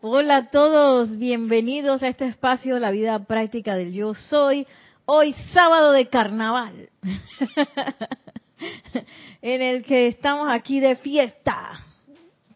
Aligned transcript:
Hola 0.00 0.36
a 0.36 0.50
todos, 0.50 1.18
bienvenidos 1.18 2.04
a 2.04 2.08
este 2.08 2.26
espacio, 2.26 2.78
la 2.78 2.92
vida 2.92 3.18
práctica 3.24 3.74
del 3.74 3.92
yo 3.92 4.14
soy. 4.14 4.64
Hoy 5.06 5.32
sábado 5.52 5.90
de 5.90 6.06
carnaval, 6.06 6.88
en 9.42 9.60
el 9.60 9.82
que 9.82 10.06
estamos 10.06 10.46
aquí 10.52 10.78
de 10.78 10.94
fiesta 10.94 11.80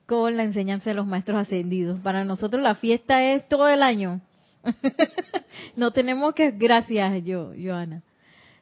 con 0.06 0.36
la 0.36 0.44
enseñanza 0.44 0.90
de 0.90 0.94
los 0.94 1.04
maestros 1.04 1.40
ascendidos. 1.40 1.98
Para 1.98 2.24
nosotros 2.24 2.62
la 2.62 2.76
fiesta 2.76 3.24
es 3.24 3.48
todo 3.48 3.68
el 3.68 3.82
año. 3.82 4.20
no 5.74 5.90
tenemos 5.90 6.34
que, 6.34 6.52
gracias 6.52 7.24
yo, 7.24 7.50
Joana. 7.60 8.04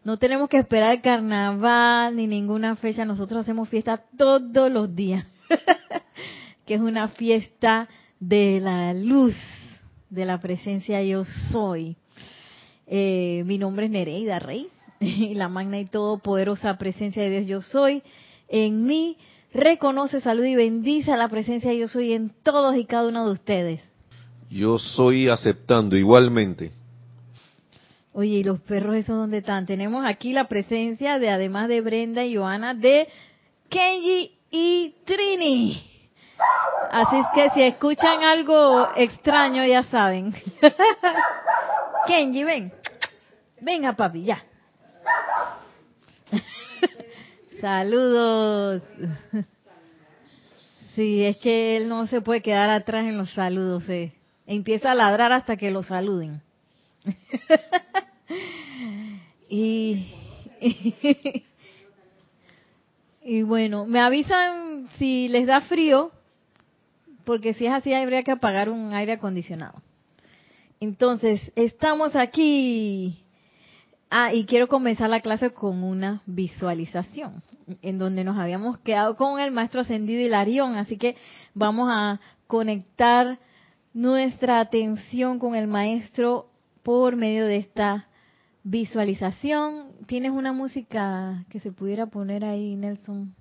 No 0.04 0.18
tenemos 0.18 0.48
que 0.48 0.56
esperar 0.56 0.92
el 0.92 1.02
carnaval 1.02 2.16
ni 2.16 2.26
ninguna 2.26 2.76
fecha, 2.76 3.04
nosotros 3.04 3.40
hacemos 3.40 3.68
fiesta 3.68 4.02
todos 4.16 4.72
los 4.72 4.96
días. 4.96 5.26
que 6.64 6.76
es 6.76 6.80
una 6.80 7.08
fiesta 7.08 7.86
de 8.20 8.60
la 8.60 8.94
luz 8.94 9.34
de 10.10 10.24
la 10.24 10.38
presencia 10.40 11.02
yo 11.02 11.24
soy. 11.50 11.96
Eh, 12.86 13.42
mi 13.46 13.58
nombre 13.58 13.86
es 13.86 13.90
Nereida 13.90 14.38
Rey 14.38 14.68
y 15.00 15.34
la 15.34 15.48
magna 15.48 15.78
y 15.78 15.86
todopoderosa 15.86 16.76
presencia 16.76 17.22
de 17.22 17.30
Dios 17.30 17.46
yo 17.46 17.62
soy 17.62 18.02
en 18.48 18.84
mí 18.84 19.16
reconoce, 19.54 20.20
salud 20.20 20.44
y 20.44 20.56
bendice 20.56 21.12
a 21.12 21.16
la 21.16 21.28
presencia 21.28 21.72
yo 21.72 21.88
soy 21.88 22.12
en 22.12 22.32
todos 22.42 22.76
y 22.76 22.84
cada 22.84 23.08
uno 23.08 23.26
de 23.26 23.32
ustedes. 23.32 23.80
Yo 24.50 24.78
soy 24.78 25.28
aceptando 25.28 25.96
igualmente. 25.96 26.72
Oye, 28.12 28.38
¿y 28.38 28.44
los 28.44 28.60
perros 28.60 28.96
esos 28.96 29.16
dónde 29.16 29.38
están? 29.38 29.66
Tenemos 29.66 30.04
aquí 30.04 30.32
la 30.32 30.48
presencia 30.48 31.20
de, 31.20 31.30
además 31.30 31.68
de 31.68 31.80
Brenda 31.80 32.24
y 32.24 32.34
Joana, 32.34 32.74
de 32.74 33.06
Kenji 33.68 34.32
y 34.50 34.94
Trini. 35.04 35.89
Así 36.90 37.18
es 37.18 37.26
que 37.34 37.50
si 37.50 37.62
escuchan 37.62 38.24
algo 38.24 38.88
extraño, 38.96 39.64
ya 39.64 39.84
saben. 39.84 40.34
Kenji, 42.06 42.42
ven. 42.42 42.72
Venga, 43.60 43.92
papi, 43.92 44.24
ya. 44.24 44.42
Saludos. 47.60 48.82
Sí, 50.96 51.24
es 51.24 51.36
que 51.38 51.76
él 51.76 51.88
no 51.88 52.08
se 52.08 52.20
puede 52.20 52.42
quedar 52.42 52.70
atrás 52.70 53.06
en 53.06 53.16
los 53.16 53.32
saludos. 53.32 53.88
Eh. 53.88 54.12
Empieza 54.46 54.90
a 54.90 54.96
ladrar 54.96 55.32
hasta 55.32 55.56
que 55.56 55.70
lo 55.70 55.84
saluden. 55.84 56.42
y, 59.48 60.12
y 63.22 63.42
bueno, 63.42 63.86
me 63.86 64.00
avisan 64.00 64.88
si 64.98 65.28
les 65.28 65.46
da 65.46 65.60
frío 65.60 66.10
porque 67.24 67.54
si 67.54 67.66
es 67.66 67.72
así 67.72 67.92
habría 67.94 68.22
que 68.22 68.32
apagar 68.32 68.68
un 68.68 68.92
aire 68.92 69.12
acondicionado. 69.12 69.82
Entonces, 70.80 71.52
estamos 71.56 72.16
aquí. 72.16 73.24
Ah, 74.10 74.34
y 74.34 74.44
quiero 74.44 74.66
comenzar 74.66 75.08
la 75.08 75.20
clase 75.20 75.50
con 75.50 75.84
una 75.84 76.22
visualización, 76.26 77.44
en 77.80 77.98
donde 77.98 78.24
nos 78.24 78.38
habíamos 78.38 78.78
quedado 78.78 79.14
con 79.14 79.38
el 79.38 79.52
maestro 79.52 79.82
ascendido 79.82 80.20
Hilarión, 80.20 80.74
así 80.74 80.96
que 80.96 81.16
vamos 81.54 81.88
a 81.92 82.18
conectar 82.48 83.38
nuestra 83.92 84.58
atención 84.58 85.38
con 85.38 85.54
el 85.54 85.68
maestro 85.68 86.50
por 86.82 87.14
medio 87.14 87.46
de 87.46 87.58
esta 87.58 88.08
visualización. 88.64 89.92
¿Tienes 90.06 90.32
una 90.32 90.52
música 90.52 91.44
que 91.48 91.60
se 91.60 91.70
pudiera 91.70 92.06
poner 92.06 92.44
ahí, 92.44 92.74
Nelson? 92.74 93.34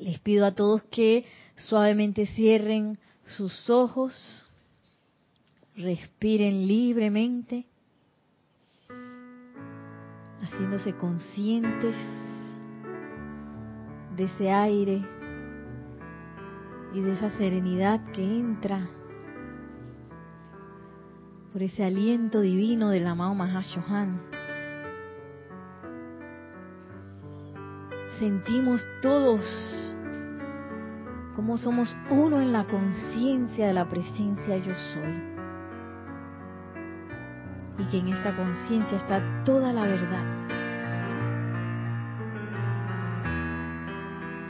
Les 0.00 0.18
pido 0.18 0.46
a 0.46 0.54
todos 0.54 0.82
que 0.84 1.26
suavemente 1.56 2.24
cierren 2.24 2.98
sus 3.36 3.68
ojos, 3.68 4.48
respiren 5.76 6.66
libremente, 6.66 7.66
haciéndose 10.40 10.94
conscientes 10.96 11.94
de 14.16 14.24
ese 14.24 14.50
aire 14.50 15.06
y 16.94 17.00
de 17.00 17.12
esa 17.12 17.30
serenidad 17.36 18.00
que 18.12 18.24
entra 18.24 18.88
por 21.52 21.62
ese 21.62 21.84
aliento 21.84 22.40
divino 22.40 22.88
del 22.88 23.06
amado 23.06 23.34
Mahashohan. 23.34 24.18
Sentimos 28.18 28.82
todos 29.02 29.40
cómo 31.40 31.56
somos 31.56 31.96
uno 32.10 32.38
en 32.38 32.52
la 32.52 32.64
conciencia 32.64 33.68
de 33.68 33.72
la 33.72 33.88
presencia 33.88 34.58
yo 34.58 34.74
soy. 34.92 35.22
Y 37.78 37.84
que 37.86 37.96
en 37.96 38.08
esta 38.08 38.36
conciencia 38.36 38.98
está 38.98 39.42
toda 39.46 39.72
la 39.72 39.84
verdad. 39.84 40.22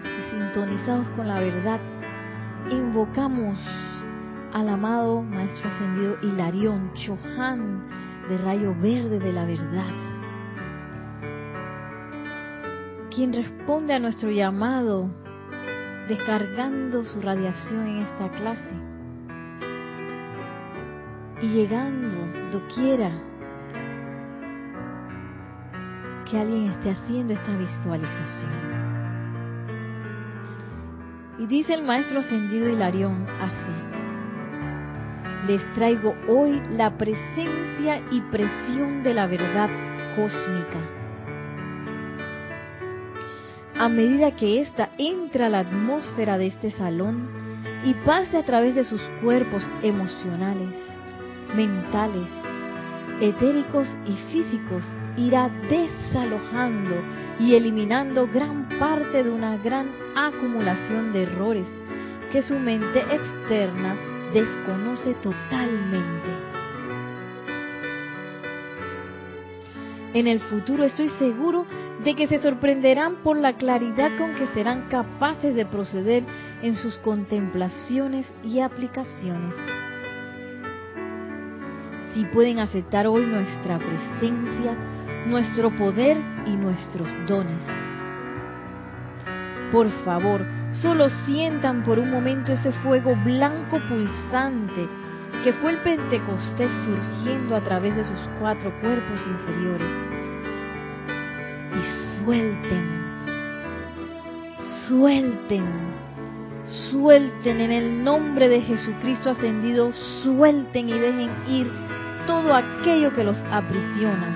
Y 0.03 0.35
sintonizados 0.35 1.07
con 1.11 1.29
la 1.29 1.39
verdad, 1.39 1.79
invocamos 2.73 3.57
al 4.53 4.69
amado 4.69 5.23
Maestro 5.23 5.71
Ascendido 5.71 6.17
Hilarión 6.23 6.93
Chohan 6.95 7.87
de 8.29 8.37
rayo 8.37 8.75
verde 8.83 9.21
de 9.21 9.33
la 9.33 9.45
verdad, 9.45 9.95
quien 13.15 13.33
responde 13.33 13.95
a 13.95 14.01
nuestro 14.01 14.29
llamado 14.29 15.30
descargando 16.11 17.05
su 17.05 17.21
radiación 17.21 17.87
en 17.87 17.99
esta 17.99 18.29
clase 18.31 18.75
y 21.41 21.47
llegando 21.47 22.17
doquiera 22.51 23.13
que 26.29 26.37
alguien 26.37 26.73
esté 26.73 26.91
haciendo 26.91 27.33
esta 27.33 27.53
visualización. 27.53 28.53
Y 31.39 31.47
dice 31.47 31.75
el 31.75 31.85
maestro 31.85 32.19
ascendido 32.19 32.69
Hilarión 32.69 33.25
así, 33.41 33.73
les 35.47 35.73
traigo 35.75 36.17
hoy 36.29 36.61
la 36.71 36.99
presencia 36.99 38.03
y 38.11 38.21
presión 38.33 39.05
de 39.05 39.15
la 39.15 39.29
verdad 39.29 39.71
cósmica 40.17 41.00
a 43.81 43.89
medida 43.89 44.37
que 44.37 44.61
ésta 44.61 44.91
entra 44.99 45.47
a 45.47 45.49
la 45.49 45.61
atmósfera 45.61 46.37
de 46.37 46.49
este 46.49 46.71
salón 46.71 47.31
y 47.83 47.95
pase 48.05 48.37
a 48.37 48.45
través 48.45 48.75
de 48.75 48.85
sus 48.85 49.01
cuerpos 49.23 49.63
emocionales, 49.83 50.75
mentales, 51.57 52.29
etéricos 53.23 53.89
y 54.05 54.13
físicos, 54.31 54.85
irá 55.17 55.49
desalojando 55.71 56.95
y 57.39 57.55
eliminando 57.55 58.29
gran 58.29 58.69
parte 58.79 59.25
de 59.25 59.31
una 59.31 59.57
gran 59.57 59.89
acumulación 60.15 61.15
de 61.15 61.23
errores 61.23 61.67
que 62.31 62.43
su 62.43 62.59
mente 62.59 63.01
externa 63.01 63.97
desconoce 64.35 65.15
totalmente. 65.23 66.40
En 70.13 70.27
el 70.27 70.41
futuro 70.41 70.85
estoy 70.85 71.09
seguro 71.11 71.67
de 72.03 72.15
que 72.17 72.27
se 72.27 72.39
sorprenderán 72.39 73.17
por 73.23 73.37
la 73.37 73.57
claridad 73.57 74.11
con 74.19 74.35
que 74.35 74.47
serán 74.49 74.89
capaces 74.89 75.55
de 75.55 75.67
proceder 75.67 76.25
en 76.63 76.77
sus 76.77 76.97
contemplaciones 76.99 78.33
y 78.43 78.61
aplicaciones. 78.61 79.55
Si 82.13 82.25
pueden 82.25 82.59
aceptar 82.59 83.07
hoy 83.07 83.25
nuestra 83.25 83.79
presencia, 83.79 84.77
nuestro 85.27 85.77
poder 85.77 86.17
y 86.47 86.57
nuestros 86.57 87.09
dones. 87.29 87.63
Por 89.71 89.89
favor, 90.05 90.45
solo 90.73 91.09
sientan 91.25 91.85
por 91.85 92.01
un 92.01 92.11
momento 92.11 92.53
ese 92.53 92.73
fuego 92.73 93.15
blanco 93.25 93.79
pulsante 93.89 94.89
que 95.43 95.53
fue 95.55 95.71
el 95.71 95.79
Pentecostés 95.79 96.71
surgiendo 96.85 97.57
a 97.57 97.63
través 97.63 97.97
de 97.97 98.05
sus 98.05 98.29
cuatro 98.39 98.73
cuerpos 98.81 99.21
inferiores 99.27 99.91
y 101.73 102.21
suelten, 102.23 103.01
suelten, 104.87 105.65
suelten 106.91 107.61
en 107.61 107.73
el 107.73 108.05
nombre 108.05 108.49
de 108.49 108.61
Jesucristo 108.61 109.31
ascendido, 109.31 109.93
suelten 110.23 110.89
y 110.91 110.99
dejen 110.99 111.31
ir 111.49 111.73
todo 112.27 112.55
aquello 112.55 113.13
que 113.15 113.25
los 113.25 113.39
aprisiona. 113.51 114.35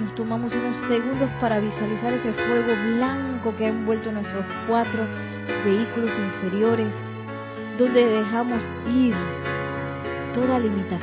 Nos 0.00 0.14
tomamos 0.14 0.52
unos 0.52 0.88
segundos 0.88 1.28
para 1.40 1.58
visualizar 1.58 2.12
ese 2.12 2.32
fuego 2.32 2.72
blanco 2.96 3.54
que 3.56 3.66
ha 3.66 3.68
envuelto 3.68 4.12
nuestros 4.12 4.44
cuatro 4.68 5.04
vehículos 5.64 6.10
inferiores, 6.18 6.94
donde 7.80 8.04
dejamos 8.04 8.62
ir 8.86 9.14
toda 10.34 10.58
limitación. 10.58 11.00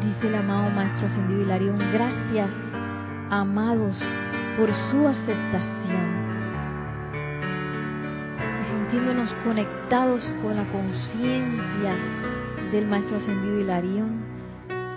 Dice 0.00 0.26
el 0.26 0.34
amado 0.34 0.68
Maestro 0.70 1.06
Ascendido 1.06 1.42
Hilarión, 1.42 1.78
gracias, 1.92 2.50
amados 3.30 3.96
por 4.56 4.72
su 4.90 5.06
aceptación. 5.06 6.22
Y 8.60 8.64
sintiéndonos 8.70 9.32
conectados 9.44 10.22
con 10.42 10.56
la 10.56 10.64
conciencia 10.70 11.96
del 12.70 12.86
Maestro 12.86 13.16
Ascendido 13.16 13.60
Hilarión, 13.60 14.22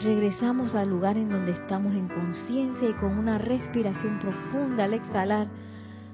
regresamos 0.02 0.76
al 0.76 0.90
lugar 0.90 1.18
en 1.18 1.30
donde 1.30 1.54
estamos 1.54 1.94
en 1.94 2.08
conciencia 2.08 2.90
y 2.90 2.94
con 2.94 3.18
una 3.18 3.38
respiración 3.38 4.20
profunda 4.20 4.86
al 4.86 4.94
exhalar, 4.94 5.48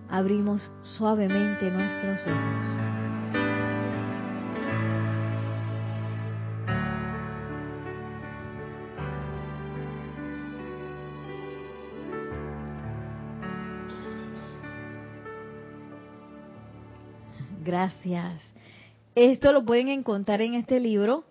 abrimos 0.09 0.71
suavemente 0.83 1.71
nuestros 1.71 2.21
ojos. 2.21 2.90
Gracias. 17.71 18.41
Esto 19.15 19.53
lo 19.53 19.63
pueden 19.63 19.87
encontrar 19.87 20.41
en 20.41 20.55
este 20.55 20.81
libro 20.81 21.23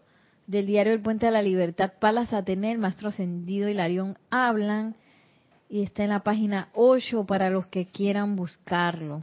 del 0.47 0.65
diario 0.65 0.95
El 0.95 1.03
Puente 1.03 1.27
de 1.27 1.33
la 1.33 1.43
Libertad, 1.43 1.93
Palas 2.01 2.33
Atenea, 2.33 2.73
el 2.73 2.79
Maestro 2.79 3.11
Ascendido 3.11 3.69
y 3.69 3.75
Larión 3.75 4.17
hablan 4.31 4.97
y 5.69 5.83
está 5.83 6.03
en 6.03 6.09
la 6.09 6.21
página 6.21 6.71
8 6.73 7.27
para 7.27 7.51
los 7.51 7.67
que 7.67 7.85
quieran 7.85 8.37
buscarlo, 8.37 9.23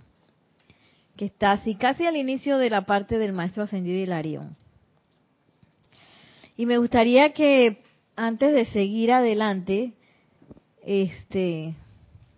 que 1.15 1.25
está 1.25 1.53
así 1.53 1.73
casi 1.73 2.05
al 2.05 2.17
inicio 2.17 2.59
de 2.59 2.69
la 2.69 2.85
parte 2.85 3.17
del 3.17 3.33
Maestro 3.33 3.63
Ascendido 3.63 3.97
y 3.97 4.05
Larión. 4.05 4.55
Y 6.55 6.67
me 6.67 6.77
gustaría 6.77 7.33
que 7.33 7.81
antes 8.15 8.53
de 8.53 8.65
seguir 8.65 9.11
adelante, 9.11 9.93
este, 10.85 11.73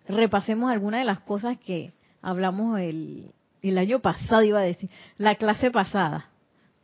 repasemos 0.08 0.70
algunas 0.70 1.00
de 1.00 1.06
las 1.06 1.20
cosas 1.20 1.58
que 1.58 1.92
hablamos 2.22 2.80
el, 2.80 3.34
el 3.62 3.78
año 3.78 4.00
pasado 4.00 4.42
iba 4.42 4.60
a 4.60 4.62
decir, 4.62 4.90
la 5.18 5.34
clase 5.34 5.70
pasada, 5.70 6.30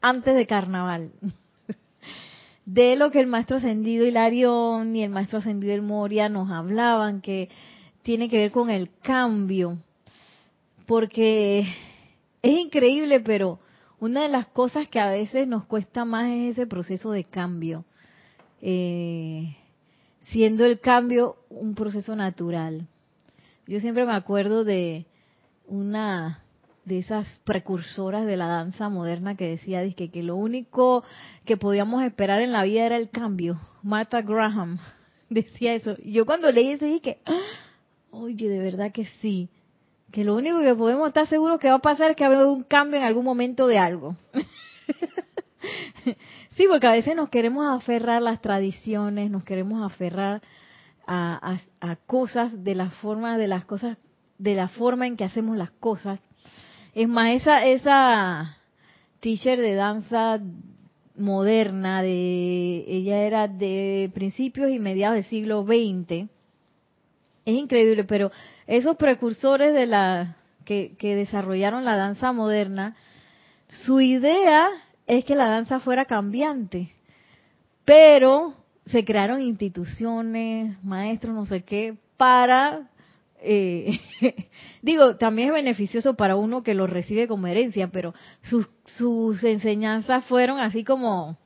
antes 0.00 0.34
de 0.34 0.46
carnaval, 0.46 1.12
de 2.66 2.96
lo 2.96 3.10
que 3.10 3.20
el 3.20 3.26
maestro 3.26 3.56
ascendido 3.56 4.04
Hilarión 4.04 4.94
y 4.94 5.02
el 5.02 5.10
maestro 5.10 5.38
ascendido 5.38 5.74
El 5.74 5.82
Moria 5.82 6.28
nos 6.28 6.50
hablaban, 6.50 7.20
que 7.20 7.48
tiene 8.02 8.28
que 8.28 8.38
ver 8.38 8.50
con 8.52 8.70
el 8.70 8.90
cambio, 9.02 9.78
porque 10.86 11.66
es 12.42 12.58
increíble, 12.58 13.20
pero 13.20 13.58
una 13.98 14.22
de 14.22 14.28
las 14.28 14.46
cosas 14.46 14.88
que 14.88 15.00
a 15.00 15.10
veces 15.10 15.48
nos 15.48 15.64
cuesta 15.64 16.04
más 16.04 16.28
es 16.28 16.52
ese 16.52 16.66
proceso 16.66 17.10
de 17.10 17.24
cambio, 17.24 17.84
eh, 18.60 19.56
siendo 20.26 20.64
el 20.64 20.80
cambio 20.80 21.36
un 21.48 21.74
proceso 21.74 22.14
natural. 22.14 22.86
Yo 23.66 23.80
siempre 23.80 24.04
me 24.04 24.12
acuerdo 24.12 24.64
de 24.64 25.06
una 25.66 26.42
de 26.86 27.00
esas 27.00 27.26
precursoras 27.44 28.26
de 28.26 28.36
la 28.36 28.46
danza 28.46 28.88
moderna 28.88 29.36
que 29.36 29.48
decía 29.48 29.82
que, 29.94 30.08
que 30.08 30.22
lo 30.22 30.36
único 30.36 31.02
que 31.44 31.56
podíamos 31.56 32.04
esperar 32.04 32.40
en 32.40 32.52
la 32.52 32.62
vida 32.62 32.86
era 32.86 32.96
el 32.96 33.10
cambio. 33.10 33.60
Martha 33.82 34.22
Graham 34.22 34.78
decía 35.28 35.74
eso. 35.74 35.96
Yo 36.04 36.24
cuando 36.24 36.50
leí 36.50 36.70
eso 36.70 36.86
dije, 36.86 37.18
¡Ah! 37.26 37.40
oye, 38.12 38.48
de 38.48 38.60
verdad 38.60 38.92
que 38.92 39.04
sí. 39.20 39.50
Que 40.12 40.22
lo 40.22 40.36
único 40.36 40.60
que 40.60 40.76
podemos 40.76 41.08
estar 41.08 41.26
seguros 41.26 41.58
que 41.58 41.68
va 41.68 41.74
a 41.74 41.80
pasar 41.80 42.12
es 42.12 42.16
que 42.16 42.24
va 42.24 42.30
a 42.30 42.36
haber 42.36 42.46
un 42.46 42.62
cambio 42.62 43.00
en 43.00 43.04
algún 43.04 43.24
momento 43.24 43.66
de 43.66 43.78
algo. 43.78 44.16
sí, 46.56 46.66
porque 46.70 46.86
a 46.86 46.92
veces 46.92 47.16
nos 47.16 47.30
queremos 47.30 47.66
aferrar 47.66 48.18
a 48.18 48.20
las 48.20 48.40
tradiciones, 48.40 49.28
nos 49.28 49.42
queremos 49.42 49.84
aferrar 49.84 50.40
a, 51.04 51.58
a, 51.80 51.90
a 51.90 51.96
cosas 51.96 52.62
de 52.62 52.76
la 52.76 52.90
forma 52.90 53.36
de 53.38 53.48
las 53.48 53.64
cosas, 53.64 53.98
de 54.38 54.54
la 54.54 54.68
forma 54.68 55.08
en 55.08 55.16
que 55.16 55.24
hacemos 55.24 55.56
las 55.56 55.72
cosas 55.72 56.20
es 56.96 57.08
más, 57.08 57.34
esa, 57.34 57.62
esa 57.66 58.56
teacher 59.20 59.60
de 59.60 59.74
danza 59.74 60.40
moderna, 61.14 62.00
de 62.00 62.86
ella 62.88 63.18
era 63.18 63.48
de 63.48 64.10
principios 64.14 64.70
y 64.70 64.78
mediados 64.78 65.16
del 65.16 65.24
siglo 65.26 65.62
XX. 65.62 66.26
Es 67.44 67.54
increíble, 67.54 68.04
pero 68.04 68.32
esos 68.66 68.96
precursores 68.96 69.74
de 69.74 69.84
la 69.84 70.36
que, 70.64 70.96
que 70.98 71.16
desarrollaron 71.16 71.84
la 71.84 71.96
danza 71.96 72.32
moderna, 72.32 72.96
su 73.68 74.00
idea 74.00 74.70
es 75.06 75.26
que 75.26 75.34
la 75.34 75.48
danza 75.48 75.80
fuera 75.80 76.06
cambiante, 76.06 76.94
pero 77.84 78.54
se 78.86 79.04
crearon 79.04 79.42
instituciones, 79.42 80.82
maestros, 80.82 81.34
no 81.34 81.44
sé 81.44 81.62
qué, 81.62 81.94
para 82.16 82.88
eh, 83.42 84.00
digo, 84.82 85.16
también 85.16 85.48
es 85.48 85.54
beneficioso 85.54 86.14
para 86.14 86.36
uno 86.36 86.62
que 86.62 86.74
lo 86.74 86.86
recibe 86.86 87.28
como 87.28 87.46
herencia, 87.46 87.88
pero 87.88 88.14
sus, 88.42 89.44
enseñanzas 89.44 90.24
fueron 90.24 90.58
así 90.58 90.84
como 90.84 91.36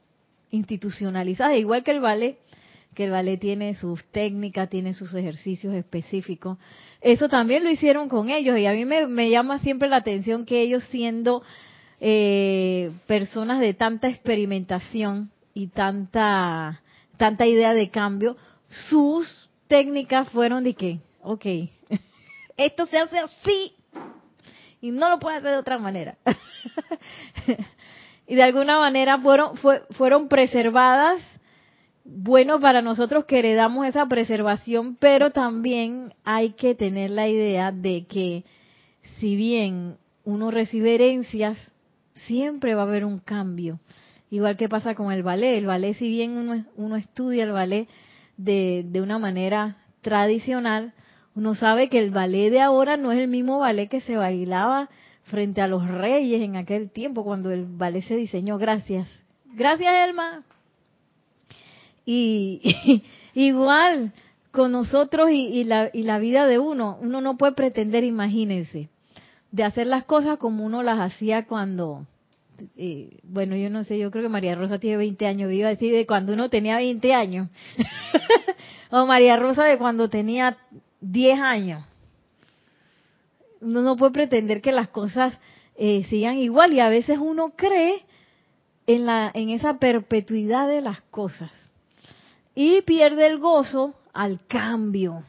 institucionalizadas, 0.50 1.58
igual 1.58 1.84
que 1.84 1.90
el 1.92 2.00
ballet, 2.00 2.38
que 2.94 3.04
el 3.04 3.10
ballet 3.10 3.38
tiene 3.38 3.74
sus 3.74 4.04
técnicas, 4.06 4.68
tiene 4.68 4.94
sus 4.94 5.14
ejercicios 5.14 5.74
específicos. 5.74 6.58
Eso 7.00 7.28
también 7.28 7.64
lo 7.64 7.70
hicieron 7.70 8.08
con 8.08 8.30
ellos 8.30 8.58
y 8.58 8.66
a 8.66 8.72
mí 8.72 8.84
me, 8.84 9.30
llama 9.30 9.58
siempre 9.60 9.88
la 9.88 9.96
atención 9.96 10.44
que 10.44 10.60
ellos 10.60 10.82
siendo 10.90 11.42
eh, 12.00 12.90
personas 13.06 13.60
de 13.60 13.74
tanta 13.74 14.08
experimentación 14.08 15.30
y 15.54 15.68
tanta, 15.68 16.80
tanta 17.16 17.46
idea 17.46 17.74
de 17.74 17.90
cambio, 17.90 18.36
sus 18.68 19.48
técnicas 19.68 20.28
fueron 20.30 20.64
de 20.64 20.74
que, 20.74 20.98
ok, 21.22 21.46
esto 22.64 22.86
se 22.86 22.98
hace 22.98 23.18
así 23.18 23.74
y 24.80 24.90
no 24.90 25.10
lo 25.10 25.18
puede 25.18 25.36
hacer 25.36 25.52
de 25.52 25.58
otra 25.58 25.78
manera. 25.78 26.16
y 28.26 28.34
de 28.34 28.42
alguna 28.42 28.78
manera 28.78 29.18
fueron, 29.18 29.52
fueron 29.90 30.28
preservadas, 30.28 31.20
bueno 32.04 32.60
para 32.60 32.82
nosotros 32.82 33.24
que 33.24 33.38
heredamos 33.38 33.86
esa 33.86 34.06
preservación, 34.06 34.96
pero 34.96 35.30
también 35.30 36.14
hay 36.24 36.52
que 36.52 36.74
tener 36.74 37.10
la 37.10 37.28
idea 37.28 37.72
de 37.72 38.06
que 38.06 38.44
si 39.18 39.36
bien 39.36 39.96
uno 40.24 40.50
recibe 40.50 40.94
herencias, 40.94 41.58
siempre 42.14 42.74
va 42.74 42.82
a 42.82 42.86
haber 42.86 43.04
un 43.04 43.18
cambio. 43.18 43.80
Igual 44.30 44.56
que 44.56 44.68
pasa 44.68 44.94
con 44.94 45.12
el 45.12 45.22
ballet. 45.22 45.58
El 45.58 45.66
ballet, 45.66 45.94
si 45.94 46.08
bien 46.08 46.36
uno, 46.36 46.64
uno 46.76 46.96
estudia 46.96 47.44
el 47.44 47.52
ballet 47.52 47.88
de, 48.36 48.84
de 48.86 49.02
una 49.02 49.18
manera 49.18 49.78
tradicional, 50.02 50.94
uno 51.34 51.54
sabe 51.54 51.88
que 51.88 51.98
el 51.98 52.10
ballet 52.10 52.50
de 52.50 52.60
ahora 52.60 52.96
no 52.96 53.12
es 53.12 53.18
el 53.18 53.28
mismo 53.28 53.58
ballet 53.58 53.88
que 53.88 54.00
se 54.00 54.16
bailaba 54.16 54.88
frente 55.24 55.60
a 55.60 55.68
los 55.68 55.86
reyes 55.86 56.42
en 56.42 56.56
aquel 56.56 56.90
tiempo, 56.90 57.24
cuando 57.24 57.50
el 57.52 57.64
ballet 57.64 58.02
se 58.02 58.16
diseñó. 58.16 58.58
Gracias. 58.58 59.08
Gracias, 59.54 60.08
Elma. 60.08 60.42
Y, 62.04 63.04
igual 63.34 64.12
con 64.50 64.72
nosotros 64.72 65.30
y, 65.30 65.62
la, 65.64 65.90
y 65.92 66.02
la 66.02 66.18
vida 66.18 66.46
de 66.46 66.58
uno, 66.58 66.98
uno 67.00 67.20
no 67.20 67.36
puede 67.36 67.52
pretender, 67.52 68.02
imagínense, 68.02 68.88
de 69.52 69.64
hacer 69.64 69.86
las 69.86 70.04
cosas 70.04 70.38
como 70.38 70.64
uno 70.64 70.82
las 70.82 70.98
hacía 70.98 71.46
cuando, 71.46 72.06
eh, 72.76 73.18
bueno, 73.22 73.54
yo 73.54 73.70
no 73.70 73.84
sé, 73.84 73.98
yo 73.98 74.10
creo 74.10 74.24
que 74.24 74.28
María 74.28 74.56
Rosa 74.56 74.80
tiene 74.80 74.96
20 74.96 75.26
años, 75.26 75.52
iba 75.52 75.68
a 75.68 75.70
decir 75.70 75.94
de 75.94 76.04
cuando 76.04 76.32
uno 76.32 76.48
tenía 76.50 76.76
20 76.76 77.14
años, 77.14 77.48
o 78.90 79.06
María 79.06 79.36
Rosa 79.36 79.64
de 79.64 79.78
cuando 79.78 80.10
tenía 80.10 80.58
10 81.00 81.40
años. 81.40 81.84
Uno 83.60 83.82
no 83.82 83.96
puede 83.96 84.12
pretender 84.12 84.60
que 84.60 84.72
las 84.72 84.88
cosas 84.88 85.38
eh, 85.76 86.04
sigan 86.08 86.38
igual 86.38 86.72
y 86.72 86.80
a 86.80 86.88
veces 86.88 87.18
uno 87.18 87.52
cree 87.56 88.04
en, 88.86 89.06
la, 89.06 89.30
en 89.34 89.50
esa 89.50 89.78
perpetuidad 89.78 90.68
de 90.68 90.80
las 90.80 91.00
cosas 91.02 91.50
y 92.54 92.82
pierde 92.82 93.26
el 93.26 93.38
gozo 93.38 93.94
al 94.12 94.40
cambio. 94.46 95.22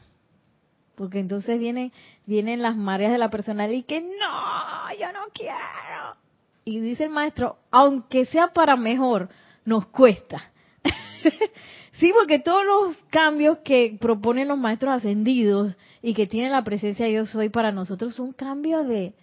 Porque 0.94 1.20
entonces 1.20 1.58
vienen, 1.58 1.92
vienen 2.26 2.62
las 2.62 2.76
mareas 2.76 3.12
de 3.12 3.18
la 3.18 3.30
personalidad 3.30 3.78
y 3.78 3.82
que 3.82 4.00
no, 4.00 4.98
yo 5.00 5.12
no 5.12 5.20
quiero. 5.32 6.16
Y 6.64 6.80
dice 6.80 7.04
el 7.04 7.10
maestro, 7.10 7.56
aunque 7.70 8.24
sea 8.26 8.48
para 8.48 8.76
mejor, 8.76 9.28
nos 9.64 9.86
cuesta. 9.86 10.52
Sí, 12.02 12.10
porque 12.18 12.40
todos 12.40 12.64
los 12.66 12.96
cambios 13.10 13.58
que 13.58 13.96
proponen 14.00 14.48
los 14.48 14.58
maestros 14.58 14.92
ascendidos 14.92 15.76
y 16.02 16.14
que 16.14 16.26
tienen 16.26 16.50
la 16.50 16.64
presencia 16.64 17.06
de 17.06 17.12
yo 17.12 17.26
soy 17.26 17.48
para 17.48 17.70
nosotros 17.70 18.16
son 18.16 18.32
cambios 18.32 18.88
de, 18.88 19.14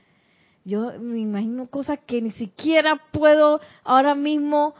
yo 0.63 0.93
me 0.97 1.19
imagino 1.19 1.67
cosas 1.67 1.99
que 2.07 2.21
ni 2.21 2.31
siquiera 2.31 3.01
puedo 3.11 3.59
ahora 3.83 4.15
mismo, 4.15 4.75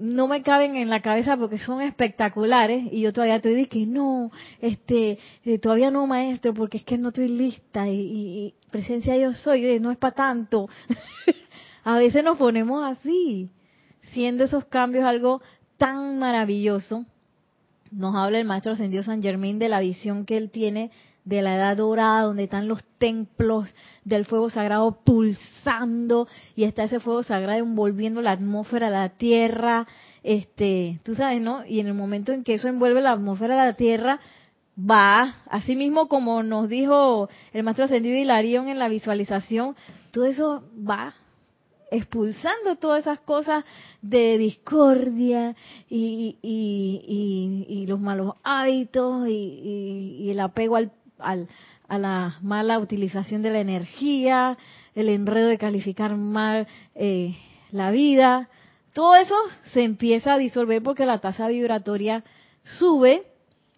no 0.00 0.26
me 0.26 0.42
caben 0.42 0.74
en 0.74 0.90
la 0.90 1.00
cabeza 1.00 1.36
porque 1.36 1.60
son 1.60 1.80
espectaculares 1.80 2.88
y 2.90 3.02
yo 3.02 3.12
todavía 3.12 3.40
te 3.40 3.50
digo 3.50 3.68
que 3.68 3.86
no, 3.86 4.32
este, 4.60 5.20
eh, 5.44 5.58
todavía 5.60 5.92
no 5.92 6.08
maestro 6.08 6.52
porque 6.52 6.78
es 6.78 6.84
que 6.84 6.98
no 6.98 7.10
estoy 7.10 7.28
lista 7.28 7.86
y, 7.88 8.00
y 8.00 8.54
presencia 8.72 9.16
yo 9.16 9.32
soy, 9.32 9.64
eh, 9.64 9.78
no 9.78 9.92
es 9.92 9.96
para 9.96 10.16
tanto. 10.16 10.68
A 11.84 11.98
veces 11.98 12.24
nos 12.24 12.36
ponemos 12.36 12.82
así, 12.82 13.48
siendo 14.12 14.42
esos 14.42 14.64
cambios 14.64 15.04
algo 15.04 15.40
tan 15.82 16.20
maravilloso 16.20 17.04
nos 17.90 18.14
habla 18.14 18.38
el 18.38 18.44
maestro 18.44 18.70
ascendido 18.70 19.02
San 19.02 19.20
Germán 19.20 19.58
de 19.58 19.68
la 19.68 19.80
visión 19.80 20.24
que 20.24 20.36
él 20.36 20.48
tiene 20.48 20.92
de 21.24 21.42
la 21.42 21.56
edad 21.56 21.76
dorada, 21.76 22.22
donde 22.22 22.44
están 22.44 22.68
los 22.68 22.84
templos 22.98 23.68
del 24.04 24.24
fuego 24.24 24.48
sagrado 24.48 25.00
pulsando 25.04 26.28
y 26.54 26.64
está 26.64 26.84
ese 26.84 27.00
fuego 27.00 27.24
sagrado 27.24 27.58
envolviendo 27.58 28.22
la 28.22 28.30
atmósfera, 28.30 28.90
la 28.90 29.08
tierra, 29.08 29.88
este, 30.22 31.00
tú 31.02 31.16
sabes, 31.16 31.42
¿no? 31.42 31.66
Y 31.66 31.80
en 31.80 31.88
el 31.88 31.94
momento 31.94 32.30
en 32.30 32.44
que 32.44 32.54
eso 32.54 32.68
envuelve 32.68 33.00
la 33.00 33.10
atmósfera, 33.10 33.56
la 33.56 33.74
tierra, 33.74 34.20
va, 34.78 35.34
así 35.50 35.74
mismo 35.74 36.06
como 36.06 36.44
nos 36.44 36.68
dijo 36.68 37.28
el 37.52 37.64
maestro 37.64 37.86
ascendido 37.86 38.16
Hilarión 38.16 38.68
en 38.68 38.78
la 38.78 38.88
visualización, 38.88 39.74
todo 40.12 40.26
eso 40.26 40.62
va 40.88 41.14
expulsando 41.92 42.76
todas 42.76 43.02
esas 43.02 43.20
cosas 43.20 43.64
de 44.00 44.38
discordia 44.38 45.54
y, 45.90 46.38
y, 46.42 47.84
los 47.86 48.00
malos 48.00 48.34
hábitos 48.42 49.28
y, 49.28 50.30
el 50.30 50.40
apego 50.40 50.76
al, 50.76 50.90
al, 51.18 51.48
a 51.88 51.98
la 51.98 52.38
mala 52.40 52.78
utilización 52.78 53.42
de 53.42 53.50
la 53.50 53.60
energía, 53.60 54.56
el 54.94 55.10
enredo 55.10 55.48
de 55.48 55.58
calificar 55.58 56.16
mal 56.16 56.66
eh, 56.94 57.36
la 57.70 57.90
vida. 57.90 58.48
Todo 58.94 59.14
eso 59.16 59.34
se 59.72 59.84
empieza 59.84 60.32
a 60.32 60.38
disolver 60.38 60.82
porque 60.82 61.04
la 61.04 61.20
tasa 61.20 61.48
vibratoria 61.48 62.24
sube 62.62 63.24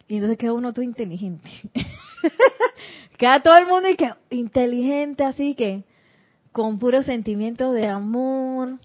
y 0.06 0.14
entonces 0.14 0.38
queda 0.38 0.52
uno 0.52 0.72
todo 0.72 0.84
inteligente. 0.84 1.50
queda 3.18 3.42
todo 3.42 3.58
el 3.58 3.66
mundo 3.66 3.88
y 3.88 3.96
que 3.96 4.12
inteligente 4.30 5.24
así 5.24 5.56
que 5.56 5.82
con 6.54 6.78
puros 6.78 7.04
sentimientos 7.04 7.74
de 7.74 7.88
amor. 7.88 8.78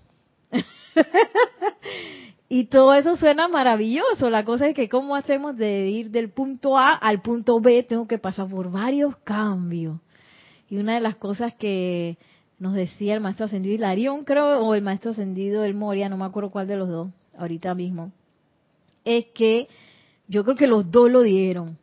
y 2.50 2.66
todo 2.66 2.96
eso 2.96 3.16
suena 3.16 3.48
maravilloso. 3.48 4.32
La 4.32 4.44
cosa 4.44 4.68
es 4.68 4.76
que 4.76 4.90
cómo 4.90 5.16
hacemos 5.16 5.56
de 5.56 5.88
ir 5.88 6.10
del 6.10 6.32
punto 6.32 6.80
A 6.80 6.96
al 6.96 7.22
punto 7.22 7.60
B, 7.62 7.84
tengo 7.84 8.08
que 8.08 8.18
pasar 8.18 8.50
por 8.50 8.72
varios 8.72 9.16
cambios. 9.18 10.00
Y 10.68 10.78
una 10.78 10.96
de 10.96 11.00
las 11.00 11.18
cosas 11.18 11.54
que 11.54 12.18
nos 12.58 12.74
decía 12.74 13.14
el 13.14 13.22
maestro 13.22 13.46
ascendido 13.46 13.76
Hilarión, 13.76 14.26
creo, 14.26 14.62
o 14.62 14.74
el 14.74 14.82
maestro 14.82 15.12
ascendido 15.12 15.62
del 15.62 15.76
Moria, 15.76 16.10
no 16.10 16.18
me 16.18 16.26
acuerdo 16.26 16.50
cuál 16.50 16.68
de 16.68 16.76
los 16.76 16.90
dos, 16.90 17.10
ahorita 17.38 17.76
mismo, 17.76 18.12
es 19.06 19.28
que 19.36 19.68
yo 20.28 20.44
creo 20.44 20.56
que 20.56 20.66
los 20.66 20.90
dos 20.90 21.12
lo 21.12 21.22
dieron. 21.22 21.78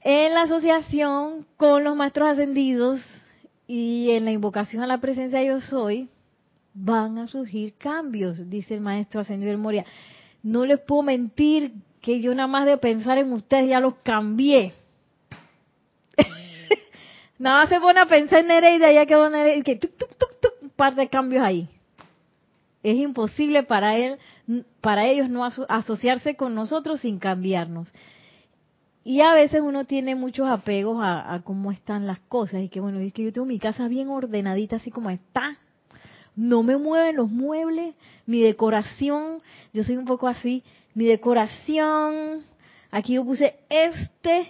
En 0.00 0.34
la 0.34 0.42
asociación 0.42 1.46
con 1.56 1.84
los 1.84 1.94
maestros 1.94 2.30
ascendidos 2.30 3.00
y 3.68 4.10
en 4.12 4.24
la 4.24 4.32
invocación 4.32 4.82
a 4.82 4.86
la 4.86 4.98
presencia 4.98 5.38
de 5.38 5.46
yo 5.46 5.60
soy, 5.60 6.08
van 6.72 7.18
a 7.18 7.26
surgir 7.26 7.74
cambios, 7.74 8.48
dice 8.48 8.74
el 8.74 8.80
maestro 8.80 9.20
ascendido 9.20 9.56
Moria. 9.58 9.84
No 10.42 10.64
les 10.64 10.80
puedo 10.80 11.02
mentir 11.02 11.74
que 12.00 12.20
yo 12.20 12.34
nada 12.34 12.46
más 12.46 12.64
de 12.64 12.78
pensar 12.78 13.18
en 13.18 13.30
ustedes 13.30 13.68
ya 13.68 13.80
los 13.80 13.96
cambié. 14.02 14.72
nada 17.38 17.60
más 17.60 17.68
se 17.68 17.78
pone 17.78 18.00
a 18.00 18.06
pensar 18.06 18.40
en 18.40 18.46
Nereida, 18.46 18.90
ya 18.90 19.04
quedó 19.04 19.28
Nereida, 19.28 19.62
que 19.62 19.78
un 20.62 20.70
par 20.70 20.94
de 20.94 21.08
cambios 21.08 21.44
ahí. 21.44 21.68
Es 22.82 22.96
imposible 22.96 23.64
para 23.64 23.96
él, 23.96 24.18
para 24.80 25.06
ellos 25.06 25.28
no 25.28 25.44
asociarse 25.44 26.36
con 26.36 26.54
nosotros 26.54 27.00
sin 27.00 27.18
cambiarnos. 27.18 27.92
Y 29.08 29.22
a 29.22 29.32
veces 29.32 29.62
uno 29.62 29.86
tiene 29.86 30.14
muchos 30.16 30.46
apegos 30.50 30.98
a, 31.00 31.40
cómo 31.42 31.72
están 31.72 32.06
las 32.06 32.18
cosas. 32.18 32.60
Y 32.60 32.68
que 32.68 32.78
bueno, 32.78 33.00
es 33.00 33.14
que 33.14 33.24
yo 33.24 33.32
tengo 33.32 33.46
mi 33.46 33.58
casa 33.58 33.88
bien 33.88 34.10
ordenadita, 34.10 34.76
así 34.76 34.90
como 34.90 35.08
está. 35.08 35.56
No 36.36 36.62
me 36.62 36.76
mueven 36.76 37.16
los 37.16 37.30
muebles, 37.30 37.94
mi 38.26 38.42
decoración. 38.42 39.40
Yo 39.72 39.82
soy 39.82 39.96
un 39.96 40.04
poco 40.04 40.28
así. 40.28 40.62
Mi 40.92 41.06
decoración. 41.06 42.44
Aquí 42.90 43.14
yo 43.14 43.24
puse 43.24 43.54
este. 43.70 44.46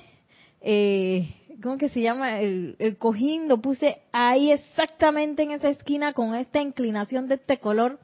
Eh, 0.61 1.37
¿Cómo 1.63 1.79
que 1.79 1.89
se 1.89 2.01
llama? 2.01 2.41
El, 2.41 2.75
el 2.81 2.97
cojín 2.97 3.47
lo 3.47 3.59
puse 3.59 3.99
ahí 4.11 4.51
exactamente 4.51 5.45
en 5.45 5.53
esa 5.53 5.69
esquina 5.69 6.15
con 6.15 6.35
esta 6.35 6.61
inclinación 6.61 7.29
de 7.29 7.37
este 7.37 7.59
color 7.59 8.01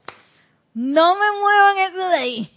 no 0.75 1.15
me 1.15 1.41
muevan 1.41 1.79
eso 1.79 2.09
de 2.09 2.17
ahí. 2.17 2.51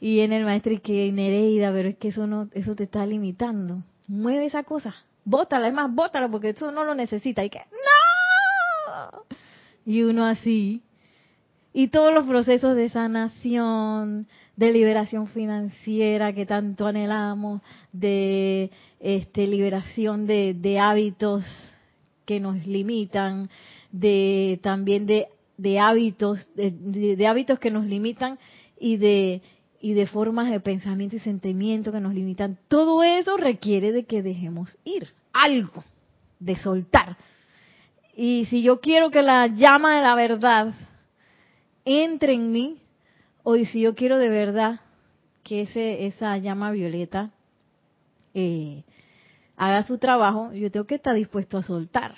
Y 0.00 0.20
en 0.20 0.32
el 0.32 0.44
maestro 0.44 0.72
y 0.72 0.78
que 0.78 1.10
Nereida, 1.10 1.72
pero 1.72 1.88
es 1.88 1.96
que 1.96 2.08
eso 2.08 2.26
no, 2.26 2.48
eso 2.52 2.74
te 2.74 2.84
está 2.84 3.04
limitando. 3.04 3.82
Mueve 4.06 4.46
esa 4.46 4.62
cosa, 4.62 4.94
bótala, 5.24 5.68
es 5.68 5.74
más, 5.74 5.92
bótala 5.92 6.28
porque 6.28 6.50
eso 6.50 6.70
no 6.72 6.84
lo 6.84 6.94
necesita. 6.94 7.44
Y 7.44 7.50
que, 7.50 7.58
¡no! 7.58 9.22
Y 9.84 10.02
uno 10.02 10.24
así. 10.24 10.82
Y 11.72 11.88
todos 11.88 12.14
los 12.14 12.26
procesos 12.26 12.76
de 12.76 12.88
sanación, 12.88 14.26
de 14.56 14.72
liberación 14.72 15.28
financiera 15.28 16.32
que 16.32 16.46
tanto 16.46 16.86
anhelamos, 16.86 17.60
de 17.92 18.70
este, 19.00 19.46
liberación 19.46 20.26
de, 20.26 20.54
de 20.54 20.78
hábitos 20.78 21.44
que 22.24 22.40
nos 22.40 22.66
limitan, 22.66 23.50
de 23.92 24.58
también 24.62 25.06
de 25.06 25.28
de 25.58 25.80
hábitos, 25.80 26.48
de, 26.54 27.26
hábitos 27.26 27.58
que 27.58 27.70
nos 27.70 27.84
limitan 27.84 28.38
y 28.80 28.96
de, 28.96 29.42
y 29.80 29.94
de 29.94 30.06
formas 30.06 30.50
de 30.50 30.60
pensamiento 30.60 31.16
y 31.16 31.20
sentimiento 31.20 31.92
que 31.92 32.00
nos 32.00 32.14
limitan. 32.14 32.58
Todo 32.68 33.02
eso 33.02 33.36
requiere 33.36 33.92
de 33.92 34.04
que 34.04 34.22
dejemos 34.22 34.76
ir 34.84 35.12
algo, 35.32 35.84
de 36.40 36.56
soltar. 36.56 37.16
Y 38.16 38.46
si 38.46 38.62
yo 38.62 38.80
quiero 38.80 39.10
que 39.10 39.22
la 39.22 39.46
llama 39.46 39.96
de 39.96 40.02
la 40.02 40.14
verdad 40.14 40.74
entre 41.84 42.34
en 42.34 42.52
mí, 42.52 42.82
o 43.42 43.56
si 43.56 43.80
yo 43.80 43.94
quiero 43.94 44.18
de 44.18 44.28
verdad 44.28 44.80
que 45.42 45.62
ese, 45.62 46.06
esa 46.06 46.36
llama 46.36 46.72
violeta 46.72 47.30
eh, 48.34 48.84
haga 49.56 49.84
su 49.84 49.98
trabajo, 49.98 50.52
yo 50.52 50.70
tengo 50.70 50.86
que 50.86 50.96
estar 50.96 51.14
dispuesto 51.14 51.56
a 51.56 51.62
soltar. 51.62 52.14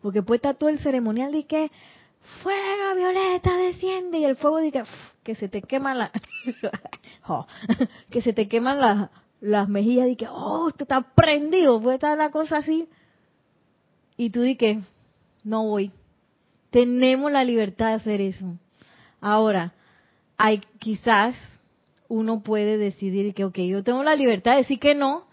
Porque 0.00 0.22
puede 0.22 0.36
estar 0.36 0.56
todo 0.56 0.68
el 0.68 0.78
ceremonial 0.78 1.32
de 1.32 1.44
que 1.44 1.70
fuego 2.42 2.94
violeta 2.96 3.56
desciende 3.56 4.18
y 4.18 4.24
el 4.24 4.36
fuego 4.36 4.58
dice 4.58 4.82
que, 4.82 4.84
se 5.34 5.48
te 5.48 5.62
queman 5.62 5.98
la 5.98 6.12
que 8.10 8.22
se 8.22 8.32
te 8.32 8.48
queman 8.48 8.80
las, 8.80 9.10
las 9.40 9.68
mejillas 9.68 10.08
y 10.08 10.16
que 10.16 10.26
oh 10.28 10.68
esto 10.68 10.84
está 10.84 11.00
prendido 11.14 11.80
puede 11.80 11.96
estar 11.96 12.16
la 12.16 12.30
cosa 12.30 12.58
así. 12.58 12.88
Y 14.16 14.30
tú 14.30 14.42
di 14.42 14.56
que 14.56 14.80
no 15.44 15.64
voy. 15.64 15.92
Tenemos 16.70 17.32
la 17.32 17.44
libertad 17.44 17.88
de 17.88 17.94
hacer 17.94 18.20
eso. 18.20 18.58
Ahora 19.20 19.72
hay 20.36 20.60
quizás 20.78 21.34
uno 22.08 22.42
puede 22.42 22.76
decidir 22.76 23.34
que 23.34 23.44
ok 23.44 23.58
yo 23.58 23.82
tengo 23.84 24.02
la 24.02 24.14
libertad 24.14 24.52
de 24.52 24.58
decir 24.58 24.78
que 24.78 24.94
no 24.94 25.24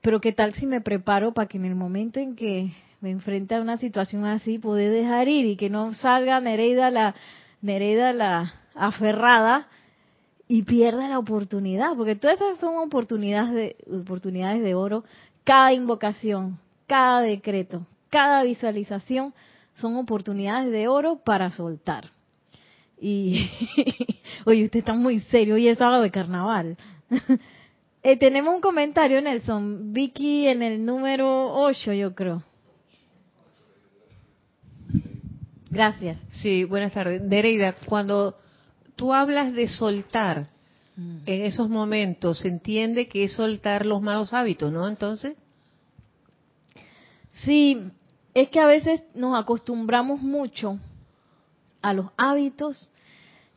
pero 0.00 0.20
qué 0.20 0.32
tal 0.32 0.54
si 0.54 0.66
me 0.66 0.80
preparo 0.80 1.32
para 1.32 1.48
que 1.48 1.58
en 1.58 1.64
el 1.64 1.74
momento 1.74 2.20
en 2.20 2.36
que 2.36 2.72
me 3.00 3.10
enfrenta 3.10 3.56
a 3.56 3.60
una 3.60 3.76
situación 3.76 4.24
así, 4.24 4.58
poder 4.58 4.92
dejar 4.92 5.28
ir 5.28 5.46
y 5.46 5.56
que 5.56 5.70
no 5.70 5.92
salga 5.94 6.40
Nereida 6.40 6.90
la, 6.90 7.14
Nereida 7.62 8.12
la 8.12 8.54
aferrada 8.74 9.68
y 10.48 10.62
pierda 10.62 11.08
la 11.08 11.18
oportunidad, 11.18 11.96
porque 11.96 12.14
todas 12.14 12.40
esas 12.40 12.58
son 12.58 12.76
oportunidades 12.76 13.52
de, 13.52 13.76
oportunidades 14.00 14.62
de 14.62 14.74
oro. 14.74 15.04
Cada 15.44 15.72
invocación, 15.72 16.58
cada 16.86 17.20
decreto, 17.20 17.86
cada 18.10 18.42
visualización 18.44 19.34
son 19.76 19.96
oportunidades 19.96 20.70
de 20.70 20.88
oro 20.88 21.16
para 21.16 21.50
soltar. 21.50 22.10
Y, 23.00 23.50
oye, 24.44 24.64
usted 24.64 24.78
está 24.80 24.94
muy 24.94 25.20
serio, 25.20 25.54
hoy 25.54 25.68
es 25.68 25.78
sábado 25.78 26.02
de 26.02 26.10
carnaval. 26.10 26.76
eh, 28.02 28.16
tenemos 28.16 28.54
un 28.54 28.60
comentario, 28.60 29.20
Nelson. 29.20 29.92
Vicky 29.92 30.46
en 30.46 30.62
el 30.62 30.84
número 30.84 31.52
8, 31.54 31.92
yo 31.92 32.14
creo. 32.14 32.42
Gracias. 35.70 36.18
Sí, 36.30 36.64
buenas 36.64 36.92
tardes. 36.92 37.20
Nereida, 37.22 37.74
cuando 37.86 38.36
tú 38.94 39.12
hablas 39.12 39.52
de 39.52 39.68
soltar 39.68 40.48
mm. 40.96 41.18
en 41.26 41.42
esos 41.42 41.68
momentos, 41.68 42.38
se 42.38 42.48
entiende 42.48 43.08
que 43.08 43.24
es 43.24 43.32
soltar 43.32 43.84
los 43.84 44.00
malos 44.00 44.32
hábitos, 44.32 44.72
¿no? 44.72 44.86
Entonces. 44.88 45.36
Sí, 47.44 47.90
es 48.34 48.48
que 48.48 48.60
a 48.60 48.66
veces 48.66 49.02
nos 49.14 49.38
acostumbramos 49.38 50.22
mucho 50.22 50.78
a 51.82 51.92
los 51.92 52.06
hábitos 52.16 52.88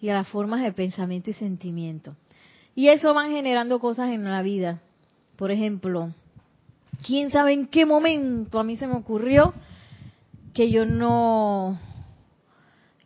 y 0.01 0.09
a 0.09 0.13
las 0.13 0.27
formas 0.27 0.61
de 0.61 0.71
pensamiento 0.71 1.29
y 1.29 1.33
sentimiento. 1.33 2.15
Y 2.75 2.87
eso 2.87 3.13
van 3.13 3.31
generando 3.31 3.79
cosas 3.79 4.09
en 4.09 4.23
la 4.23 4.41
vida. 4.41 4.81
Por 5.35 5.51
ejemplo, 5.51 6.13
quién 7.05 7.31
sabe 7.31 7.53
en 7.53 7.67
qué 7.67 7.85
momento 7.85 8.59
a 8.59 8.63
mí 8.63 8.77
se 8.77 8.87
me 8.87 8.95
ocurrió 8.95 9.53
que 10.53 10.71
yo 10.71 10.85
no 10.85 11.79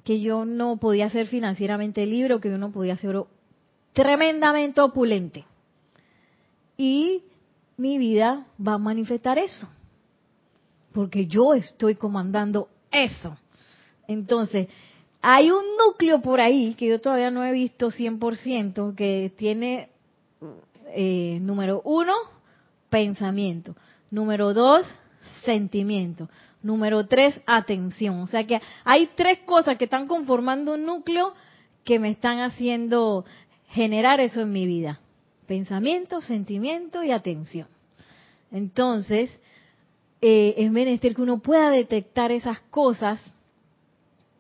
que 0.04 0.20
yo 0.20 0.46
no 0.46 0.78
podía 0.78 1.10
ser 1.10 1.28
financieramente 1.28 2.06
libre 2.06 2.34
o 2.34 2.40
que 2.40 2.50
yo 2.50 2.58
no 2.58 2.72
podía 2.72 2.98
ser 2.98 3.16
tremendamente 3.94 4.82
opulente. 4.82 5.46
Y 6.78 7.24
mi 7.78 7.98
vida 7.98 8.46
va 8.66 8.74
a 8.74 8.78
manifestar 8.78 9.38
eso, 9.38 9.70
porque 10.92 11.28
yo 11.28 11.54
estoy 11.54 11.96
comandando 11.96 12.70
eso. 12.92 13.38
Entonces, 14.08 14.68
hay 15.22 15.50
un 15.52 15.64
núcleo 15.78 16.22
por 16.22 16.42
ahí 16.42 16.74
que 16.76 16.88
yo 16.88 17.00
todavía 17.00 17.32
no 17.32 17.44
he 17.46 17.52
visto 17.52 17.90
100% 17.92 18.96
que 18.96 19.32
tiene, 19.38 19.90
eh, 20.88 21.38
número 21.42 21.82
uno, 21.86 22.14
pensamiento. 22.90 23.76
Número 24.12 24.54
dos, 24.54 24.86
sentimiento. 25.44 26.30
Número 26.64 27.06
tres, 27.06 27.40
atención. 27.46 28.22
O 28.22 28.28
sea 28.28 28.48
que 28.48 28.62
hay 28.86 29.10
tres 29.16 29.40
cosas 29.40 29.78
que 29.78 29.84
están 29.84 30.08
conformando 30.08 30.74
un 30.74 30.86
núcleo 30.86 31.34
que 31.84 32.00
me 32.00 32.10
están 32.10 32.40
haciendo 32.40 33.26
generar 33.68 34.22
eso 34.22 34.42
en 34.42 34.54
mi 34.54 34.66
vida. 34.66 35.02
Pensamiento, 35.46 36.22
sentimiento 36.22 37.04
y 37.04 37.12
atención. 37.12 37.68
Entonces, 38.50 39.30
eh, 40.22 40.56
es 40.58 40.72
menester 40.72 41.14
que 41.14 41.22
uno 41.22 41.40
pueda 41.40 41.70
detectar 41.70 42.32
esas 42.32 42.62
cosas 42.62 43.20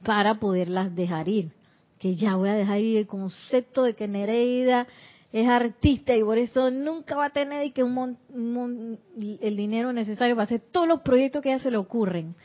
para 0.03 0.39
poderlas 0.39 0.95
dejar 0.95 1.27
ir. 1.27 1.51
Que 1.99 2.15
ya 2.15 2.37
voy 2.37 2.49
a 2.49 2.55
dejar 2.55 2.79
ir 2.79 2.97
el 2.97 3.07
concepto 3.07 3.83
de 3.83 3.95
que 3.95 4.07
Nereida 4.07 4.87
es 5.33 5.49
artista 5.49 6.15
y 6.15 6.23
por 6.23 6.37
eso 6.37 6.69
nunca 6.69 7.15
va 7.15 7.25
a 7.25 7.29
tener 7.31 7.65
y 7.65 7.71
que 7.71 7.83
un, 7.83 8.99
el 9.41 9.57
dinero 9.57 9.91
necesario 9.91 10.35
para 10.35 10.45
hacer 10.45 10.61
todos 10.71 10.87
los 10.87 11.01
proyectos 11.01 11.41
que 11.41 11.51
a 11.51 11.59
se 11.59 11.71
le 11.71 11.77
ocurren. 11.77 12.35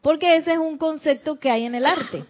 Porque 0.00 0.36
ese 0.36 0.52
es 0.52 0.58
un 0.58 0.78
concepto 0.78 1.40
que 1.40 1.50
hay 1.50 1.64
en 1.64 1.74
el 1.74 1.84
arte. 1.84 2.22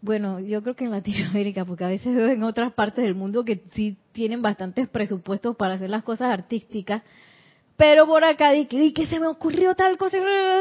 Bueno, 0.00 0.40
yo 0.40 0.62
creo 0.62 0.74
que 0.74 0.84
en 0.84 0.90
Latinoamérica, 0.90 1.64
porque 1.64 1.84
a 1.84 1.88
veces 1.88 2.14
veo 2.14 2.26
en 2.26 2.42
otras 2.42 2.72
partes 2.72 3.04
del 3.04 3.14
mundo 3.14 3.44
que 3.44 3.62
sí 3.72 3.96
tienen 4.12 4.42
bastantes 4.42 4.88
presupuestos 4.88 5.56
para 5.56 5.74
hacer 5.74 5.90
las 5.90 6.02
cosas 6.02 6.32
artísticas, 6.32 7.02
pero 7.76 8.04
por 8.08 8.24
acá 8.24 8.50
dije, 8.50 8.92
que 8.92 9.06
se 9.06 9.20
me 9.20 9.28
ocurrió 9.28 9.76
tal 9.76 9.96
cosa 9.96 10.18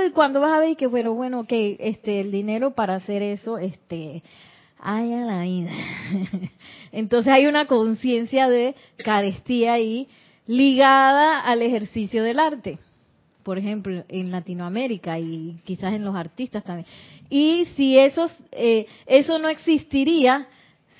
y 0.07 0.11
cuando 0.11 0.39
vas 0.39 0.55
a 0.55 0.59
ver 0.59 0.77
que 0.77 0.85
bueno, 0.85 1.13
bueno, 1.15 1.45
que 1.45 1.75
este 1.79 2.21
el 2.21 2.31
dinero 2.31 2.75
para 2.75 2.93
hacer 2.93 3.23
eso 3.23 3.57
este 3.57 4.21
la 4.83 5.41
vida. 5.43 5.71
Entonces 6.91 7.33
hay 7.33 7.45
una 7.45 7.65
conciencia 7.65 8.47
de 8.47 8.75
carestía 9.03 9.73
ahí 9.73 10.07
ligada 10.45 11.39
al 11.41 11.61
ejercicio 11.61 12.23
del 12.23 12.39
arte. 12.39 12.79
Por 13.43 13.57
ejemplo, 13.57 14.03
en 14.09 14.31
Latinoamérica 14.31 15.19
y 15.19 15.59
quizás 15.63 15.93
en 15.93 16.03
los 16.03 16.15
artistas 16.15 16.63
también. 16.63 16.87
Y 17.29 17.65
si 17.75 17.97
esos, 17.97 18.31
eh, 18.51 18.87
eso 19.05 19.39
no 19.39 19.49
existiría 19.49 20.47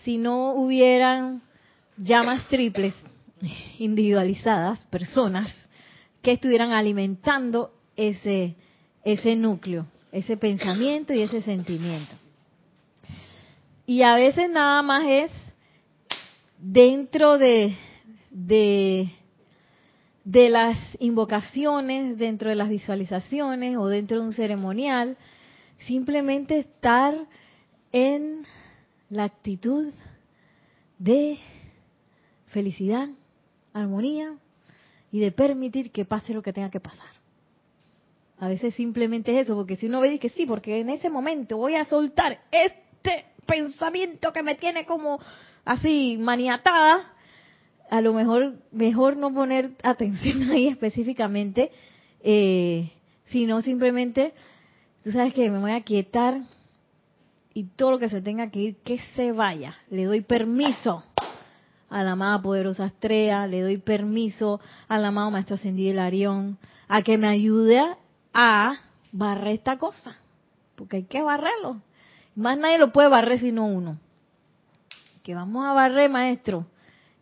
si 0.04 0.18
no 0.18 0.54
hubieran 0.54 1.42
llamas 1.98 2.48
triples 2.48 2.94
individualizadas, 3.80 4.84
personas, 4.86 5.54
que 6.22 6.32
estuvieran 6.32 6.72
alimentando 6.72 7.72
ese, 7.96 8.56
ese 9.04 9.36
núcleo, 9.36 9.86
ese 10.12 10.38
pensamiento 10.38 11.14
y 11.14 11.22
ese 11.22 11.42
sentimiento. 11.42 12.16
Y 13.90 14.02
a 14.02 14.16
veces 14.16 14.50
nada 14.50 14.82
más 14.82 15.06
es 15.08 15.32
dentro 16.60 17.38
de, 17.38 17.74
de, 18.32 19.10
las 20.26 20.78
invocaciones, 21.00 22.18
dentro 22.18 22.50
de 22.50 22.58
las 22.58 22.68
visualizaciones 22.68 23.78
o 23.78 23.88
dentro 23.88 24.20
de 24.20 24.26
un 24.26 24.34
ceremonial, 24.34 25.16
simplemente 25.88 26.60
estar 26.60 27.16
en 27.94 28.44
la 29.10 29.24
actitud 29.24 29.94
de 31.00 31.40
felicidad, 32.48 33.08
armonía 33.72 34.36
y 35.14 35.22
de 35.22 35.32
permitir 35.32 35.92
que 35.92 36.04
pase 36.04 36.34
lo 36.34 36.44
que 36.44 36.52
tenga 36.52 36.70
que 36.70 36.82
pasar. 36.82 37.16
A 38.38 38.50
veces 38.50 38.76
simplemente 38.76 39.32
es 39.32 39.46
eso, 39.46 39.56
porque 39.56 39.78
si 39.78 39.86
uno 39.86 40.02
ve 40.02 40.20
que 40.20 40.28
sí, 40.28 40.46
porque 40.46 40.82
en 40.82 40.90
ese 40.90 41.10
momento 41.10 41.56
voy 41.56 41.76
a 41.76 41.86
soltar 41.86 42.42
este 42.52 43.37
pensamiento 43.48 44.32
que 44.32 44.44
me 44.44 44.56
tiene 44.56 44.86
como 44.86 45.20
así 45.66 46.18
maniatada, 46.20 47.14
a 47.90 48.02
lo 48.02 48.14
mejor 48.14 48.56
mejor 48.72 49.18
no 49.18 49.34
poner 49.34 49.72
atención 49.82 50.42
ahí 50.52 50.68
específicamente, 50.68 51.72
eh, 52.22 52.92
sino 53.30 53.62
simplemente, 53.62 54.34
tú 55.04 55.12
sabes 55.12 55.34
que 55.34 55.50
me 55.50 55.60
voy 55.60 55.72
a 55.72 55.82
quietar 55.82 56.42
y 57.54 57.64
todo 57.64 57.92
lo 57.92 58.00
que 58.00 58.10
se 58.10 58.22
tenga 58.22 58.52
que 58.52 58.60
ir, 58.60 58.76
que 58.84 59.00
se 59.16 59.32
vaya. 59.32 59.76
Le 59.90 60.06
doy 60.06 60.22
permiso 60.22 61.04
a 61.90 62.04
la 62.04 62.12
amada 62.12 62.42
poderosa 62.42 62.86
Estrella, 62.86 63.48
le 63.48 63.62
doy 63.62 63.78
permiso 63.78 64.60
al 64.88 65.06
amado 65.06 65.32
Maestro 65.32 65.56
Ascendido 65.56 65.92
Hilarión 65.92 66.58
a 66.88 67.02
que 67.02 67.18
me 67.18 67.28
ayude 67.28 67.82
a 68.34 68.74
barrer 69.12 69.56
esta 69.56 69.78
cosa, 69.78 70.16
porque 70.76 70.98
hay 70.98 71.04
que 71.06 71.22
barrerlo. 71.22 71.82
Más 72.38 72.56
nadie 72.56 72.78
lo 72.78 72.92
puede 72.92 73.10
barrer 73.10 73.40
sino 73.40 73.66
uno. 73.66 73.98
Que 75.24 75.34
vamos 75.34 75.66
a 75.66 75.74
barrer, 75.74 76.08
maestro. 76.08 76.68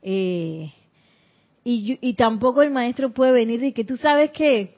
Eh, 0.01 0.71
y, 1.63 1.97
y 2.01 2.13
tampoco 2.15 2.61
el 2.61 2.69
maestro 2.69 3.13
puede 3.13 3.31
venir 3.31 3.63
y 3.63 3.71
que 3.71 3.85
tú 3.85 3.95
sabes 3.95 4.31
que 4.31 4.75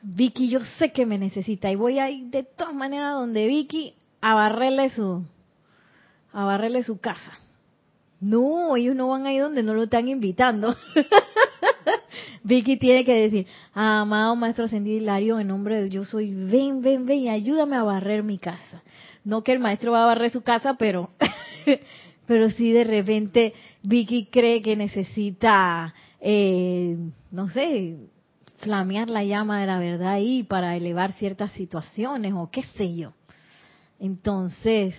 Vicky 0.00 0.48
yo 0.48 0.60
sé 0.78 0.92
que 0.92 1.04
me 1.04 1.18
necesita 1.18 1.70
y 1.70 1.74
voy 1.74 1.98
a 1.98 2.08
ir 2.08 2.26
de 2.26 2.44
todas 2.44 2.72
maneras 2.72 3.14
donde 3.14 3.46
Vicky 3.46 3.94
a 4.20 4.34
barrerle 4.34 4.88
su 4.90 5.24
a 6.32 6.44
barrerle 6.44 6.84
su 6.84 6.98
casa. 7.00 7.32
No, 8.20 8.76
ellos 8.76 8.94
no 8.94 9.08
van 9.08 9.26
a 9.26 9.32
ir 9.32 9.42
donde 9.42 9.64
no 9.64 9.74
lo 9.74 9.82
están 9.82 10.06
invitando. 10.06 10.76
Vicky 12.42 12.76
tiene 12.76 13.04
que 13.04 13.14
decir, 13.14 13.46
amado 13.72 14.36
Maestro 14.36 14.64
Ascendido 14.64 14.96
Hilario, 14.96 15.38
en 15.38 15.48
nombre 15.48 15.82
de 15.82 15.90
yo 15.90 16.04
soy, 16.04 16.34
ven, 16.34 16.82
ven, 16.82 17.06
ven 17.06 17.20
y 17.20 17.28
ayúdame 17.28 17.76
a 17.76 17.82
barrer 17.82 18.22
mi 18.22 18.38
casa. 18.38 18.82
No 19.24 19.42
que 19.42 19.52
el 19.52 19.58
maestro 19.58 19.92
va 19.92 20.04
a 20.04 20.06
barrer 20.06 20.30
su 20.30 20.42
casa, 20.42 20.74
pero, 20.74 21.10
pero 22.26 22.50
si 22.50 22.72
de 22.72 22.84
repente 22.84 23.54
Vicky 23.82 24.26
cree 24.26 24.62
que 24.62 24.76
necesita, 24.76 25.94
eh, 26.20 26.96
no 27.30 27.48
sé, 27.48 27.96
flamear 28.58 29.10
la 29.10 29.24
llama 29.24 29.60
de 29.60 29.66
la 29.66 29.78
verdad 29.78 30.12
ahí 30.12 30.42
para 30.42 30.76
elevar 30.76 31.12
ciertas 31.12 31.52
situaciones 31.52 32.32
o 32.34 32.50
qué 32.50 32.62
sé 32.62 32.94
yo. 32.94 33.12
Entonces, 33.98 34.94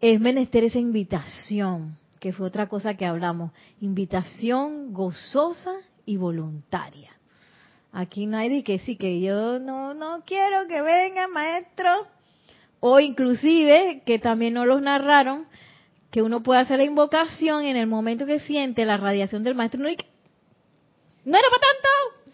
es 0.00 0.20
menester 0.20 0.64
esa 0.64 0.78
invitación, 0.78 1.96
que 2.20 2.32
fue 2.32 2.46
otra 2.46 2.68
cosa 2.68 2.94
que 2.94 3.06
hablamos, 3.06 3.52
invitación 3.80 4.92
gozosa 4.92 5.72
y 6.08 6.16
voluntaria. 6.16 7.12
Aquí 7.92 8.24
no 8.24 8.38
hay 8.38 8.48
de 8.48 8.64
que 8.64 8.78
sí, 8.78 8.96
que 8.96 9.20
yo 9.20 9.58
no, 9.58 9.92
no 9.92 10.22
quiero 10.24 10.66
que 10.66 10.80
venga 10.80 11.28
maestro, 11.28 12.06
o 12.80 12.98
inclusive, 12.98 14.02
que 14.06 14.18
también 14.18 14.54
no 14.54 14.64
los 14.64 14.80
narraron, 14.80 15.46
que 16.10 16.22
uno 16.22 16.42
puede 16.42 16.60
hacer 16.60 16.78
la 16.78 16.84
invocación 16.84 17.64
en 17.64 17.76
el 17.76 17.86
momento 17.86 18.24
que 18.24 18.40
siente 18.40 18.86
la 18.86 18.96
radiación 18.96 19.44
del 19.44 19.54
maestro. 19.54 19.80
No, 19.80 19.88
no 19.88 21.38
era 21.38 21.48
para 21.50 21.60
tanto, 21.60 21.88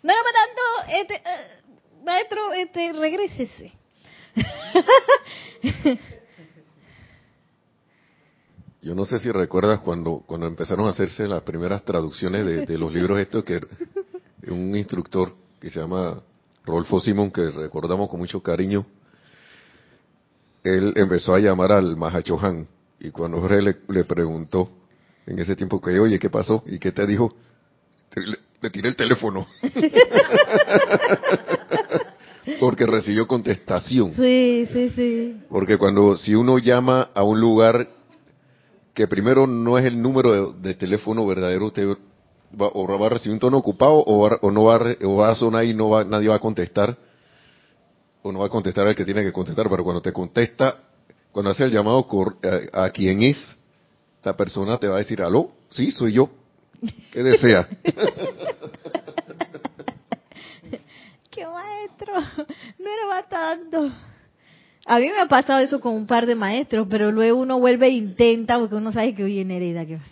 no 0.04 0.12
era 0.12 0.22
para 0.22 0.38
tanto, 0.46 0.62
este, 1.00 1.14
eh, 1.16 1.48
maestro, 2.04 2.52
este, 2.52 2.92
regrésese. 2.92 3.72
Yo 8.84 8.94
no 8.94 9.04
sé 9.06 9.18
si 9.18 9.32
recuerdas 9.32 9.80
cuando, 9.80 10.22
cuando 10.26 10.46
empezaron 10.46 10.86
a 10.86 10.90
hacerse 10.90 11.26
las 11.26 11.42
primeras 11.42 11.82
traducciones 11.86 12.44
de, 12.44 12.76
los 12.76 12.92
libros 12.92 13.18
estos, 13.18 13.42
que 13.42 13.58
un 14.48 14.76
instructor 14.76 15.32
que 15.58 15.70
se 15.70 15.80
llama 15.80 16.20
Rolfo 16.66 17.00
Simón, 17.00 17.30
que 17.30 17.48
recordamos 17.48 18.10
con 18.10 18.20
mucho 18.20 18.42
cariño, 18.42 18.84
él 20.62 20.92
empezó 20.96 21.34
a 21.34 21.38
llamar 21.38 21.72
al 21.72 21.96
Mahachohan 21.96 22.68
y 23.00 23.10
cuando 23.10 23.40
Jorge 23.40 23.74
le, 23.88 24.04
preguntó 24.04 24.68
en 25.26 25.38
ese 25.38 25.56
tiempo 25.56 25.80
que, 25.80 25.98
oye, 25.98 26.18
¿qué 26.18 26.28
pasó? 26.28 26.62
¿Y 26.66 26.78
qué 26.78 26.92
te 26.92 27.06
dijo? 27.06 27.34
Le, 28.14 28.36
le 28.60 28.68
tiré 28.68 28.90
el 28.90 28.96
teléfono. 28.96 29.46
Porque 32.60 32.84
recibió 32.84 33.26
contestación. 33.26 34.12
Sí, 34.14 34.68
sí, 34.70 34.90
sí. 34.90 35.40
Porque 35.48 35.78
cuando, 35.78 36.18
si 36.18 36.34
uno 36.34 36.58
llama 36.58 37.08
a 37.14 37.22
un 37.22 37.40
lugar 37.40 37.88
que 38.94 39.06
primero 39.08 39.46
no 39.46 39.76
es 39.76 39.84
el 39.84 40.00
número 40.00 40.52
de, 40.52 40.74
teléfono 40.74 41.26
verdadero, 41.26 41.66
usted 41.66 41.84
va, 42.58 42.68
o 42.72 42.86
va 42.86 43.06
a 43.06 43.10
recibir 43.10 43.34
un 43.34 43.40
tono 43.40 43.58
ocupado 43.58 43.94
o, 43.94 44.50
no 44.50 44.64
va, 44.64 44.94
o 45.02 45.16
va 45.16 45.30
a 45.30 45.34
sonar 45.34 45.64
y 45.64 45.74
no 45.74 45.90
va, 45.90 46.04
nadie 46.04 46.28
va 46.28 46.36
a 46.36 46.40
contestar, 46.40 46.96
o 48.22 48.30
no 48.32 48.38
va 48.38 48.46
a 48.46 48.50
contestar 48.50 48.86
al 48.86 48.94
que 48.94 49.04
tiene 49.04 49.24
que 49.24 49.32
contestar, 49.32 49.68
pero 49.68 49.82
cuando 49.82 50.00
te 50.00 50.12
contesta, 50.12 50.76
cuando 51.32 51.50
hace 51.50 51.64
el 51.64 51.72
llamado 51.72 52.06
a, 52.72 52.84
a 52.84 52.90
quien 52.90 53.24
es, 53.24 53.56
la 54.22 54.36
persona 54.36 54.78
te 54.78 54.86
va 54.86 54.94
a 54.94 54.98
decir, 54.98 55.20
aló, 55.20 55.50
sí, 55.70 55.90
soy 55.90 56.12
yo, 56.12 56.30
¿qué 57.10 57.24
desea? 57.24 57.68
¡Qué 61.30 61.44
maestro! 61.46 62.14
No 62.78 62.90
era 62.90 63.06
bastante. 63.08 64.13
A 64.86 64.98
mí 64.98 65.08
me 65.08 65.20
ha 65.20 65.26
pasado 65.26 65.60
eso 65.60 65.80
con 65.80 65.94
un 65.94 66.06
par 66.06 66.26
de 66.26 66.34
maestros, 66.34 66.86
pero 66.90 67.10
luego 67.10 67.38
uno 67.38 67.58
vuelve 67.58 67.86
e 67.86 67.90
intenta, 67.90 68.58
porque 68.58 68.74
uno 68.74 68.92
sabe 68.92 69.14
que 69.14 69.24
hoy 69.24 69.38
en 69.38 69.50
hereda, 69.50 69.86
¿qué 69.86 69.96
pasa? 69.96 70.10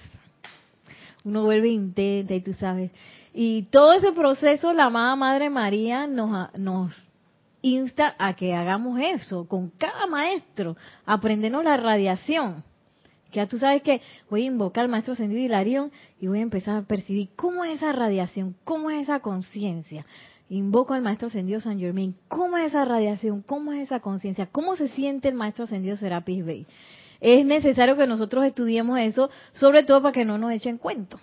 Uno 1.24 1.42
vuelve 1.42 1.68
e 1.68 1.72
intenta, 1.72 2.34
y 2.34 2.40
tú 2.40 2.54
sabes. 2.54 2.90
Y 3.34 3.64
todo 3.64 3.92
ese 3.92 4.12
proceso, 4.12 4.72
la 4.72 4.86
amada 4.86 5.14
Madre 5.16 5.50
María 5.50 6.06
nos, 6.06 6.54
nos, 6.58 6.94
insta 7.62 8.14
a 8.18 8.34
que 8.34 8.54
hagamos 8.54 8.98
eso 9.00 9.46
con 9.48 9.70
cada 9.70 10.06
maestro, 10.06 10.76
aprendernos 11.06 11.64
la 11.64 11.76
radiación. 11.76 12.64
Que 13.30 13.36
ya 13.36 13.46
tú 13.46 13.58
sabes 13.58 13.82
que 13.82 14.02
voy 14.28 14.42
a 14.42 14.46
invocar 14.46 14.84
al 14.84 14.90
maestro 14.90 15.14
Ascendido 15.14 15.40
Hilarión 15.40 15.90
y 16.20 16.26
voy 16.26 16.40
a 16.40 16.42
empezar 16.42 16.76
a 16.76 16.82
percibir 16.82 17.30
cómo 17.34 17.64
es 17.64 17.76
esa 17.76 17.92
radiación, 17.92 18.54
cómo 18.64 18.90
es 18.90 19.04
esa 19.04 19.20
conciencia. 19.20 20.04
Invoco 20.52 20.92
al 20.92 21.00
maestro 21.00 21.28
ascendido 21.28 21.62
San 21.62 21.80
Germain, 21.80 22.14
cómo 22.28 22.58
es 22.58 22.66
esa 22.66 22.84
radiación, 22.84 23.40
cómo 23.40 23.72
es 23.72 23.84
esa 23.84 24.00
conciencia, 24.00 24.50
cómo 24.52 24.76
se 24.76 24.88
siente 24.88 25.28
el 25.28 25.34
maestro 25.34 25.64
ascendido 25.64 25.96
Serapis 25.96 26.44
Bey. 26.44 26.66
Es 27.22 27.46
necesario 27.46 27.96
que 27.96 28.06
nosotros 28.06 28.44
estudiemos 28.44 28.98
eso, 28.98 29.30
sobre 29.54 29.82
todo 29.82 30.02
para 30.02 30.12
que 30.12 30.26
no 30.26 30.36
nos 30.36 30.52
echen 30.52 30.76
cuento 30.76 31.18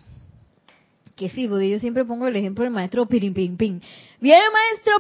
que 1.16 1.30
sí, 1.30 1.48
porque 1.48 1.70
yo 1.70 1.80
siempre 1.80 2.06
pongo 2.06 2.28
el 2.28 2.36
ejemplo 2.38 2.64
del 2.64 2.72
maestro 2.72 3.06
Pirim 3.06 3.34
Pim 3.34 3.58
Pim. 3.58 3.82
Viene 4.22 4.42
el 4.42 4.52
maestro 4.52 5.00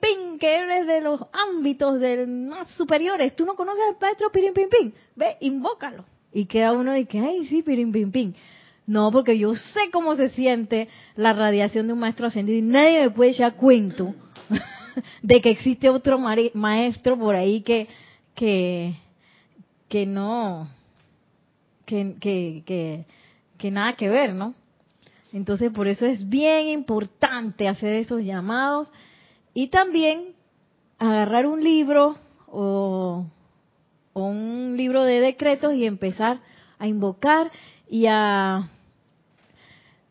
Pim, 0.00 0.38
que 0.38 0.54
eres 0.54 0.86
de 0.86 1.02
los 1.02 1.20
ámbitos 1.32 2.00
del 2.00 2.26
más 2.26 2.70
superiores. 2.70 3.36
¿Tú 3.36 3.44
no 3.44 3.54
conoces 3.54 3.84
al 3.88 3.96
maestro 4.00 4.32
Pim? 4.32 4.52
Ve, 5.14 5.36
invócalo. 5.40 6.06
Y 6.32 6.46
queda 6.46 6.72
uno 6.72 6.92
de 6.92 7.04
que, 7.04 7.20
ay, 7.20 7.44
sí, 7.44 7.62
Pim. 7.62 8.32
No, 8.90 9.12
porque 9.12 9.38
yo 9.38 9.54
sé 9.54 9.82
cómo 9.92 10.16
se 10.16 10.30
siente 10.30 10.88
la 11.14 11.32
radiación 11.32 11.86
de 11.86 11.92
un 11.92 12.00
maestro 12.00 12.26
ascendido 12.26 12.58
y 12.58 12.62
nadie 12.62 13.02
me 13.02 13.10
puede 13.10 13.30
echar 13.30 13.54
cuento 13.54 14.16
de 15.22 15.40
que 15.40 15.50
existe 15.50 15.88
otro 15.88 16.18
maestro 16.18 17.16
por 17.16 17.36
ahí 17.36 17.60
que, 17.60 17.86
que, 18.34 18.96
que 19.88 20.06
no, 20.06 20.68
que, 21.86 22.16
que, 22.20 22.64
que, 22.66 23.04
que 23.58 23.70
nada 23.70 23.94
que 23.94 24.08
ver, 24.08 24.34
¿no? 24.34 24.56
Entonces, 25.32 25.70
por 25.70 25.86
eso 25.86 26.04
es 26.04 26.28
bien 26.28 26.66
importante 26.66 27.68
hacer 27.68 27.94
esos 27.94 28.24
llamados 28.24 28.90
y 29.54 29.68
también 29.68 30.34
agarrar 30.98 31.46
un 31.46 31.62
libro 31.62 32.16
o, 32.48 33.24
un 34.14 34.74
libro 34.76 35.04
de 35.04 35.20
decretos 35.20 35.74
y 35.74 35.86
empezar 35.86 36.40
a 36.80 36.88
invocar 36.88 37.52
y 37.88 38.06
a, 38.06 38.68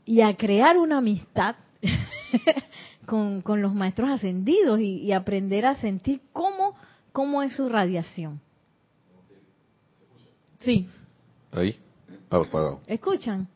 y 0.10 0.22
a 0.22 0.36
crear 0.36 0.76
una 0.76 0.98
amistad 0.98 1.56
con, 3.06 3.44
los 3.62 3.76
maestros 3.76 4.10
ascendidos 4.10 4.80
y, 4.80 5.12
aprender 5.12 5.68
a 5.68 5.76
sentir 5.76 6.22
cómo, 6.34 6.74
cómo 7.12 7.44
es 7.44 7.56
su 7.56 7.70
radiación. 7.70 8.42
Sí. 10.62 10.88
Ahí, 11.52 11.78
apagado. 12.32 12.82
¿Escuchan? 12.88 13.48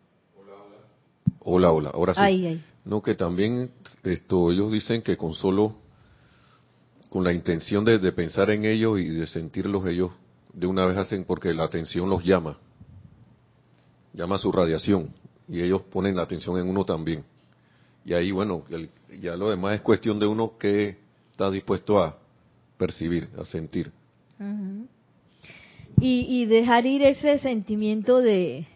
Hola, 1.39 1.71
hola, 1.71 1.89
ahora 1.89 2.13
sí. 2.13 2.61
No, 2.85 3.01
que 3.01 3.15
también 3.15 3.71
esto, 4.03 4.51
ellos 4.51 4.71
dicen 4.71 5.01
que 5.01 5.17
con 5.17 5.33
solo, 5.33 5.73
con 7.09 7.23
la 7.23 7.33
intención 7.33 7.83
de, 7.83 8.11
pensar 8.11 8.51
en 8.51 8.65
ellos 8.65 8.99
y 8.99 9.07
de 9.07 9.25
sentirlos 9.25 9.87
ellos, 9.87 10.11
de 10.53 10.67
una 10.67 10.85
vez 10.85 10.97
hacen, 10.97 11.23
porque 11.25 11.51
la 11.51 11.63
atención 11.63 12.11
los 12.11 12.23
llama, 12.23 12.59
llama 14.13 14.37
su 14.37 14.51
radiación, 14.51 15.09
y 15.47 15.61
ellos 15.61 15.81
ponen 15.83 16.15
la 16.15 16.23
atención 16.23 16.57
en 16.57 16.67
uno 16.67 16.85
también. 16.85 17.23
Y 18.05 18.13
ahí, 18.13 18.31
bueno, 18.31 18.63
ya 19.21 19.35
lo 19.35 19.49
demás 19.49 19.75
es 19.75 19.81
cuestión 19.81 20.19
de 20.19 20.27
uno 20.27 20.57
que 20.57 20.97
está 21.31 21.49
dispuesto 21.49 22.01
a 22.01 22.17
percibir, 22.77 23.29
a 23.37 23.45
sentir. 23.45 23.91
y 25.99 26.45
dejar 26.45 26.85
ir 26.85 27.03
ese 27.03 27.39
sentimiento 27.39 28.19
de, 28.19 28.67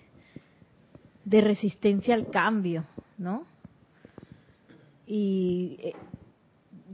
de 1.26 1.42
resistencia 1.42 2.16
al 2.16 2.30
cambio, 2.30 2.86
¿no? 3.18 3.46
Y 5.06 5.78
eh, 5.82 5.94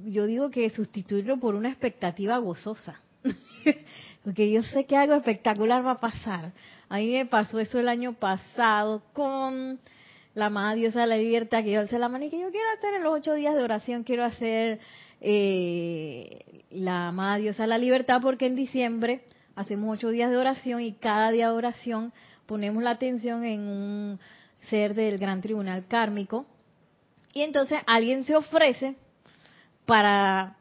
yo 0.05 0.25
digo 0.25 0.49
que 0.49 0.69
sustituirlo 0.71 1.39
por 1.39 1.53
una 1.53 1.69
expectativa 1.69 2.38
gozosa, 2.39 2.99
porque 4.23 4.51
yo 4.51 4.63
sé 4.63 4.86
que 4.86 4.97
algo 4.97 5.13
espectacular 5.13 5.86
va 5.86 5.91
a 5.91 5.99
pasar. 5.99 6.51
A 6.93 6.97
mí 6.97 7.10
me 7.12 7.25
pasó 7.25 7.60
eso 7.60 7.79
el 7.79 7.89
año 7.89 8.13
pasado 8.13 9.01
con 9.13 9.79
la 10.36 10.45
amada 10.45 10.75
diosa 10.75 11.01
de 11.01 11.08
la 11.08 11.17
libertad, 11.17 11.63
que 11.63 11.71
yo 11.71 11.79
alcé 11.79 11.97
la 11.97 12.08
mano 12.08 12.25
y 12.25 12.29
que 12.29 12.39
yo 12.39 12.51
quiero 12.51 12.67
hacer 12.77 12.93
en 12.93 13.01
los 13.01 13.15
ocho 13.15 13.34
días 13.34 13.56
de 13.56 13.63
oración, 13.63 14.03
quiero 14.03 14.23
hacer 14.23 14.79
eh, 15.19 16.63
la 16.69 17.08
amada 17.08 17.38
diosa 17.38 17.63
de 17.63 17.69
la 17.69 17.79
libertad, 17.79 18.21
porque 18.21 18.45
en 18.45 18.56
diciembre 18.56 19.23
hacemos 19.56 19.97
ocho 19.97 20.10
días 20.10 20.29
de 20.29 20.38
oración 20.38 20.82
y 20.82 20.93
cada 20.93 21.32
día 21.32 21.47
de 21.47 21.56
oración 21.56 22.13
ponemos 22.45 22.84
la 22.84 22.91
atención 22.91 23.43
en 23.43 23.62
un 23.62 24.19
ser 24.69 24.93
del 24.93 25.17
gran 25.17 25.41
tribunal 25.41 25.88
kármico. 25.88 26.45
Y 27.34 27.41
entonces 27.41 27.79
alguien 27.88 28.23
se 28.23 28.36
ofrece 28.36 28.97
para 29.88 30.58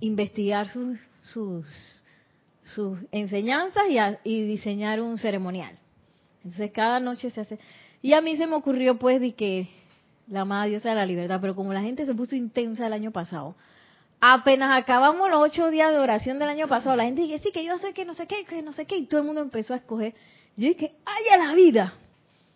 investigar 0.00 0.70
sus, 0.70 0.98
sus, 1.24 2.02
sus 2.74 2.98
enseñanzas 3.12 3.84
y, 3.88 3.98
y, 4.30 4.44
diseñar 4.44 5.00
un 5.00 5.18
ceremonial. 5.18 5.78
Entonces 6.44 6.70
cada 6.72 7.00
noche 7.00 7.30
se 7.30 7.40
hace... 7.40 7.58
Y 8.02 8.12
a 8.12 8.20
mí 8.20 8.36
se 8.36 8.46
me 8.46 8.54
ocurrió 8.54 8.98
pues 8.98 9.20
de 9.20 9.34
que 9.34 9.68
la 10.28 10.42
amada 10.42 10.66
diosa 10.66 10.90
de 10.90 10.96
la 10.96 11.06
libertad, 11.06 11.40
pero 11.40 11.54
como 11.54 11.72
la 11.72 11.82
gente 11.82 12.06
se 12.06 12.14
puso 12.14 12.36
intensa 12.36 12.86
el 12.86 12.92
año 12.92 13.10
pasado, 13.10 13.56
apenas 14.20 14.78
acabamos 14.80 15.28
los 15.30 15.40
ocho 15.40 15.70
días 15.70 15.92
de 15.92 15.98
oración 15.98 16.38
del 16.38 16.48
año 16.48 16.68
pasado, 16.68 16.96
la 16.96 17.04
gente 17.04 17.22
dice, 17.22 17.38
sí, 17.38 17.50
que 17.52 17.64
yo 17.64 17.78
sé 17.78 17.92
que 17.94 18.04
no 18.04 18.14
sé 18.14 18.26
qué, 18.26 18.44
que 18.44 18.62
no 18.62 18.72
sé 18.72 18.84
qué, 18.84 18.96
y 18.96 19.06
todo 19.06 19.20
el 19.20 19.26
mundo 19.26 19.40
empezó 19.40 19.72
a 19.72 19.78
escoger 19.78 20.14
yo 20.56 20.68
dije, 20.68 20.92
¡ay 21.04 21.24
a 21.34 21.46
la 21.46 21.54
vida! 21.54 21.92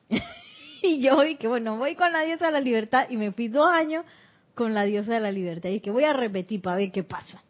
y 0.82 1.00
yo 1.00 1.20
dije, 1.20 1.46
bueno, 1.46 1.76
voy 1.76 1.94
con 1.94 2.12
la 2.12 2.22
diosa 2.22 2.46
de 2.46 2.52
la 2.52 2.60
libertad 2.60 3.06
y 3.10 3.18
me 3.18 3.30
fui 3.30 3.48
dos 3.48 3.68
años 3.68 4.06
con 4.54 4.72
la 4.72 4.84
diosa 4.84 5.14
de 5.14 5.20
la 5.20 5.30
libertad. 5.30 5.68
Y 5.68 5.80
que 5.80 5.90
voy 5.90 6.04
a 6.04 6.14
repetir 6.14 6.62
para 6.62 6.76
ver 6.76 6.90
qué 6.90 7.02
pasa. 7.02 7.42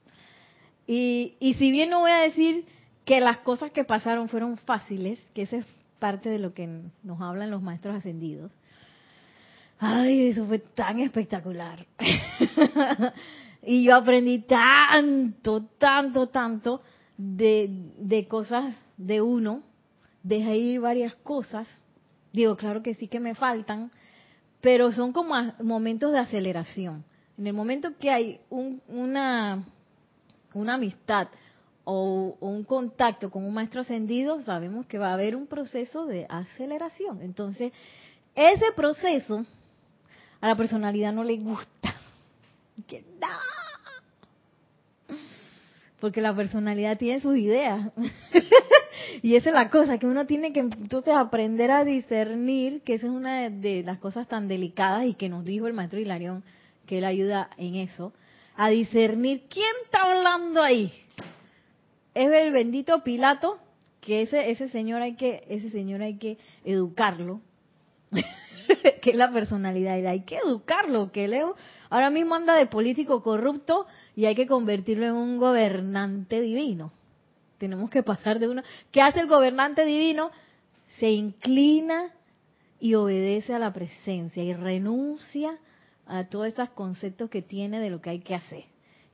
Y, 0.93 1.37
y 1.39 1.55
si 1.55 1.71
bien 1.71 1.89
no 1.89 2.01
voy 2.01 2.11
a 2.11 2.23
decir 2.23 2.65
que 3.05 3.21
las 3.21 3.39
cosas 3.39 3.71
que 3.71 3.85
pasaron 3.85 4.29
fueron 4.29 4.57
fáciles, 4.57 5.21
que 5.37 5.43
esa 5.43 5.59
es 5.59 5.67
parte 6.01 6.29
de 6.29 6.41
lo 6.41 6.53
que 6.53 6.67
nos 7.05 7.21
hablan 7.21 7.53
los 7.53 7.63
maestros 7.63 7.95
ascendidos, 7.95 8.51
ay, 9.79 10.27
eso 10.27 10.47
fue 10.47 10.59
tan 10.59 10.99
espectacular. 10.99 11.87
y 13.63 13.85
yo 13.85 13.95
aprendí 13.95 14.41
tanto, 14.41 15.63
tanto, 15.79 16.27
tanto 16.27 16.83
de, 17.17 17.69
de 17.97 18.27
cosas 18.27 18.77
de 18.97 19.23
uno 19.23 19.63
deja 20.25 20.57
ir 20.57 20.81
varias 20.81 21.15
cosas. 21.15 21.69
Digo, 22.33 22.57
claro 22.57 22.83
que 22.83 22.95
sí 22.95 23.07
que 23.07 23.21
me 23.21 23.37
faltan, 23.37 23.93
pero 24.61 24.91
son 24.91 25.13
como 25.13 25.37
momentos 25.63 26.11
de 26.11 26.19
aceleración. 26.19 27.05
En 27.39 27.47
el 27.47 27.53
momento 27.53 27.97
que 27.97 28.11
hay 28.11 28.41
una, 28.51 29.65
una 30.55 30.75
amistad 30.75 31.29
o, 31.85 32.37
un 32.41 32.65
contacto 32.65 33.31
con 33.31 33.45
un 33.45 33.55
maestro 33.55 33.81
ascendido, 33.81 34.43
sabemos 34.43 34.87
que 34.87 34.99
va 34.99 35.11
a 35.11 35.15
haber 35.15 35.35
un 35.35 35.47
proceso 35.47 36.07
de 36.07 36.27
aceleración. 36.29 37.23
Entonces, 37.23 37.73
ese 38.35 38.73
proceso 38.77 39.45
a 40.41 40.49
la 40.49 40.57
personalidad 40.57 41.13
no 41.13 41.25
le 41.25 41.37
gusta. 41.39 41.95
Que, 42.87 43.05
Porque 46.01 46.23
la 46.23 46.35
personalidad 46.35 46.97
tiene 46.97 47.21
sus 47.21 47.37
ideas. 47.37 47.91
y 49.23 49.35
esa 49.35 49.51
es 49.51 49.55
la 49.55 49.69
cosa, 49.69 49.99
que 49.99 50.07
uno 50.07 50.27
tiene 50.27 50.53
que 50.55 50.61
entonces 50.61 51.15
aprender 51.15 51.71
a 51.71 51.85
discernir, 51.85 52.81
que 52.81 52.95
esa 52.95 53.07
es 53.07 53.13
una 53.13 53.51
de, 53.51 53.83
las 53.83 53.99
cosas 53.99 54.29
tan 54.29 54.49
delicadas 54.49 55.05
y 55.05 55.13
que 55.13 55.29
nos 55.29 55.45
dijo 55.45 55.67
el 55.67 55.75
maestro 55.75 56.01
Hilarión, 56.01 56.43
que 56.87 56.99
él 56.99 57.05
ayuda 57.05 57.51
en 57.59 57.75
eso, 57.75 58.15
a 58.61 58.69
discernir 58.69 59.45
quién 59.49 59.73
está 59.85 60.03
hablando 60.03 60.63
ahí. 60.63 60.93
Es 62.13 62.31
el 62.31 62.53
bendito 62.53 63.03
Pilato, 63.03 63.59
que 64.03 64.21
ese, 64.21 64.51
ese 64.51 64.69
señor 64.69 65.01
hay 65.01 65.15
que, 65.17 65.45
ese 65.49 65.71
señor 65.71 66.03
hay 66.03 66.19
que 66.19 66.37
educarlo, 66.63 67.41
que 69.01 69.13
es 69.13 69.17
la 69.17 69.33
personalidad, 69.33 69.97
y 69.97 70.05
hay 70.05 70.25
que 70.25 70.37
educarlo, 70.37 71.11
que 71.11 71.27
Leo 71.27 71.57
ahora 71.89 72.11
mismo 72.11 72.35
anda 72.35 72.55
de 72.55 72.67
político 72.67 73.23
corrupto 73.23 73.87
y 74.15 74.27
hay 74.27 74.35
que 74.35 74.47
convertirlo 74.47 75.07
en 75.07 75.15
un 75.15 75.39
gobernante 75.39 76.43
divino. 76.43 76.93
Tenemos 77.57 77.89
que 77.89 78.03
pasar 78.03 78.41
de 78.41 78.49
una... 78.49 78.63
¿Qué 78.93 79.01
hace 79.01 79.21
el 79.21 79.27
gobernante 79.27 79.87
divino? 79.87 80.33
Se 80.99 81.09
inclina 81.09 82.13
y 82.79 82.93
obedece 82.93 83.55
a 83.55 83.59
la 83.59 83.73
presencia 83.73 84.45
y 84.45 84.53
renuncia 84.53 85.59
a 86.11 86.25
todos 86.25 86.49
esos 86.49 86.69
conceptos 86.71 87.31
que 87.31 87.41
tiene 87.41 87.79
de 87.81 87.89
lo 87.89 88.01
que 88.01 88.11
hay 88.11 88.21
que 88.21 88.35
hacer. 88.35 88.65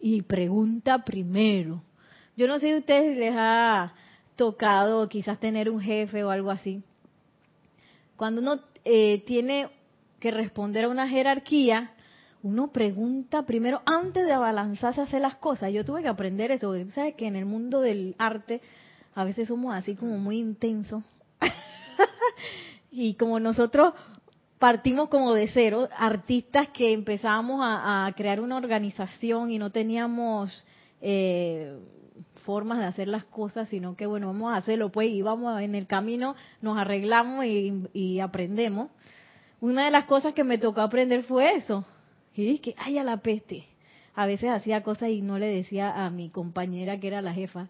Y 0.01 0.23
pregunta 0.23 1.05
primero. 1.05 1.83
Yo 2.37 2.49
no 2.49 2.59
sé 2.59 2.69
si 2.69 2.73
a 2.73 2.79
ustedes 2.79 3.17
les 3.17 3.35
ha 3.37 3.95
tocado 4.35 5.09
quizás 5.09 5.39
tener 5.39 5.71
un 5.71 5.81
jefe 5.81 6.25
o 6.25 6.31
algo 6.31 6.51
así. 6.51 6.83
Cuando 8.17 8.41
uno 8.41 8.61
eh, 8.85 9.23
tiene 9.27 9.69
que 10.21 10.31
responder 10.31 10.87
a 10.87 10.89
una 10.89 11.07
jerarquía, 11.07 11.93
uno 12.43 12.73
pregunta 12.73 13.45
primero 13.45 13.83
antes 13.85 14.25
de 14.25 14.33
abalanzarse 14.33 15.01
a 15.01 15.05
hacer 15.05 15.21
las 15.21 15.37
cosas. 15.37 15.73
Yo 15.73 15.85
tuve 15.85 16.03
que 16.03 16.09
aprender 16.09 16.51
eso. 16.51 16.75
¿Sabes 16.95 17.15
que 17.15 17.27
en 17.27 17.37
el 17.37 17.45
mundo 17.45 17.81
del 17.81 18.15
arte 18.19 18.63
a 19.15 19.25
veces 19.25 19.49
somos 19.49 19.75
así 19.75 19.97
como 19.97 20.17
muy 20.19 20.39
intensos? 20.39 21.03
y 22.91 23.15
como 23.15 23.39
nosotros 23.41 23.93
partimos 24.59 25.09
como 25.09 25.35
de 25.35 25.49
cero, 25.49 25.89
artistas 25.97 26.69
que 26.69 26.93
empezábamos 26.93 27.61
a, 27.63 28.13
crear 28.17 28.41
una 28.41 28.57
organización 28.57 29.51
y 29.51 29.59
no 29.59 29.71
teníamos 29.71 30.65
eh, 31.01 31.79
formas 32.45 32.79
de 32.79 32.85
hacer 32.87 33.09
las 33.09 33.25
cosas, 33.25 33.69
sino 33.69 33.97
que 33.97 34.07
bueno, 34.07 34.29
vamos 34.29 34.53
a 34.53 34.57
hacerlo, 34.57 34.91
pues 34.91 35.11
íbamos 35.11 35.61
en 35.61 35.75
el 35.75 35.87
camino, 35.87 36.35
nos 36.63 36.79
arreglamos 36.79 37.45
y, 37.45 37.85
y 37.93 38.21
aprendemos. 38.21 38.91
Una 39.61 39.85
de 39.85 39.91
las 39.91 40.05
cosas 40.05 40.35
que 40.35 40.45
me 40.45 40.59
tocó 40.59 40.81
aprender 40.81 41.23
fue 41.23 41.57
eso. 41.57 41.85
Y 42.35 42.45
dije, 42.45 42.75
ay, 42.79 42.99
a 42.99 43.05
la 43.05 43.19
peste. 43.19 43.65
A 44.15 44.27
veces 44.27 44.51
hacía 44.51 44.83
cosas 44.83 45.11
y 45.11 45.23
no 45.23 45.39
le 45.39 45.47
decía 45.47 46.05
a 46.05 46.11
mi 46.11 46.29
compañera 46.31 47.01
que 47.01 47.07
era 47.09 47.23
la 47.23 47.33
jefa. 47.33 47.69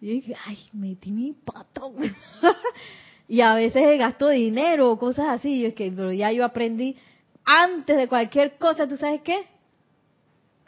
Y 0.00 0.08
dije, 0.08 0.34
ay, 0.44 0.58
metí 0.72 1.12
mi 1.12 1.32
pato. 1.32 1.94
y 3.28 3.40
a 3.40 3.54
veces 3.54 3.98
gasto 3.98 4.28
dinero, 4.28 4.96
cosas 4.98 5.26
así. 5.28 5.64
Es 5.64 5.74
que, 5.74 5.90
pero 5.90 6.12
ya 6.12 6.32
yo 6.32 6.44
aprendí 6.44 6.96
antes 7.44 7.96
de 7.96 8.08
cualquier 8.08 8.56
cosa, 8.58 8.86
¿tú 8.86 8.96
sabes 8.96 9.20
qué? 9.22 9.44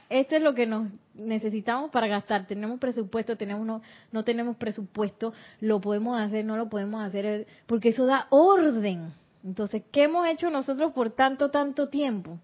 Esto 0.09 0.37
es 0.37 0.43
lo 0.43 0.55
que 0.55 0.67
nos 0.67 0.89
necesitamos 1.15 1.91
para 1.91 2.07
gastar. 2.07 2.47
Tenemos 2.47 2.79
presupuesto, 2.79 3.37
tenemos 3.37 3.67
no, 3.67 3.83
no 4.13 4.25
tenemos 4.25 4.57
presupuesto, 4.57 5.33
lo 5.61 5.81
podemos 5.81 6.19
hacer, 6.19 6.45
no 6.45 6.57
lo 6.57 6.69
podemos 6.69 7.05
hacer, 7.05 7.47
porque 7.67 7.91
eso 7.91 8.07
da 8.07 8.27
orden. 8.31 9.13
Entonces, 9.45 9.83
¿qué 9.93 10.05
hemos 10.05 10.27
hecho 10.29 10.51
nosotros 10.51 10.93
por 10.93 11.11
tanto, 11.11 11.51
tanto 11.51 11.89
tiempo? 11.89 12.39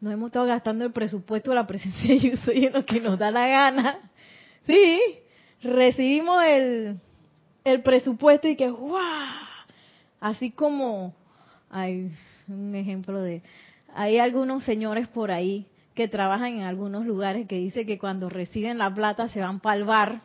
Nos 0.00 0.12
hemos 0.12 0.28
estado 0.28 0.46
gastando 0.46 0.84
el 0.84 0.92
presupuesto 0.92 1.50
de 1.50 1.56
la 1.56 1.66
presencia 1.66 2.14
de 2.14 2.18
yo 2.30 2.36
soy 2.38 2.66
en 2.66 2.72
lo 2.72 2.84
que 2.84 3.00
nos 3.00 3.18
da 3.18 3.30
la 3.30 3.48
gana. 3.48 3.98
Sí, 4.66 5.00
recibimos 5.62 6.42
el, 6.44 6.98
el 7.64 7.82
presupuesto 7.82 8.48
y 8.48 8.56
que 8.56 8.70
¡guau! 8.70 9.00
Así 10.20 10.50
como 10.50 11.14
hay 11.70 12.10
un 12.48 12.74
ejemplo 12.74 13.20
de 13.20 13.42
hay 13.94 14.18
algunos 14.18 14.64
señores 14.64 15.08
por 15.08 15.30
ahí 15.30 15.66
que 15.94 16.08
trabajan 16.08 16.54
en 16.54 16.62
algunos 16.62 17.04
lugares 17.04 17.46
que 17.46 17.56
dice 17.56 17.84
que 17.86 17.98
cuando 17.98 18.28
reciben 18.28 18.78
la 18.78 18.94
plata 18.94 19.28
se 19.28 19.40
van 19.40 19.60
para 19.60 19.76
el 19.76 19.84
bar 19.84 20.20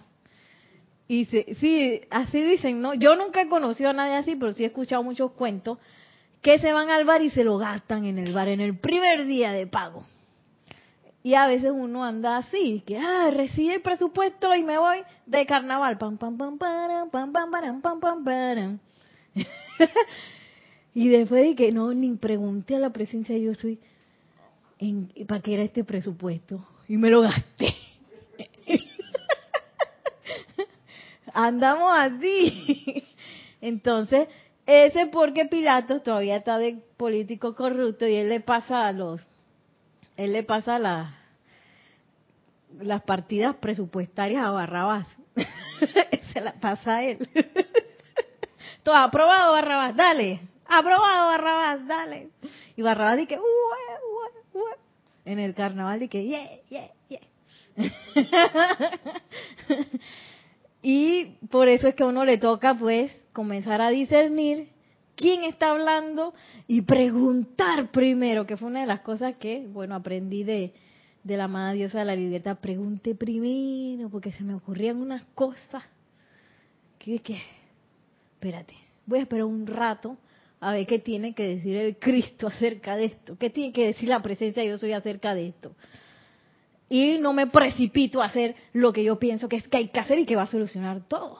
y 1.07 1.25
se, 1.25 1.55
sí, 1.55 2.01
así 2.09 2.41
dicen, 2.41 2.81
¿no? 2.81 2.93
Yo 2.95 3.15
nunca 3.15 3.41
he 3.41 3.47
conocido 3.47 3.91
a 3.91 3.93
nadie 3.93 4.15
así, 4.15 4.35
pero 4.35 4.53
sí 4.53 4.63
he 4.63 4.67
escuchado 4.67 5.03
muchos 5.03 5.31
cuentos 5.33 5.77
que 6.41 6.59
se 6.59 6.73
van 6.73 6.89
al 6.89 7.05
bar 7.05 7.21
y 7.21 7.29
se 7.29 7.43
lo 7.43 7.57
gastan 7.57 8.05
en 8.05 8.17
el 8.17 8.33
bar 8.33 8.47
en 8.47 8.59
el 8.59 8.77
primer 8.77 9.25
día 9.25 9.51
de 9.51 9.67
pago. 9.67 10.05
Y 11.25 11.33
a 11.33 11.47
veces 11.47 11.71
uno 11.73 12.03
anda 12.03 12.37
así, 12.37 12.83
que 12.85 12.99
ah, 12.99 13.31
recibe 13.31 13.73
el 13.73 13.81
presupuesto 13.81 14.53
y 14.53 14.61
me 14.61 14.77
voy 14.77 14.97
de 15.25 15.43
carnaval. 15.47 15.97
Pam, 15.97 16.19
pam, 16.19 16.37
pam, 16.37 16.59
param, 16.59 17.09
pam, 17.09 17.33
pam, 17.33 17.49
param, 17.49 17.81
pam, 17.81 17.99
pam, 17.99 18.23
param. 18.23 18.79
y 20.93 21.07
después 21.07 21.43
de 21.43 21.55
que 21.55 21.71
no, 21.71 21.91
ni 21.95 22.15
pregunté 22.15 22.75
a 22.75 22.79
la 22.79 22.91
presencia, 22.91 23.35
yo 23.39 23.55
soy, 23.55 23.79
en, 24.77 25.11
¿para 25.27 25.41
qué 25.41 25.55
era 25.55 25.63
este 25.63 25.83
presupuesto? 25.83 26.63
Y 26.87 26.95
me 26.95 27.09
lo 27.09 27.21
gasté. 27.21 27.73
Andamos 31.33 31.91
así. 31.91 33.03
Entonces, 33.61 34.27
ese 34.67 35.07
porque 35.07 35.45
Pilatos 35.45 36.03
todavía 36.03 36.35
está 36.35 36.59
de 36.59 36.83
político 36.97 37.55
corrupto 37.55 38.07
y 38.07 38.13
él 38.13 38.29
le 38.29 38.41
pasa 38.41 38.87
a 38.87 38.91
los 38.91 39.25
él 40.17 40.33
le 40.33 40.43
pasa 40.43 40.79
la, 40.79 41.13
las 42.79 43.01
partidas 43.03 43.55
presupuestarias 43.55 44.45
a 44.45 44.51
Barrabás. 44.51 45.07
Se 46.33 46.41
la 46.41 46.53
pasa 46.53 46.97
a 46.97 47.03
él. 47.03 47.27
Todo 48.83 48.95
aprobado 48.95 49.53
Barrabás, 49.53 49.95
dale. 49.95 50.41
Aprobado 50.67 51.29
Barrabás, 51.29 51.87
dale. 51.87 52.29
Y 52.75 52.81
Barrabás 52.81 53.17
dice, 53.17 53.39
en 55.25 55.39
el 55.39 55.53
carnaval 55.53 55.99
dice, 55.99 56.23
yeah, 56.23 56.49
yeah, 56.69 56.91
yeah. 57.09 57.19
y 60.81 61.25
por 61.49 61.67
eso 61.67 61.87
es 61.87 61.95
que 61.95 62.03
a 62.03 62.07
uno 62.07 62.23
le 62.23 62.37
toca 62.37 62.73
pues 62.75 63.11
comenzar 63.33 63.81
a 63.81 63.89
discernir 63.89 64.69
quién 65.15 65.43
está 65.43 65.71
hablando 65.71 66.33
y 66.67 66.81
preguntar 66.81 67.91
primero, 67.91 68.45
que 68.45 68.57
fue 68.57 68.69
una 68.69 68.81
de 68.81 68.87
las 68.87 69.01
cosas 69.01 69.35
que, 69.37 69.65
bueno, 69.67 69.95
aprendí 69.95 70.43
de, 70.43 70.73
de 71.23 71.37
la 71.37 71.45
amada 71.45 71.73
diosa 71.73 71.99
de 71.99 72.05
la 72.05 72.15
libertad. 72.15 72.59
Pregunte 72.59 73.15
primero, 73.15 74.09
porque 74.09 74.31
se 74.31 74.43
me 74.43 74.53
ocurrían 74.53 74.97
unas 74.97 75.23
cosas 75.35 75.83
que, 76.99 77.19
que, 77.19 77.41
espérate, 78.33 78.75
voy 79.05 79.19
a 79.19 79.21
esperar 79.23 79.45
un 79.45 79.65
rato 79.65 80.17
a 80.59 80.71
ver 80.71 80.87
qué 80.87 80.99
tiene 80.99 81.33
que 81.33 81.43
decir 81.55 81.75
el 81.75 81.97
Cristo 81.97 82.47
acerca 82.47 82.95
de 82.95 83.05
esto, 83.05 83.37
qué 83.37 83.49
tiene 83.49 83.73
que 83.73 83.87
decir 83.87 84.09
la 84.09 84.21
presencia 84.21 84.63
de 84.63 84.69
yo 84.69 84.77
soy 84.77 84.93
acerca 84.93 85.35
de 85.35 85.47
esto. 85.49 85.75
Y 86.89 87.17
no 87.17 87.33
me 87.33 87.47
precipito 87.47 88.21
a 88.21 88.25
hacer 88.25 88.55
lo 88.73 88.93
que 88.93 89.03
yo 89.03 89.17
pienso 89.17 89.49
que 89.49 89.57
es 89.57 89.67
que 89.67 89.77
hay 89.77 89.87
que 89.89 89.99
hacer 89.99 90.19
y 90.19 90.25
que 90.25 90.35
va 90.35 90.43
a 90.43 90.47
solucionar 90.47 91.01
todo. 91.07 91.39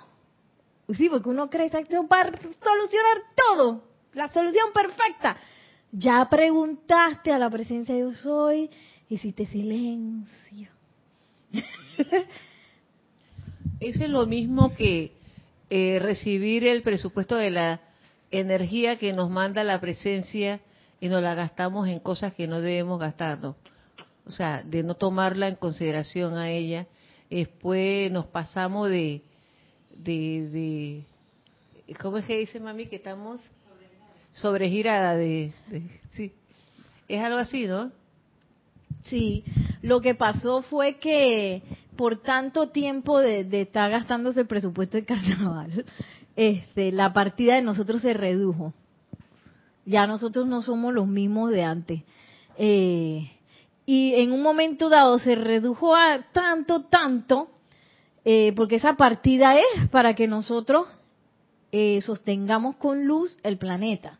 Sí, 0.93 1.09
porque 1.09 1.29
uno 1.29 1.49
cree 1.49 1.69
que 1.69 1.85
para 2.07 2.31
solucionar 2.31 3.17
todo, 3.35 3.83
la 4.13 4.27
solución 4.27 4.71
perfecta. 4.73 5.37
Ya 5.91 6.27
preguntaste 6.29 7.31
a 7.31 7.39
la 7.39 7.49
presencia 7.49 7.95
de 7.95 8.01
yo 8.01 8.13
soy, 8.13 8.69
hiciste 9.09 9.45
silencio. 9.45 10.69
Eso 13.79 14.03
es 14.03 14.09
lo 14.09 14.25
mismo 14.25 14.75
que 14.75 15.13
eh, 15.69 15.99
recibir 15.99 16.65
el 16.65 16.83
presupuesto 16.83 17.35
de 17.35 17.49
la 17.49 17.81
energía 18.29 18.97
que 18.97 19.13
nos 19.13 19.29
manda 19.29 19.63
la 19.63 19.79
presencia 19.79 20.59
y 20.99 21.07
nos 21.07 21.23
la 21.23 21.33
gastamos 21.33 21.87
en 21.87 21.99
cosas 21.99 22.33
que 22.33 22.47
no 22.47 22.61
debemos 22.61 22.99
gastarnos. 22.99 23.55
O 24.25 24.31
sea, 24.31 24.63
de 24.63 24.83
no 24.83 24.95
tomarla 24.95 25.47
en 25.47 25.55
consideración 25.55 26.37
a 26.37 26.49
ella. 26.49 26.87
Después 27.29 28.11
nos 28.11 28.25
pasamos 28.27 28.89
de, 28.89 29.23
de, 29.95 31.05
de 31.87 31.95
¿cómo 31.95 32.17
es 32.17 32.25
que 32.25 32.37
dice 32.37 32.59
mami 32.59 32.87
que 32.87 32.97
estamos 32.97 33.41
sobregirada 34.33 35.15
de, 35.15 35.53
sí. 36.15 36.31
Es 37.07 37.21
algo 37.21 37.37
así 37.37 37.67
no 37.67 37.91
sí. 39.05 39.43
Lo 39.81 40.01
que 40.01 40.15
pasó 40.15 40.61
fue 40.63 40.95
que 40.95 41.61
por 41.95 42.21
tanto 42.21 42.69
tiempo 42.69 43.19
de, 43.19 43.43
de 43.43 43.61
estar 43.61 43.89
gastándose 43.89 44.41
el 44.41 44.47
presupuesto 44.47 44.97
de 44.97 45.05
carnaval 45.05 45.85
este 46.35 46.91
la 46.91 47.13
partida 47.13 47.55
de 47.55 47.61
nosotros 47.61 48.01
se 48.01 48.13
redujo. 48.13 48.73
Ya 49.85 50.07
nosotros 50.07 50.47
no 50.47 50.61
somos 50.61 50.93
los 50.93 51.07
mismos 51.07 51.51
de 51.51 51.63
antes. 51.63 52.01
Eh, 52.57 53.31
y 53.85 54.13
en 54.15 54.31
un 54.31 54.41
momento 54.41 54.89
dado 54.89 55.19
se 55.19 55.35
redujo 55.35 55.95
a 55.95 56.25
tanto 56.33 56.83
tanto 56.85 57.49
eh, 58.25 58.53
porque 58.55 58.77
esa 58.77 58.95
partida 58.95 59.57
es 59.57 59.87
para 59.91 60.15
que 60.15 60.27
nosotros 60.27 60.87
eh, 61.71 62.01
sostengamos 62.01 62.75
con 62.75 63.05
luz 63.05 63.37
el 63.43 63.57
planeta. 63.57 64.19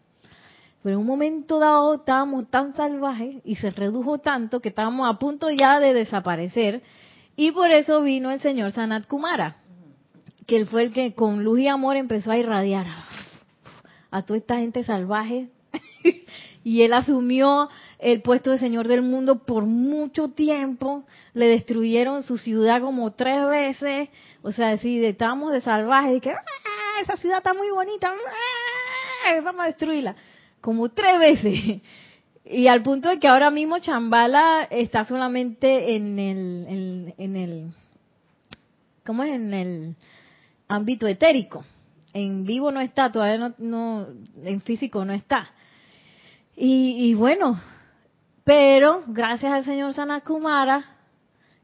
Pero 0.84 0.98
en 0.98 1.02
un 1.02 1.08
momento 1.08 1.58
dado 1.58 1.96
estábamos 1.96 2.48
tan 2.52 2.76
salvajes 2.76 3.38
y 3.44 3.56
se 3.56 3.72
redujo 3.72 4.20
tanto 4.20 4.60
que 4.60 4.70
estábamos 4.70 5.10
a 5.10 5.18
punto 5.18 5.50
ya 5.50 5.80
de 5.80 5.96
desaparecer 5.96 6.84
y 7.36 7.52
por 7.52 7.72
eso 7.72 8.04
vino 8.04 8.30
el 8.30 8.40
señor 8.40 8.72
Sanat 8.72 9.08
Kumara, 9.08 9.58
que 10.46 10.58
él 10.58 10.68
fue 10.68 10.84
el 10.84 10.94
que 10.94 11.16
con 11.16 11.44
luz 11.44 11.60
y 11.60 11.68
amor 11.68 11.98
empezó 11.98 12.30
a 12.32 12.38
irradiar 12.38 12.86
a 14.12 14.22
toda 14.22 14.38
esta 14.38 14.58
gente 14.58 14.84
salvaje 14.84 15.50
y 16.66 16.82
él 16.82 16.94
asumió 16.94 17.70
el 18.00 18.24
puesto 18.24 18.50
de 18.50 18.58
señor 18.58 18.88
del 18.88 19.04
mundo 19.04 19.46
por 19.46 19.66
mucho 19.66 20.30
tiempo, 20.30 21.06
le 21.36 21.46
destruyeron 21.48 22.24
su 22.24 22.40
ciudad 22.40 22.82
como 22.82 23.14
tres 23.14 23.48
veces, 23.48 24.10
o 24.42 24.52
sea, 24.52 24.76
si 24.80 25.06
estábamos 25.06 25.52
de 25.52 25.62
salvajes, 25.62 26.18
y 26.18 26.22
que 26.22 26.32
ah, 26.32 27.02
esa 27.04 27.18
ciudad 27.18 27.38
está 27.38 27.54
muy 27.54 27.70
bonita, 27.70 28.12
ah, 28.12 29.42
vamos 29.44 29.62
a 29.62 29.68
destruirla, 29.68 30.16
como 30.60 30.90
tres 30.90 31.20
veces. 31.20 31.82
Y 32.48 32.68
al 32.68 32.84
punto 32.84 33.10
de 33.10 33.18
que 33.18 33.28
ahora 33.28 33.50
mismo 33.50 33.80
Chambala 33.80 34.68
está 34.70 35.04
solamente 35.04 35.96
en 35.96 36.20
el, 36.20 36.66
en, 36.70 37.14
en 37.18 37.36
el, 37.36 37.72
¿cómo 39.04 39.24
es? 39.24 39.32
En 39.32 39.52
el 39.52 39.96
ámbito 40.68 41.08
etérico. 41.08 41.66
En 42.14 42.46
vivo 42.46 42.72
no 42.72 42.82
está, 42.82 43.12
todavía 43.12 43.40
no, 43.40 43.56
no 43.58 44.08
en 44.44 44.62
físico 44.62 45.04
no 45.04 45.14
está. 45.14 45.55
Y, 46.56 47.14
bueno, 47.16 47.60
pero 48.44 49.04
gracias 49.08 49.52
al 49.52 49.66
señor 49.66 49.94
Sanakumara, 49.94 50.86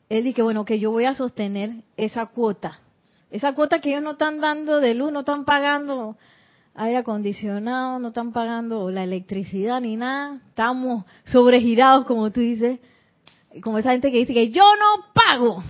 él 0.09 0.23
dice, 0.25 0.41
bueno, 0.41 0.65
que 0.65 0.79
yo 0.79 0.91
voy 0.91 1.05
a 1.05 1.13
sostener 1.13 1.83
esa 1.95 2.25
cuota. 2.25 2.79
Esa 3.29 3.53
cuota 3.53 3.79
que 3.79 3.91
ellos 3.91 4.03
no 4.03 4.11
están 4.11 4.41
dando 4.41 4.81
de 4.81 4.93
luz, 4.93 5.13
no 5.13 5.21
están 5.21 5.45
pagando 5.45 6.17
aire 6.75 6.97
acondicionado, 6.97 7.99
no 7.99 8.09
están 8.09 8.33
pagando 8.33 8.91
la 8.91 9.03
electricidad 9.03 9.79
ni 9.79 9.95
nada. 9.95 10.41
Estamos 10.49 11.05
sobregirados, 11.23 12.05
como 12.05 12.29
tú 12.31 12.41
dices, 12.41 12.79
como 13.63 13.77
esa 13.77 13.91
gente 13.91 14.11
que 14.11 14.17
dice 14.17 14.33
que 14.33 14.49
yo 14.49 14.65
no 14.75 15.05
pago. 15.13 15.63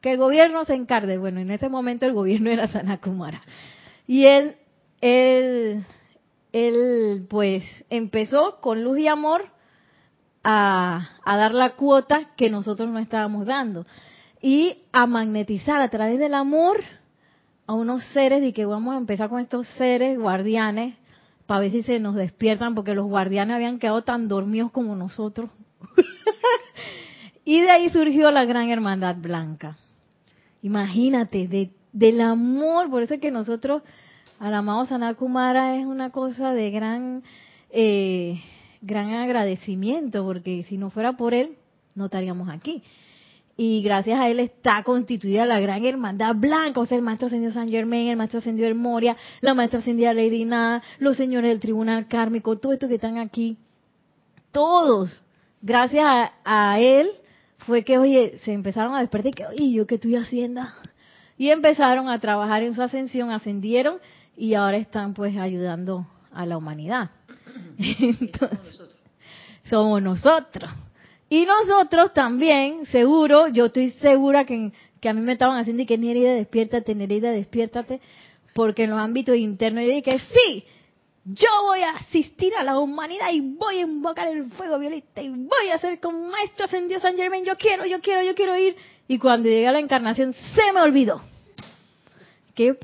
Que 0.00 0.12
el 0.12 0.18
gobierno 0.18 0.64
se 0.64 0.74
encargue. 0.74 1.18
Bueno, 1.18 1.40
en 1.40 1.50
ese 1.50 1.68
momento 1.68 2.06
el 2.06 2.12
gobierno 2.12 2.50
era 2.50 2.68
Sanakumara. 2.68 3.42
Y 4.06 4.26
él, 4.26 4.56
él 5.00 5.84
él 6.54 7.26
pues 7.28 7.64
empezó 7.90 8.60
con 8.60 8.82
luz 8.82 8.98
y 8.98 9.08
amor 9.08 9.44
a, 10.42 11.10
a 11.24 11.36
dar 11.36 11.52
la 11.52 11.74
cuota 11.74 12.30
que 12.36 12.48
nosotros 12.48 12.88
no 12.88 12.98
estábamos 12.98 13.44
dando 13.44 13.84
y 14.40 14.78
a 14.92 15.06
magnetizar 15.06 15.80
a 15.80 15.88
través 15.88 16.18
del 16.18 16.34
amor 16.34 16.80
a 17.66 17.72
unos 17.72 18.04
seres 18.12 18.42
y 18.42 18.52
que 18.52 18.66
vamos 18.66 18.94
a 18.94 18.98
empezar 18.98 19.28
con 19.28 19.40
estos 19.40 19.66
seres 19.78 20.18
guardianes 20.18 20.94
para 21.46 21.60
ver 21.60 21.72
si 21.72 21.82
se 21.82 21.98
nos 21.98 22.14
despiertan 22.14 22.74
porque 22.74 22.94
los 22.94 23.06
guardianes 23.06 23.56
habían 23.56 23.78
quedado 23.78 24.02
tan 24.02 24.28
dormidos 24.28 24.70
como 24.70 24.94
nosotros. 24.96 25.50
y 27.44 27.60
de 27.60 27.70
ahí 27.70 27.88
surgió 27.90 28.30
la 28.30 28.44
gran 28.44 28.70
hermandad 28.70 29.16
blanca. 29.16 29.76
Imagínate, 30.62 31.48
de, 31.48 31.70
del 31.92 32.20
amor, 32.20 32.90
por 32.90 33.02
eso 33.02 33.14
es 33.14 33.20
que 33.20 33.30
nosotros, 33.30 33.82
al 34.38 34.54
amado 34.54 34.84
Sanakumara 34.86 35.76
es 35.76 35.86
una 35.86 36.10
cosa 36.10 36.52
de 36.52 36.70
gran, 36.70 37.22
eh, 37.70 38.40
gran 38.80 39.12
agradecimiento, 39.12 40.24
porque 40.24 40.64
si 40.68 40.78
no 40.78 40.90
fuera 40.90 41.16
por 41.16 41.34
él, 41.34 41.56
no 41.94 42.06
estaríamos 42.06 42.48
aquí 42.48 42.82
y 43.56 43.82
gracias 43.82 44.18
a 44.18 44.28
él 44.28 44.40
está 44.40 44.82
constituida 44.82 45.46
la 45.46 45.60
gran 45.60 45.84
hermandad 45.84 46.34
blanca, 46.34 46.80
o 46.80 46.86
sea, 46.86 46.98
el 46.98 47.04
maestro 47.04 47.28
ascendido 47.28 47.52
San 47.52 47.68
Germain, 47.68 48.08
el 48.08 48.16
maestro 48.16 48.38
ascendido 48.38 48.66
El 48.68 48.74
Moria, 48.74 49.16
la 49.40 49.54
maestra 49.54 49.78
ascendida 49.78 50.12
Lady 50.12 50.44
Nada, 50.44 50.82
los 50.98 51.16
señores 51.16 51.50
del 51.50 51.60
tribunal 51.60 52.08
kármico, 52.08 52.58
todos 52.58 52.74
estos 52.74 52.88
que 52.88 52.96
están 52.96 53.18
aquí, 53.18 53.56
todos, 54.50 55.22
gracias 55.62 56.04
a, 56.44 56.80
él 56.80 57.10
fue 57.58 57.84
que, 57.84 57.98
oye, 57.98 58.38
se 58.44 58.52
empezaron 58.52 58.94
a 58.94 59.00
despertar 59.00 59.30
y 59.30 59.34
que, 59.34 59.46
oye, 59.46 59.72
¿yo 59.72 59.86
qué 59.86 59.96
estoy 59.96 60.16
haciendo? 60.16 60.62
Y 61.38 61.50
empezaron 61.50 62.08
a 62.08 62.20
trabajar 62.20 62.62
en 62.62 62.74
su 62.74 62.82
ascensión, 62.82 63.30
ascendieron 63.30 63.98
y 64.36 64.54
ahora 64.54 64.76
están 64.76 65.14
pues 65.14 65.36
ayudando 65.36 66.06
a 66.32 66.46
la 66.46 66.56
humanidad. 66.56 67.10
Entonces, 67.78 68.80
somos 69.64 70.02
nosotros. 70.02 70.70
Y 71.28 71.46
nosotros 71.46 72.12
también, 72.12 72.86
seguro, 72.86 73.48
yo 73.48 73.66
estoy 73.66 73.90
segura 73.92 74.44
que, 74.44 74.72
que 75.00 75.08
a 75.08 75.14
mí 75.14 75.20
me 75.20 75.32
estaban 75.32 75.58
haciendo 75.58 75.82
y 75.82 75.86
que 75.86 75.98
Nereida, 75.98 76.34
despiértate, 76.34 76.94
Nereida, 76.94 77.30
despiértate, 77.30 78.00
porque 78.52 78.84
en 78.84 78.90
los 78.90 79.00
ámbitos 79.00 79.36
internos 79.36 79.84
yo 79.84 79.90
dije, 79.90 80.20
sí, 80.32 80.64
yo 81.24 81.48
voy 81.62 81.80
a 81.80 81.96
asistir 81.96 82.52
a 82.54 82.62
la 82.62 82.78
humanidad 82.78 83.32
y 83.32 83.40
voy 83.40 83.78
a 83.78 83.80
invocar 83.80 84.28
el 84.28 84.50
fuego 84.50 84.78
violeta 84.78 85.22
y 85.22 85.30
voy 85.30 85.70
a 85.72 85.78
ser 85.78 85.98
como 85.98 86.28
maestro 86.28 86.66
ascendido 86.66 87.00
San 87.00 87.16
Germain, 87.16 87.44
yo 87.44 87.56
quiero, 87.56 87.86
yo 87.86 88.00
quiero, 88.00 88.22
yo 88.22 88.34
quiero 88.34 88.56
ir. 88.56 88.76
Y 89.08 89.18
cuando 89.18 89.48
llegué 89.48 89.66
a 89.66 89.72
la 89.72 89.80
encarnación 89.80 90.34
se 90.34 90.72
me 90.72 90.82
olvidó. 90.82 91.22
Que... 92.54 92.76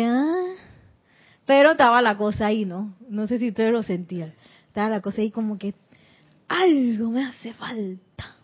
Ah. 0.00 0.54
Pero 1.46 1.72
estaba 1.72 2.00
la 2.02 2.16
cosa 2.16 2.46
ahí, 2.46 2.64
¿no? 2.64 2.94
No 3.08 3.26
sé 3.26 3.38
si 3.38 3.48
ustedes 3.48 3.72
lo 3.72 3.82
sentían 3.82 4.34
estaba 4.74 4.88
la 4.88 5.00
cosa 5.00 5.22
ahí 5.22 5.30
como 5.30 5.56
que 5.56 5.72
algo 6.48 7.08
me 7.10 7.24
hace 7.24 7.52
falta. 7.54 8.34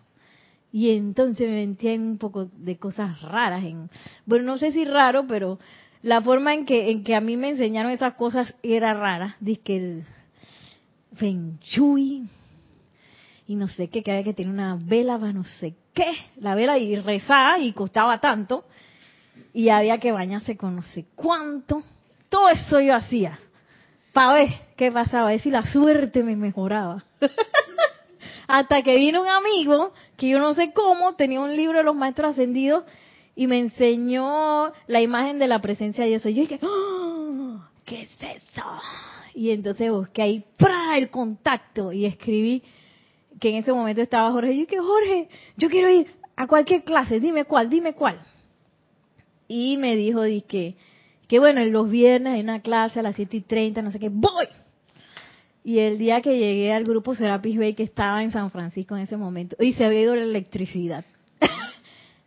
Y 0.71 0.91
entonces 0.91 1.49
me 1.49 1.67
metía 1.67 1.93
en 1.93 2.03
un 2.03 2.19
poco 2.19 2.45
de 2.45 2.79
cosas 2.79 3.21
raras. 3.21 3.65
En, 3.65 3.91
bueno, 4.27 4.45
no 4.45 4.59
sé 4.59 4.71
si 4.71 4.85
raro, 4.85 5.27
pero 5.27 5.59
la 6.03 6.23
forma 6.23 6.55
en 6.55 6.67
que, 6.67 6.93
en 6.93 7.03
que 7.03 7.17
a 7.17 7.21
mí 7.21 7.37
me 7.37 7.49
enseñaron 7.49 7.91
esas 7.91 8.15
cosas 8.15 8.55
era 8.63 8.95
rara. 8.95 9.35
Dice 9.41 9.61
que 9.61 9.77
el 9.77 10.05
Feng 11.17 11.59
Shui 11.59 12.29
y 13.51 13.57
no 13.57 13.67
sé 13.67 13.89
qué, 13.89 14.05
que 14.05 14.13
había 14.13 14.23
que 14.23 14.33
tener 14.33 14.53
una 14.53 14.79
vela, 14.81 15.19
no 15.19 15.43
sé 15.43 15.75
qué. 15.93 16.13
La 16.37 16.55
vela 16.55 16.79
y 16.79 16.95
rezaba 16.95 17.59
y 17.59 17.73
costaba 17.73 18.21
tanto. 18.21 18.65
Y 19.53 19.71
había 19.71 19.99
que 19.99 20.13
bañarse 20.13 20.57
con 20.57 20.77
no 20.77 20.83
sé 20.83 21.07
cuánto. 21.17 21.83
Todo 22.29 22.49
eso 22.49 22.81
yo 22.81 22.95
hacía 22.95 23.41
para 24.13 24.35
ver 24.35 24.49
qué 24.77 24.93
pasaba, 24.93 25.25
a 25.25 25.31
ver 25.33 25.41
si 25.41 25.51
la 25.51 25.65
suerte 25.65 26.23
me 26.23 26.37
mejoraba. 26.37 27.05
Hasta 28.47 28.83
que 28.83 28.95
vino 28.95 29.21
un 29.23 29.29
amigo, 29.29 29.95
que 30.17 30.29
yo 30.29 30.39
no 30.39 30.55
sé 30.55 30.73
cómo, 30.73 31.17
tenía 31.17 31.41
un 31.41 31.57
libro 31.57 31.79
de 31.79 31.85
los 31.85 31.97
maestros 31.97 32.35
ascendidos 32.35 32.85
y 33.35 33.49
me 33.49 33.59
enseñó 33.59 34.71
la 34.87 35.01
imagen 35.01 35.41
de 35.41 35.49
la 35.49 35.61
presencia 35.61 36.05
de 36.05 36.11
Dios. 36.11 36.25
Y 36.27 36.35
yo 36.35 36.43
dije, 36.43 36.61
¡Oh! 36.63 37.61
¿qué 37.85 38.03
es 38.03 38.17
eso? 38.23 38.81
Y 39.35 39.51
entonces 39.51 39.91
busqué 39.91 40.23
ahí 40.23 40.45
¡pra! 40.57 40.97
el 40.97 41.11
contacto 41.11 41.93
y 41.93 42.07
escribí 42.07 42.63
que 43.41 43.49
en 43.51 43.57
ese 43.57 43.73
momento 43.73 44.03
estaba 44.03 44.31
Jorge. 44.31 44.53
Y 44.53 44.59
yo 44.59 44.67
dije, 44.67 44.79
Jorge, 44.79 45.29
yo 45.57 45.69
quiero 45.69 45.91
ir 45.91 46.07
a 46.37 46.47
cualquier 46.47 46.85
clase, 46.85 47.19
dime 47.19 47.45
cuál, 47.45 47.69
dime 47.69 47.95
cuál. 47.95 48.21
Y 49.49 49.77
me 49.79 49.97
dijo, 49.97 50.23
dije, 50.23 50.77
que 51.27 51.39
bueno, 51.39 51.61
en 51.61 51.73
los 51.73 51.91
viernes 51.91 52.35
hay 52.35 52.41
una 52.41 52.61
clase 52.61 53.01
a 53.01 53.03
las 53.03 53.17
7 53.17 53.37
y 53.37 53.41
30, 53.41 53.83
no 53.83 53.91
sé 53.91 53.99
qué, 53.99 54.09
voy. 54.09 54.47
Y 55.65 55.79
el 55.79 55.99
día 55.99 56.21
que 56.21 56.39
llegué 56.39 56.73
al 56.73 56.85
grupo 56.85 57.15
Serapis 57.15 57.59
Bay, 57.59 57.75
que 57.75 57.83
estaba 57.83 58.23
en 58.23 58.31
San 58.31 58.51
Francisco 58.51 58.97
en 58.97 59.03
ese 59.03 59.17
momento, 59.17 59.57
y 59.59 59.73
se 59.73 59.85
había 59.85 60.03
ido 60.03 60.17
la 60.17 60.23
electricidad. 60.23 61.05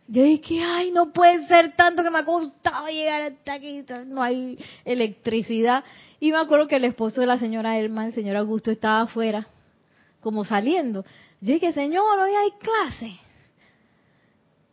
Yo 0.08 0.22
dije, 0.22 0.62
ay, 0.62 0.90
no 0.90 1.12
puede 1.12 1.46
ser 1.46 1.74
tanto 1.76 2.02
que 2.02 2.10
me 2.10 2.18
ha 2.18 2.24
costado 2.24 2.88
llegar 2.88 3.22
hasta 3.22 3.54
aquí, 3.54 3.84
no 4.06 4.22
hay 4.22 4.58
electricidad. 4.84 5.82
Y 6.20 6.30
me 6.30 6.38
acuerdo 6.38 6.68
que 6.68 6.76
el 6.76 6.84
esposo 6.84 7.20
de 7.20 7.26
la 7.26 7.38
señora 7.38 7.78
Elma, 7.78 8.06
el 8.06 8.14
señor 8.14 8.36
Augusto, 8.36 8.70
estaba 8.70 9.02
afuera, 9.02 9.46
como 10.24 10.44
saliendo. 10.44 11.04
Yo 11.40 11.52
dije, 11.54 11.72
señor, 11.72 12.18
hoy 12.18 12.32
hay 12.32 12.50
clase. 12.58 13.12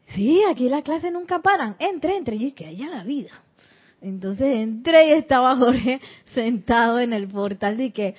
Sí, 0.07 0.41
aquí 0.49 0.69
las 0.69 0.81
clases 0.81 1.11
nunca 1.11 1.39
paran. 1.39 1.75
Entre, 1.77 2.15
entre. 2.15 2.37
Yo 2.39 2.45
dije, 2.45 2.65
allá 2.65 2.89
la 2.89 3.03
vida. 3.03 3.31
Entonces 4.01 4.55
entré 4.55 5.09
y 5.09 5.11
estaba 5.11 5.55
Jorge 5.57 6.01
sentado 6.33 6.99
en 6.99 7.13
el 7.13 7.27
portal 7.27 7.77
de 7.77 7.91
que, 7.91 8.15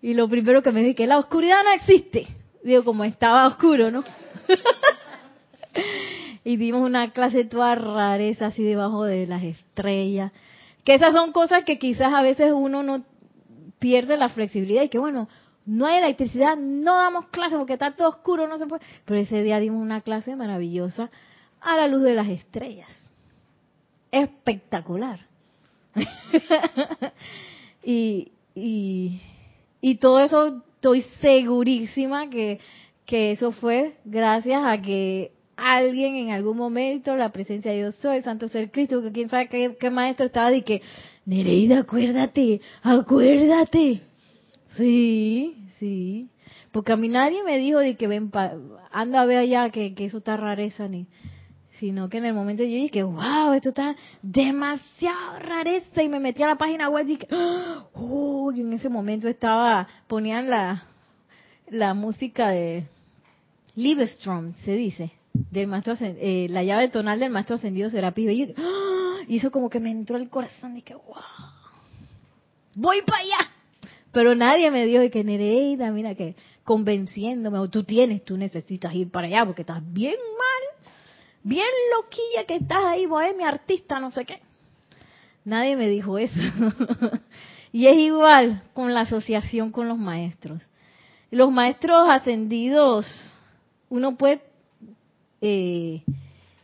y 0.00 0.14
lo 0.14 0.28
primero 0.28 0.62
que 0.62 0.72
me 0.72 0.80
dije, 0.80 0.94
que 0.94 1.06
la 1.06 1.18
oscuridad 1.18 1.62
no 1.64 1.72
existe. 1.72 2.26
Digo, 2.62 2.84
como 2.84 3.04
estaba 3.04 3.46
oscuro, 3.48 3.90
¿no? 3.90 4.04
y 6.44 6.56
dimos 6.56 6.82
una 6.82 7.10
clase 7.10 7.44
toda 7.44 7.74
rareza 7.74 8.46
así 8.46 8.62
debajo 8.62 9.04
de 9.04 9.26
las 9.26 9.42
estrellas. 9.42 10.32
Que 10.84 10.94
esas 10.94 11.12
son 11.12 11.32
cosas 11.32 11.64
que 11.64 11.78
quizás 11.78 12.14
a 12.14 12.22
veces 12.22 12.52
uno 12.52 12.84
no 12.84 13.04
pierde 13.80 14.16
la 14.16 14.28
flexibilidad 14.28 14.84
y 14.84 14.88
que 14.88 14.98
bueno, 14.98 15.28
no 15.66 15.86
hay 15.86 15.98
electricidad, 15.98 16.56
no 16.56 16.96
damos 16.96 17.26
clase 17.26 17.56
porque 17.56 17.74
está 17.74 17.94
todo 17.94 18.08
oscuro, 18.08 18.46
no 18.46 18.56
se 18.56 18.66
puede. 18.66 18.82
Pero 19.04 19.20
ese 19.20 19.42
día 19.42 19.60
dimos 19.60 19.82
una 19.82 20.00
clase 20.00 20.36
maravillosa 20.36 21.10
a 21.60 21.76
la 21.76 21.88
luz 21.88 22.02
de 22.02 22.14
las 22.14 22.28
estrellas 22.28 22.88
espectacular. 24.22 25.20
y, 27.84 28.32
y, 28.54 29.94
todo 29.96 30.20
eso 30.20 30.62
estoy 30.74 31.02
segurísima 31.20 32.28
que, 32.28 32.60
que 33.06 33.32
eso 33.32 33.52
fue 33.52 33.96
gracias 34.04 34.62
a 34.64 34.80
que 34.80 35.32
alguien 35.56 36.16
en 36.16 36.30
algún 36.30 36.56
momento, 36.56 37.16
la 37.16 37.32
presencia 37.32 37.70
de 37.70 37.78
Dios 37.78 37.94
soy, 37.96 38.18
el 38.18 38.24
Santo 38.24 38.48
Ser 38.48 38.70
Cristo, 38.70 39.02
que 39.02 39.12
quién 39.12 39.28
sabe 39.28 39.48
qué, 39.48 39.90
maestro 39.90 40.26
estaba, 40.26 40.52
y 40.52 40.62
que, 40.62 40.82
Nereida, 41.24 41.80
acuérdate, 41.80 42.60
acuérdate. 42.82 44.02
Sí, 44.76 45.56
sí. 45.78 46.30
Porque 46.72 46.92
a 46.92 46.96
mí 46.96 47.08
nadie 47.08 47.42
me 47.42 47.58
dijo 47.58 47.78
de 47.78 47.96
que 47.96 48.06
ven, 48.06 48.30
anda 48.92 49.22
a 49.22 49.26
ver 49.26 49.38
allá 49.38 49.70
que, 49.70 49.94
que 49.94 50.04
eso 50.04 50.18
está 50.18 50.36
rareza, 50.36 50.88
ni, 50.88 51.06
sino 51.78 52.08
que 52.08 52.18
en 52.18 52.26
el 52.26 52.34
momento 52.34 52.62
yo 52.62 52.70
dije, 52.70 53.02
wow, 53.02 53.52
esto 53.52 53.70
está 53.70 53.96
demasiado 54.22 55.38
rareza 55.38 56.02
y 56.02 56.08
me 56.08 56.20
metí 56.20 56.42
a 56.42 56.48
la 56.48 56.56
página 56.56 56.88
web 56.88 57.06
y 57.06 57.16
dije, 57.16 57.28
oh, 57.94 58.52
y 58.54 58.60
en 58.60 58.72
ese 58.72 58.88
momento 58.88 59.28
estaba, 59.28 59.86
ponían 60.06 60.50
la, 60.50 60.84
la 61.68 61.94
música 61.94 62.48
de 62.48 62.86
Livestrom, 63.74 64.54
se 64.64 64.72
dice, 64.72 65.12
del 65.32 65.66
maestro, 65.66 65.94
eh, 66.00 66.46
la 66.50 66.62
llave 66.62 66.88
tonal 66.88 67.20
del 67.20 67.30
maestro 67.30 67.56
ascendido 67.56 67.90
Serapis 67.90 68.30
y, 68.30 68.54
¡oh! 68.56 69.18
y 69.28 69.36
eso 69.36 69.50
como 69.50 69.68
que 69.68 69.80
me 69.80 69.90
entró 69.90 70.16
el 70.16 70.30
corazón 70.30 70.72
y 70.72 70.76
dije, 70.76 70.94
wow, 70.94 71.22
voy 72.74 73.02
para 73.02 73.18
allá. 73.22 73.55
Pero 74.16 74.34
nadie 74.34 74.70
me 74.70 74.86
dijo 74.86 75.02
que 75.10 75.22
Nereida, 75.22 75.90
mira 75.90 76.14
que 76.14 76.36
convenciéndome, 76.64 77.58
o 77.58 77.68
tú 77.68 77.84
tienes, 77.84 78.24
tú 78.24 78.38
necesitas 78.38 78.94
ir 78.94 79.10
para 79.10 79.26
allá 79.26 79.44
porque 79.44 79.60
estás 79.60 79.82
bien 79.92 80.14
mal 80.38 80.76
bien 81.42 81.66
loquilla 81.94 82.46
que 82.48 82.56
estás 82.56 82.82
ahí, 82.82 83.04
bohemia, 83.04 83.46
artista, 83.46 84.00
no 84.00 84.10
sé 84.10 84.24
qué. 84.24 84.40
Nadie 85.44 85.76
me 85.76 85.90
dijo 85.90 86.16
eso. 86.16 86.32
y 87.72 87.88
es 87.88 87.98
igual 87.98 88.62
con 88.72 88.94
la 88.94 89.02
asociación 89.02 89.70
con 89.70 89.86
los 89.86 89.98
maestros. 89.98 90.62
Los 91.30 91.52
maestros 91.52 92.08
ascendidos, 92.08 93.06
uno 93.90 94.16
puede 94.16 94.40
eh, 95.42 96.04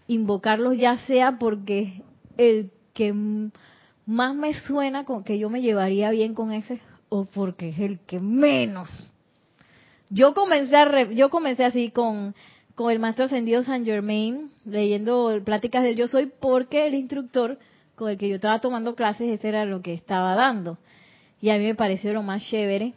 invocarlos 0.06 0.78
ya 0.78 0.96
sea 1.06 1.38
porque 1.38 2.02
el 2.38 2.70
que 2.94 3.12
más 4.06 4.34
me 4.34 4.58
suena 4.58 5.04
con 5.04 5.22
que 5.22 5.38
yo 5.38 5.50
me 5.50 5.60
llevaría 5.60 6.10
bien 6.12 6.32
con 6.32 6.50
ese 6.50 6.80
o 7.14 7.26
porque 7.26 7.68
es 7.68 7.78
el 7.78 7.98
que 8.00 8.18
menos. 8.20 8.88
Yo 10.08 10.32
comencé 10.32 10.74
a 10.74 11.10
yo 11.10 11.28
comencé 11.28 11.62
así 11.62 11.90
con 11.90 12.34
el 12.90 12.98
maestro 12.98 13.26
ascendido 13.26 13.62
San 13.64 13.84
Germain, 13.84 14.50
leyendo 14.64 15.38
pláticas 15.44 15.84
del 15.84 15.96
yo 15.96 16.08
soy, 16.08 16.32
porque 16.40 16.86
el 16.86 16.94
instructor 16.94 17.58
con 17.96 18.08
el 18.08 18.16
que 18.16 18.30
yo 18.30 18.36
estaba 18.36 18.60
tomando 18.60 18.94
clases, 18.94 19.28
ese 19.28 19.46
era 19.46 19.66
lo 19.66 19.82
que 19.82 19.92
estaba 19.92 20.34
dando. 20.34 20.78
Y 21.42 21.50
a 21.50 21.58
mí 21.58 21.64
me 21.64 21.74
pareció 21.74 22.14
lo 22.14 22.22
más 22.22 22.42
chévere. 22.46 22.94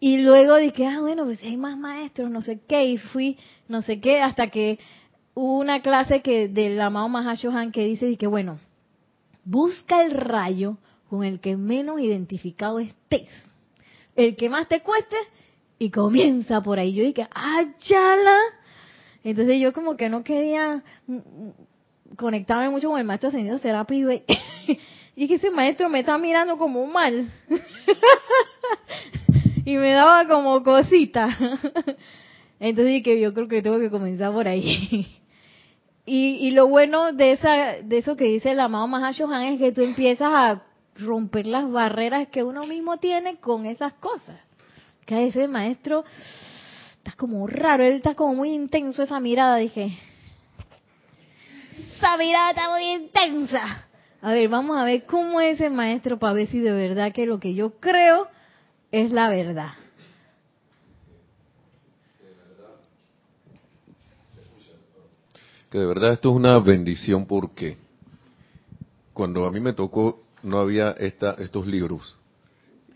Y 0.00 0.18
luego 0.18 0.56
dije, 0.56 0.84
ah, 0.88 1.00
bueno, 1.00 1.24
pues 1.24 1.40
hay 1.44 1.56
más 1.56 1.78
maestros, 1.78 2.30
no 2.32 2.42
sé 2.42 2.58
qué, 2.66 2.84
y 2.84 2.98
fui, 2.98 3.38
no 3.68 3.80
sé 3.80 4.00
qué, 4.00 4.20
hasta 4.20 4.48
que 4.48 4.80
hubo 5.34 5.56
una 5.56 5.82
clase 5.82 6.20
que 6.20 6.48
del 6.48 6.80
amado 6.80 7.08
Mahashohan 7.08 7.70
que 7.70 7.84
dice, 7.84 8.16
que 8.16 8.26
bueno, 8.26 8.58
busca 9.44 10.02
el 10.02 10.10
rayo 10.10 10.78
con 11.08 11.24
el 11.24 11.40
que 11.40 11.56
menos 11.56 12.00
identificado 12.00 12.78
estés, 12.78 13.28
el 14.16 14.36
que 14.36 14.48
más 14.48 14.68
te 14.68 14.80
cueste, 14.80 15.16
y 15.78 15.90
comienza 15.90 16.60
por 16.60 16.78
ahí. 16.78 16.92
Yo 16.92 17.04
dije, 17.04 17.28
ah, 17.34 17.64
chala. 17.78 18.38
Entonces 19.22 19.60
yo 19.60 19.72
como 19.72 19.96
que 19.96 20.08
no 20.08 20.24
quería 20.24 20.82
mm, 21.06 21.16
mm, 21.16 21.52
conectarme 22.16 22.70
mucho 22.70 22.88
con 22.88 22.98
el 22.98 23.06
maestro 23.06 23.28
ascendido 23.28 23.58
terapia 23.58 23.96
y, 23.96 24.22
y 25.16 25.28
que 25.28 25.34
ese 25.34 25.50
maestro 25.50 25.88
me 25.88 26.00
está 26.00 26.18
mirando 26.18 26.58
como 26.58 26.86
mal. 26.86 27.28
y 29.64 29.76
me 29.76 29.92
daba 29.92 30.26
como 30.26 30.62
cosita. 30.62 31.28
Entonces 32.60 32.94
dije, 32.94 33.20
yo 33.20 33.32
creo 33.34 33.46
que 33.46 33.62
tengo 33.62 33.78
que 33.78 33.90
comenzar 33.90 34.32
por 34.32 34.48
ahí. 34.48 35.06
y, 36.06 36.38
y 36.40 36.50
lo 36.52 36.66
bueno 36.66 37.12
de 37.12 37.32
esa 37.32 37.74
de 37.82 37.98
eso 37.98 38.16
que 38.16 38.24
dice 38.24 38.50
el 38.50 38.60
amado 38.60 38.88
Mahashohan 38.88 39.42
es 39.42 39.60
que 39.60 39.70
tú 39.70 39.82
empiezas 39.82 40.30
a 40.32 40.62
romper 40.98 41.46
las 41.46 41.70
barreras 41.70 42.28
que 42.28 42.42
uno 42.42 42.66
mismo 42.66 42.98
tiene 42.98 43.36
con 43.36 43.66
esas 43.66 43.94
cosas. 43.94 44.40
Que 45.06 45.28
ese 45.28 45.48
maestro 45.48 46.04
está 46.98 47.12
como 47.16 47.46
raro, 47.46 47.84
él 47.84 47.94
está 47.94 48.14
como 48.14 48.34
muy 48.34 48.50
intenso 48.50 49.02
esa 49.02 49.20
mirada, 49.20 49.56
dije. 49.56 49.96
Esa 51.96 52.16
mirada 52.16 52.50
está 52.50 52.70
muy 52.70 52.84
intensa. 52.90 53.86
A 54.20 54.32
ver, 54.32 54.48
vamos 54.48 54.76
a 54.76 54.84
ver 54.84 55.04
cómo 55.06 55.40
es 55.40 55.60
el 55.60 55.72
maestro 55.72 56.18
para 56.18 56.32
ver 56.32 56.48
si 56.48 56.58
de 56.58 56.72
verdad 56.72 57.12
que 57.12 57.26
lo 57.26 57.38
que 57.38 57.54
yo 57.54 57.78
creo 57.78 58.26
es 58.90 59.12
la 59.12 59.30
verdad. 59.30 59.70
Que 65.70 65.78
de 65.78 65.86
verdad 65.86 66.12
esto 66.14 66.30
es 66.30 66.36
una 66.36 66.58
bendición 66.58 67.26
porque 67.26 67.76
cuando 69.12 69.44
a 69.44 69.52
mí 69.52 69.60
me 69.60 69.74
tocó 69.74 70.22
no 70.48 70.58
había 70.58 70.90
esta, 70.92 71.32
estos 71.38 71.66
libros 71.66 72.16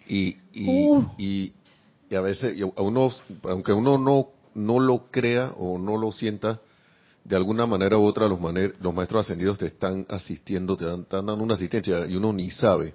y, 0.09 0.37
y, 0.53 0.89
Uh. 0.89 1.07
y, 1.19 1.53
y 2.11 2.15
a 2.15 2.21
veces 2.21 2.57
y 2.57 2.63
a 2.63 2.67
uno, 2.83 3.13
aunque 3.45 3.73
uno 3.73 3.99
no 3.99 4.29
no 4.55 4.81
lo 4.81 5.07
crea 5.11 5.53
o 5.57 5.79
no 5.79 5.97
lo 5.97 6.13
sienta 6.13 6.61
de 7.25 7.37
alguna 7.37 7.67
manera 7.67 7.97
u 7.97 8.05
otra 8.05 8.27
los, 8.29 8.41
maner- 8.41 8.75
los 8.81 8.93
maestros 8.93 9.25
ascendidos 9.25 9.57
te 9.57 9.67
están 9.67 10.05
asistiendo, 10.09 10.77
te 10.77 10.85
dan, 10.85 11.03
están 11.03 11.25
dando 11.27 11.43
una 11.45 11.55
asistencia 11.55 12.07
y 12.07 12.17
uno 12.17 12.33
ni 12.33 12.51
sabe. 12.51 12.95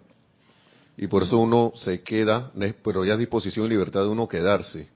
Y 0.98 1.08
por 1.08 1.24
eso 1.24 1.38
uno 1.38 1.72
se 1.76 2.02
queda, 2.04 2.52
pero 2.84 3.06
ya 3.06 3.14
es 3.14 3.20
disposición 3.20 3.68
y 3.68 3.70
libertad 3.70 4.02
de 4.02 4.10
uno 4.10 4.28
quedarse. 4.28 4.90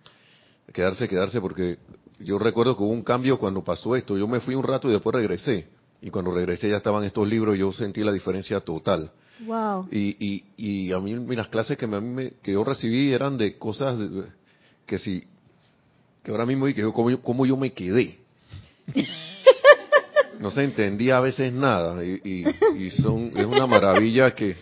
Quedarse, 0.73 1.07
quedarse, 1.07 1.39
porque 1.39 1.77
yo 2.19 2.37
recuerdo 2.39 2.75
que 2.75 2.83
hubo 2.83 2.91
un 2.91 3.03
cambio 3.03 3.39
cuando 3.39 3.63
pasó 3.63 3.95
esto. 3.95 4.17
Yo 4.17 4.27
me 4.27 4.39
fui 4.39 4.53
un 4.55 4.63
rato 4.63 4.89
y 4.89 4.91
después 4.91 5.15
regresé. 5.15 5.67
Y 6.01 6.09
cuando 6.09 6.33
regresé 6.33 6.69
ya 6.69 6.77
estaban 6.77 7.03
estos 7.03 7.27
libros, 7.27 7.57
yo 7.57 7.71
sentí 7.71 8.03
la 8.03 8.11
diferencia 8.11 8.59
total. 8.59 9.11
Wow. 9.45 9.87
Y, 9.91 10.15
y, 10.19 10.43
y 10.57 10.91
a 10.93 10.99
mí 10.99 11.15
las 11.35 11.47
clases 11.49 11.77
que, 11.77 11.87
me- 11.87 12.33
que 12.43 12.51
yo 12.53 12.63
recibí 12.63 13.11
eran 13.11 13.37
de 13.37 13.57
cosas 13.57 13.97
de- 13.97 14.25
que 14.85 14.97
si, 14.99 15.23
que 16.23 16.31
ahora 16.31 16.45
mismo 16.45 16.67
y 16.67 16.73
que 16.73 16.81
yo, 16.81 16.93
cómo, 16.93 17.45
yo, 17.45 17.57
me 17.57 17.73
quedé. 17.73 18.19
No 20.39 20.49
se 20.51 20.63
entendía 20.63 21.17
a 21.17 21.21
veces 21.21 21.53
nada 21.53 22.03
y, 22.03 22.19
y, 22.23 22.83
y 22.85 22.89
son, 22.91 23.31
es 23.35 23.45
una 23.45 23.67
maravilla 23.67 24.33
que, 24.33 24.55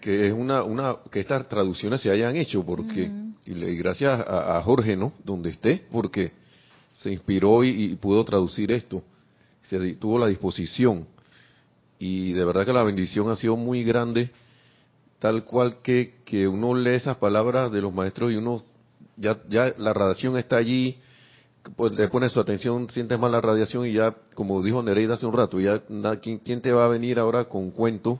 que 0.00 0.28
es 0.28 0.32
una, 0.32 0.62
una, 0.62 0.96
que 1.10 1.20
estas 1.20 1.48
traducciones 1.48 2.00
se 2.00 2.10
hayan 2.10 2.36
hecho 2.36 2.64
porque, 2.64 3.10
y, 3.46 3.54
le- 3.54 3.72
y 3.72 3.76
gracias 3.76 4.20
a, 4.20 4.58
a 4.58 4.62
Jorge, 4.62 4.96
¿no? 4.96 5.12
Donde 5.24 5.50
esté, 5.50 5.84
porque 5.90 6.32
se 6.92 7.10
inspiró 7.10 7.64
y, 7.64 7.70
y 7.70 7.96
pudo 7.96 8.24
traducir 8.24 8.70
esto, 8.70 9.02
se 9.62 9.94
tuvo 9.94 10.18
la 10.18 10.26
disposición 10.28 11.06
y 12.00 12.32
de 12.32 12.44
verdad 12.46 12.64
que 12.64 12.72
la 12.72 12.82
bendición 12.82 13.30
ha 13.30 13.36
sido 13.36 13.56
muy 13.56 13.84
grande, 13.84 14.30
tal 15.18 15.44
cual 15.44 15.82
que, 15.82 16.14
que 16.24 16.48
uno 16.48 16.74
lee 16.74 16.94
esas 16.94 17.18
palabras 17.18 17.70
de 17.70 17.82
los 17.82 17.92
maestros 17.92 18.32
y 18.32 18.36
uno, 18.36 18.64
ya, 19.18 19.38
ya 19.50 19.74
la 19.76 19.92
radiación 19.92 20.38
está 20.38 20.56
allí, 20.56 20.98
pues 21.76 21.94
le 21.94 22.08
pone 22.08 22.30
su 22.30 22.40
atención, 22.40 22.88
sientes 22.88 23.18
más 23.18 23.30
la 23.30 23.42
radiación 23.42 23.86
y 23.86 23.92
ya, 23.92 24.16
como 24.34 24.62
dijo 24.62 24.82
Nereida 24.82 25.12
hace 25.12 25.26
un 25.26 25.34
rato, 25.34 25.60
ya 25.60 25.82
¿quién, 26.22 26.38
quién 26.38 26.62
te 26.62 26.72
va 26.72 26.86
a 26.86 26.88
venir 26.88 27.18
ahora 27.18 27.44
con 27.44 27.70
cuento 27.70 28.18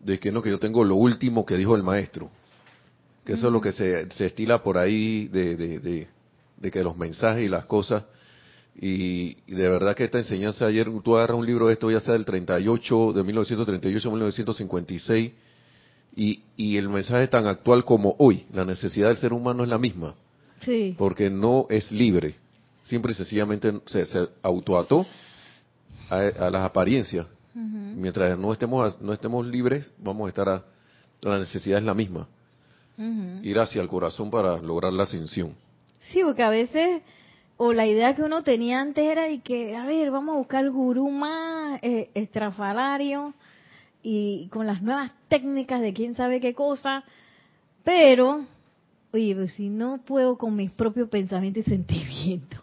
de 0.00 0.18
que 0.18 0.32
no, 0.32 0.42
que 0.42 0.50
yo 0.50 0.58
tengo 0.58 0.82
lo 0.82 0.96
último 0.96 1.46
que 1.46 1.56
dijo 1.56 1.76
el 1.76 1.84
maestro? 1.84 2.30
Que 3.24 3.34
eso 3.34 3.46
es 3.46 3.52
lo 3.52 3.60
que 3.60 3.70
se, 3.70 4.10
se 4.10 4.26
estila 4.26 4.60
por 4.60 4.76
ahí 4.76 5.28
de, 5.28 5.54
de, 5.54 5.78
de, 5.78 6.08
de 6.56 6.70
que 6.72 6.82
los 6.82 6.96
mensajes 6.96 7.44
y 7.44 7.48
las 7.48 7.64
cosas 7.66 8.02
y, 8.80 9.36
y 9.46 9.52
de 9.54 9.68
verdad 9.68 9.94
que 9.96 10.04
esta 10.04 10.18
enseñanza 10.18 10.66
ayer, 10.66 10.88
tú 11.02 11.16
agarras 11.16 11.36
un 11.38 11.46
libro 11.46 11.66
de 11.66 11.72
esto, 11.74 11.90
ya 11.90 12.00
sea 12.00 12.14
del 12.14 12.24
38, 12.24 13.12
de 13.12 13.22
1938 13.24 14.10
1956, 14.10 15.32
y, 16.16 16.42
y 16.56 16.76
el 16.76 16.88
mensaje 16.88 17.24
es 17.24 17.30
tan 17.30 17.46
actual 17.46 17.84
como 17.84 18.14
hoy. 18.18 18.46
La 18.52 18.64
necesidad 18.64 19.08
del 19.08 19.16
ser 19.18 19.32
humano 19.32 19.62
es 19.64 19.68
la 19.68 19.78
misma, 19.78 20.14
Sí. 20.60 20.94
porque 20.98 21.30
no 21.30 21.66
es 21.70 21.90
libre. 21.92 22.34
Simple 22.84 23.12
y 23.12 23.14
sencillamente 23.14 23.80
se, 23.86 24.04
se 24.06 24.18
autoató 24.42 25.04
a, 26.08 26.16
a 26.16 26.50
las 26.50 26.62
apariencias. 26.62 27.26
Mientras 27.54 28.38
no 28.38 28.52
estemos, 28.52 29.00
no 29.00 29.12
estemos 29.12 29.44
libres, 29.44 29.92
vamos 29.98 30.26
a 30.26 30.28
estar 30.28 30.48
a, 30.48 30.64
la 31.22 31.38
necesidad 31.40 31.78
es 31.78 31.84
la 31.84 31.94
misma. 31.94 32.28
Ir 33.42 33.58
hacia 33.58 33.80
el 33.82 33.88
corazón 33.88 34.30
para 34.30 34.56
lograr 34.58 34.92
la 34.92 35.02
ascensión. 35.04 35.54
Sí, 36.12 36.20
porque 36.24 36.42
a 36.42 36.50
veces, 36.50 37.02
o 37.58 37.72
la 37.72 37.86
idea 37.86 38.14
que 38.14 38.22
uno 38.22 38.44
tenía 38.44 38.80
antes 38.80 39.04
era 39.04 39.24
de 39.24 39.40
que, 39.40 39.76
a 39.76 39.84
ver, 39.84 40.12
vamos 40.12 40.34
a 40.34 40.38
buscar 40.38 40.70
gurú 40.70 41.10
más 41.10 41.80
eh, 41.82 42.08
estrafalario 42.14 43.34
y 44.00 44.48
con 44.52 44.64
las 44.66 44.80
nuevas 44.80 45.10
técnicas 45.26 45.80
de 45.80 45.92
quién 45.92 46.14
sabe 46.14 46.40
qué 46.40 46.54
cosa, 46.54 47.02
pero, 47.82 48.46
oye, 49.12 49.34
pues 49.34 49.52
si 49.54 49.70
no 49.70 49.98
puedo 50.04 50.38
con 50.38 50.54
mis 50.54 50.70
propios 50.70 51.08
pensamientos 51.08 51.66
y 51.66 51.70
sentimientos, 51.70 52.62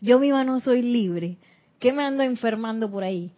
yo 0.00 0.18
misma 0.18 0.44
no 0.44 0.60
soy 0.60 0.80
libre, 0.80 1.36
que 1.78 1.92
me 1.92 2.02
ando 2.02 2.22
enfermando 2.22 2.90
por 2.90 3.04
ahí, 3.04 3.32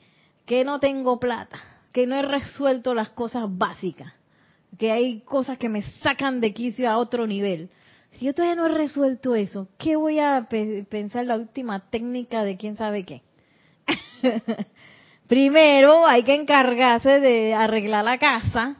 que 0.47 0.65
no 0.65 0.79
tengo 0.79 1.19
plata, 1.19 1.59
que 1.93 2.07
no 2.07 2.15
he 2.15 2.23
resuelto 2.23 2.95
las 2.95 3.11
cosas 3.11 3.47
básicas, 3.49 4.15
que 4.79 4.93
hay 4.93 5.23
cosas 5.23 5.59
que 5.59 5.69
me 5.69 5.83
sacan 6.03 6.41
de 6.41 6.55
quicio 6.55 6.89
a 6.89 6.99
otro 6.99 7.27
nivel. 7.27 7.69
Si 8.19 8.25
yo 8.25 8.35
todavía 8.35 8.57
no 8.57 8.67
he 8.67 8.75
resuelto 8.75 9.37
eso, 9.37 9.69
¿qué 9.79 9.95
voy 9.95 10.19
a 10.19 10.47
pe- 10.51 10.85
pensar 10.91 11.25
la 11.25 11.37
última 11.37 11.89
técnica 11.89 12.43
de 12.43 12.57
quién 12.57 12.75
sabe 12.75 13.05
qué? 13.05 13.23
Primero 15.29 16.05
hay 16.05 16.25
que 16.25 16.35
encargarse 16.35 17.21
de 17.21 17.55
arreglar 17.55 18.05
la 18.05 18.19
casa. 18.19 18.77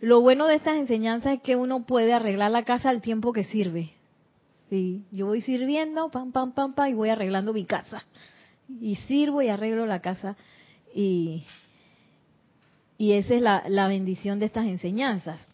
Lo 0.00 0.20
bueno 0.20 0.48
de 0.48 0.56
estas 0.56 0.78
enseñanzas 0.78 1.34
es 1.34 1.42
que 1.42 1.54
uno 1.54 1.86
puede 1.86 2.12
arreglar 2.12 2.50
la 2.50 2.64
casa 2.64 2.90
al 2.90 3.02
tiempo 3.02 3.32
que 3.32 3.44
sirve. 3.44 3.92
Sí, 4.68 5.04
yo 5.12 5.26
voy 5.26 5.42
sirviendo, 5.42 6.10
pam, 6.10 6.32
pam, 6.32 6.50
pam, 6.52 6.74
pam, 6.74 6.90
y 6.90 6.94
voy 6.94 7.10
arreglando 7.10 7.52
mi 7.52 7.66
casa. 7.66 8.04
Y 8.80 8.96
sirvo 8.96 9.42
y 9.42 9.48
arreglo 9.48 9.86
la 9.86 10.00
casa. 10.00 10.36
Y, 10.92 11.44
y 12.98 13.12
esa 13.12 13.34
es 13.34 13.42
la, 13.42 13.62
la 13.68 13.86
bendición 13.86 14.40
de 14.40 14.46
estas 14.46 14.66
enseñanzas. 14.66 15.46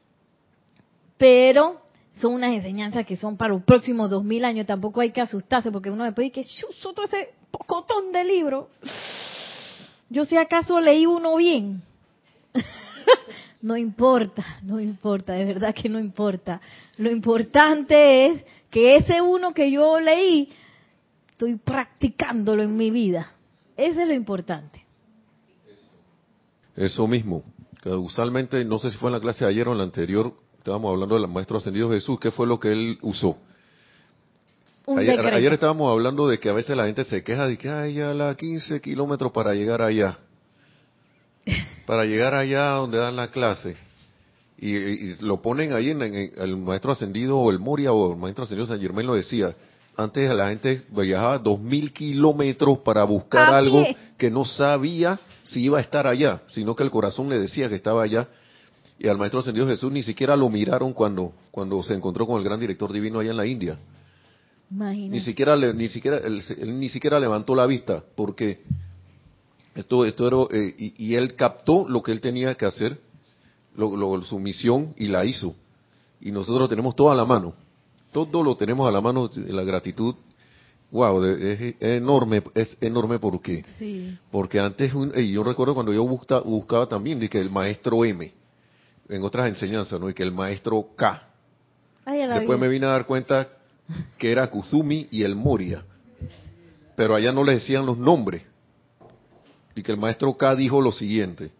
Pero 1.18 1.81
son 2.20 2.34
unas 2.34 2.52
enseñanzas 2.52 3.06
que 3.06 3.16
son 3.16 3.36
para 3.36 3.54
los 3.54 3.62
próximos 3.62 4.10
dos 4.10 4.24
mil 4.24 4.44
años. 4.44 4.66
Tampoco 4.66 5.00
hay 5.00 5.10
que 5.10 5.20
asustarse 5.20 5.72
porque 5.72 5.90
uno 5.90 6.04
después 6.04 6.26
dice 6.26 6.42
que 6.42 6.48
chuzo 6.48 6.92
todo 6.92 7.06
ese 7.06 7.34
pocotón 7.50 8.12
de 8.12 8.24
libros. 8.24 8.66
Yo 10.10 10.24
si 10.24 10.36
acaso 10.36 10.80
leí 10.80 11.06
uno 11.06 11.36
bien. 11.36 11.82
no 13.62 13.76
importa, 13.76 14.44
no 14.62 14.80
importa, 14.80 15.32
de 15.32 15.44
verdad 15.44 15.74
que 15.74 15.88
no 15.88 15.98
importa. 15.98 16.60
Lo 16.98 17.10
importante 17.10 18.26
es 18.26 18.44
que 18.70 18.96
ese 18.96 19.20
uno 19.22 19.54
que 19.54 19.70
yo 19.70 20.00
leí, 20.00 20.50
estoy 21.30 21.56
practicándolo 21.56 22.62
en 22.62 22.76
mi 22.76 22.90
vida. 22.90 23.32
Ese 23.76 24.02
es 24.02 24.08
lo 24.08 24.14
importante. 24.14 24.84
Eso 26.76 27.06
mismo. 27.06 27.42
Usualmente, 27.84 28.64
no 28.64 28.78
sé 28.78 28.90
si 28.90 28.96
fue 28.96 29.08
en 29.08 29.14
la 29.14 29.20
clase 29.20 29.44
de 29.44 29.50
ayer 29.50 29.66
o 29.66 29.72
en 29.72 29.78
la 29.78 29.84
anterior, 29.84 30.34
estábamos 30.62 30.92
hablando 30.92 31.18
del 31.18 31.26
Maestro 31.26 31.58
Ascendido 31.58 31.90
Jesús, 31.90 32.20
¿qué 32.20 32.30
fue 32.30 32.46
lo 32.46 32.60
que 32.60 32.70
él 32.70 32.96
usó? 33.02 33.36
Un 34.86 34.96
Ayer, 34.96 35.52
estábamos 35.52 35.90
hablando 35.90 36.28
de 36.28 36.38
que 36.38 36.50
a 36.50 36.52
veces 36.52 36.76
la 36.76 36.86
gente 36.86 37.02
se 37.02 37.24
queja 37.24 37.48
de 37.48 37.58
que 37.58 37.68
hay 37.68 37.94
ya 37.94 38.14
la 38.14 38.36
15 38.36 38.80
kilómetros 38.80 39.32
para 39.32 39.54
llegar 39.54 39.82
allá. 39.82 40.18
Para 41.86 42.04
llegar 42.04 42.32
allá 42.32 42.70
donde 42.74 42.96
dan 42.96 43.16
la 43.16 43.28
clase. 43.32 43.76
Y, 44.56 44.76
y 44.76 45.16
lo 45.18 45.42
ponen 45.42 45.72
ahí 45.72 45.90
en, 45.90 46.00
en 46.00 46.32
el 46.36 46.56
maestro 46.56 46.92
ascendido 46.92 47.38
o 47.38 47.50
el 47.50 47.58
Moria 47.58 47.92
o 47.92 48.12
el 48.12 48.18
maestro 48.18 48.44
ascendido 48.44 48.68
San 48.68 48.80
Germán 48.80 49.06
lo 49.06 49.14
decía. 49.14 49.56
Antes 49.96 50.30
la 50.30 50.48
gente 50.48 50.84
viajaba 50.90 51.38
dos 51.38 51.58
mil 51.60 51.92
kilómetros 51.92 52.78
para 52.78 53.02
buscar 53.02 53.52
A 53.52 53.58
algo 53.58 53.84
que 54.16 54.30
no 54.30 54.44
sabía 54.44 55.18
si 55.42 55.64
iba 55.64 55.78
a 55.78 55.80
estar 55.80 56.06
allá, 56.06 56.42
sino 56.46 56.76
que 56.76 56.84
el 56.84 56.90
corazón 56.90 57.28
le 57.28 57.40
decía 57.40 57.68
que 57.68 57.74
estaba 57.74 58.04
allá. 58.04 58.28
Y 59.02 59.08
al 59.08 59.18
maestro 59.18 59.40
ascendido 59.40 59.66
Jesús 59.66 59.90
ni 59.90 60.04
siquiera 60.04 60.36
lo 60.36 60.48
miraron 60.48 60.92
cuando, 60.92 61.32
cuando 61.50 61.82
se 61.82 61.92
encontró 61.92 62.24
con 62.24 62.38
el 62.38 62.44
gran 62.44 62.60
director 62.60 62.92
divino 62.92 63.18
allá 63.18 63.32
en 63.32 63.36
la 63.36 63.46
India. 63.46 63.76
Ni 64.70 65.18
siquiera, 65.18 65.56
ni 65.56 65.88
siquiera 65.88 66.18
él, 66.18 66.40
ni 66.78 66.88
siquiera 66.88 67.18
levantó 67.18 67.56
la 67.56 67.66
vista, 67.66 68.04
porque 68.14 68.60
esto, 69.74 70.04
esto 70.04 70.28
era, 70.28 70.56
eh, 70.56 70.94
y, 70.96 71.14
él 71.16 71.34
captó 71.34 71.84
lo 71.88 72.00
que 72.00 72.12
él 72.12 72.20
tenía 72.20 72.54
que 72.54 72.64
hacer, 72.64 73.00
su 74.22 74.38
misión, 74.38 74.94
y 74.96 75.08
la 75.08 75.24
hizo. 75.24 75.56
Y 76.20 76.30
nosotros 76.30 76.60
lo 76.60 76.68
tenemos 76.68 76.94
todo 76.94 77.10
a 77.10 77.16
la 77.16 77.24
mano. 77.24 77.54
Todo 78.12 78.44
lo 78.44 78.56
tenemos 78.56 78.88
a 78.88 78.92
la 78.92 79.00
mano, 79.00 79.28
la 79.34 79.64
gratitud 79.64 80.14
wow, 80.92 81.24
es, 81.24 81.74
enorme, 81.80 82.44
es 82.54 82.76
enorme 82.80 83.18
porque, 83.18 83.64
sí. 83.80 84.16
porque 84.30 84.60
antes, 84.60 84.92
y 85.16 85.32
yo 85.32 85.42
recuerdo 85.42 85.74
cuando 85.74 85.92
yo 85.92 86.06
buscaba, 86.06 86.42
buscaba 86.42 86.86
también, 86.86 87.18
de 87.18 87.28
que 87.28 87.40
el 87.40 87.50
maestro 87.50 88.04
M, 88.04 88.32
en 89.12 89.22
otras 89.22 89.48
enseñanzas, 89.48 90.00
¿no? 90.00 90.08
Y 90.08 90.14
que 90.14 90.22
el 90.22 90.32
maestro 90.32 90.88
K. 90.96 91.28
Después 92.04 92.58
me 92.58 92.68
vine 92.68 92.86
a 92.86 92.90
dar 92.90 93.06
cuenta 93.06 93.48
que 94.18 94.32
era 94.32 94.50
Kuzumi 94.50 95.08
y 95.10 95.22
el 95.22 95.36
Moria, 95.36 95.84
pero 96.96 97.14
allá 97.14 97.32
no 97.32 97.44
le 97.44 97.54
decían 97.54 97.86
los 97.86 97.98
nombres. 97.98 98.42
Y 99.74 99.82
que 99.82 99.92
el 99.92 99.98
maestro 99.98 100.36
K 100.36 100.56
dijo 100.56 100.80
lo 100.80 100.92
siguiente, 100.92 101.50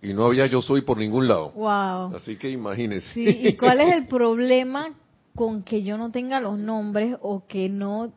y 0.00 0.12
no 0.12 0.24
había 0.24 0.46
yo 0.46 0.62
soy 0.62 0.82
por 0.82 0.96
ningún 0.96 1.28
lado. 1.28 1.50
Wow. 1.52 2.16
Así 2.16 2.36
que 2.36 2.50
imagínese. 2.50 3.12
Sí, 3.12 3.26
¿y 3.26 3.56
cuál 3.56 3.80
es 3.80 3.94
el 3.94 4.06
problema 4.06 4.94
con 5.34 5.62
que 5.62 5.84
yo 5.84 5.96
no 5.96 6.10
tenga 6.10 6.40
los 6.40 6.58
nombres 6.58 7.16
o 7.20 7.46
que 7.46 7.68
no 7.68 8.12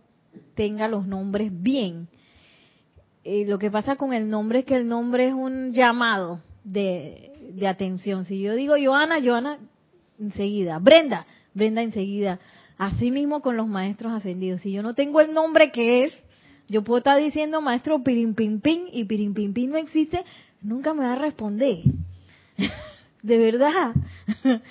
tenga 0.55 0.87
los 0.87 1.05
nombres 1.05 1.51
bien. 1.53 2.07
Eh, 3.23 3.45
lo 3.47 3.59
que 3.59 3.69
pasa 3.69 3.95
con 3.95 4.13
el 4.13 4.29
nombre 4.29 4.59
es 4.59 4.65
que 4.65 4.75
el 4.75 4.87
nombre 4.87 5.27
es 5.27 5.33
un 5.33 5.73
llamado 5.73 6.39
de, 6.63 7.30
de 7.53 7.67
atención. 7.67 8.25
Si 8.25 8.41
yo 8.41 8.55
digo 8.55 8.75
Joana, 8.81 9.19
Joana 9.23 9.57
enseguida. 10.19 10.79
Brenda, 10.79 11.25
Brenda 11.53 11.81
enseguida. 11.81 12.39
Así 12.77 13.11
mismo 13.11 13.41
con 13.41 13.57
los 13.57 13.67
maestros 13.67 14.13
ascendidos. 14.13 14.61
Si 14.61 14.71
yo 14.71 14.81
no 14.83 14.93
tengo 14.93 15.21
el 15.21 15.33
nombre 15.33 15.71
que 15.71 16.05
es, 16.05 16.23
yo 16.67 16.83
puedo 16.83 16.99
estar 16.99 17.19
diciendo 17.19 17.61
maestro 17.61 18.03
Pirim 18.03 18.33
Pim 18.33 18.61
y 18.91 19.03
Pirim 19.03 19.33
Pim 19.33 19.69
no 19.69 19.77
existe, 19.77 20.23
nunca 20.61 20.93
me 20.93 21.03
va 21.03 21.13
a 21.13 21.15
responder. 21.15 21.79
de 23.21 23.37
verdad. 23.37 23.93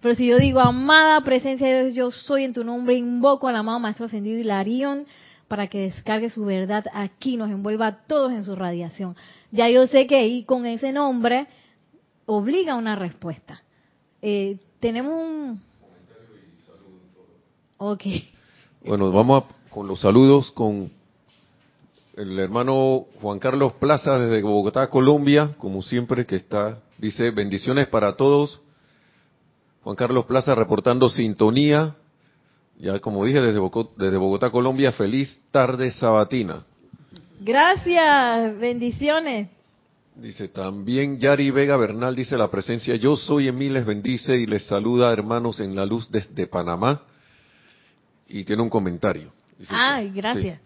Pero 0.00 0.14
si 0.14 0.26
yo 0.26 0.38
digo, 0.38 0.60
amada 0.60 1.20
presencia 1.20 1.66
de 1.66 1.90
Dios, 1.90 1.94
yo 1.94 2.10
soy 2.10 2.44
en 2.44 2.52
tu 2.52 2.64
nombre, 2.64 2.94
invoco 2.94 3.48
al 3.48 3.56
amado 3.56 3.78
Maestro 3.78 4.06
Ascendido 4.06 4.38
Hilarión 4.38 5.06
para 5.48 5.68
que 5.68 5.82
descargue 5.82 6.30
su 6.30 6.44
verdad 6.44 6.84
aquí, 6.92 7.36
nos 7.36 7.50
envuelva 7.50 7.86
a 7.86 7.96
todos 8.06 8.32
en 8.32 8.44
su 8.44 8.56
radiación. 8.56 9.16
Ya 9.50 9.68
yo 9.68 9.86
sé 9.86 10.06
que 10.06 10.16
ahí 10.16 10.44
con 10.44 10.66
ese 10.66 10.92
nombre 10.92 11.46
obliga 12.26 12.74
una 12.74 12.96
respuesta. 12.96 13.62
Eh, 14.22 14.58
tenemos 14.80 15.12
un... 15.12 15.62
Ok. 17.78 18.02
Bueno, 18.84 19.12
vamos 19.12 19.44
con 19.70 19.86
los 19.86 20.00
saludos 20.00 20.50
con 20.52 20.90
el 22.16 22.38
hermano 22.38 23.06
Juan 23.20 23.38
Carlos 23.38 23.74
Plaza 23.74 24.18
desde 24.18 24.42
Bogotá, 24.42 24.88
Colombia, 24.88 25.54
como 25.58 25.82
siempre 25.82 26.24
que 26.24 26.36
está, 26.36 26.78
dice 26.98 27.30
bendiciones 27.30 27.88
para 27.88 28.16
todos 28.16 28.60
Juan 29.86 29.94
Carlos 29.94 30.24
Plaza 30.24 30.52
reportando 30.56 31.08
sintonía. 31.08 31.94
Ya 32.78 32.98
como 33.00 33.24
dije, 33.24 33.40
desde 33.40 33.58
Bogotá, 33.58 33.92
desde 33.96 34.16
Bogotá, 34.16 34.50
Colombia, 34.50 34.92
feliz 34.92 35.40
tarde 35.50 35.90
sabatina. 35.90 36.62
Gracias, 37.40 38.58
bendiciones. 38.58 39.48
Dice 40.14 40.48
también 40.48 41.18
Yari 41.18 41.50
Vega 41.50 41.76
Bernal, 41.76 42.16
dice 42.16 42.38
la 42.38 42.50
presencia, 42.50 42.96
yo 42.96 43.16
soy 43.16 43.48
en 43.48 43.72
les 43.72 43.84
bendice 43.84 44.36
y 44.36 44.46
les 44.46 44.64
saluda 44.64 45.12
hermanos 45.12 45.60
en 45.60 45.76
la 45.76 45.84
luz 45.84 46.10
desde 46.10 46.46
Panamá. 46.46 47.02
Y 48.28 48.44
tiene 48.44 48.62
un 48.62 48.70
comentario. 48.70 49.30
Ay, 49.68 50.10
gracias. 50.10 50.60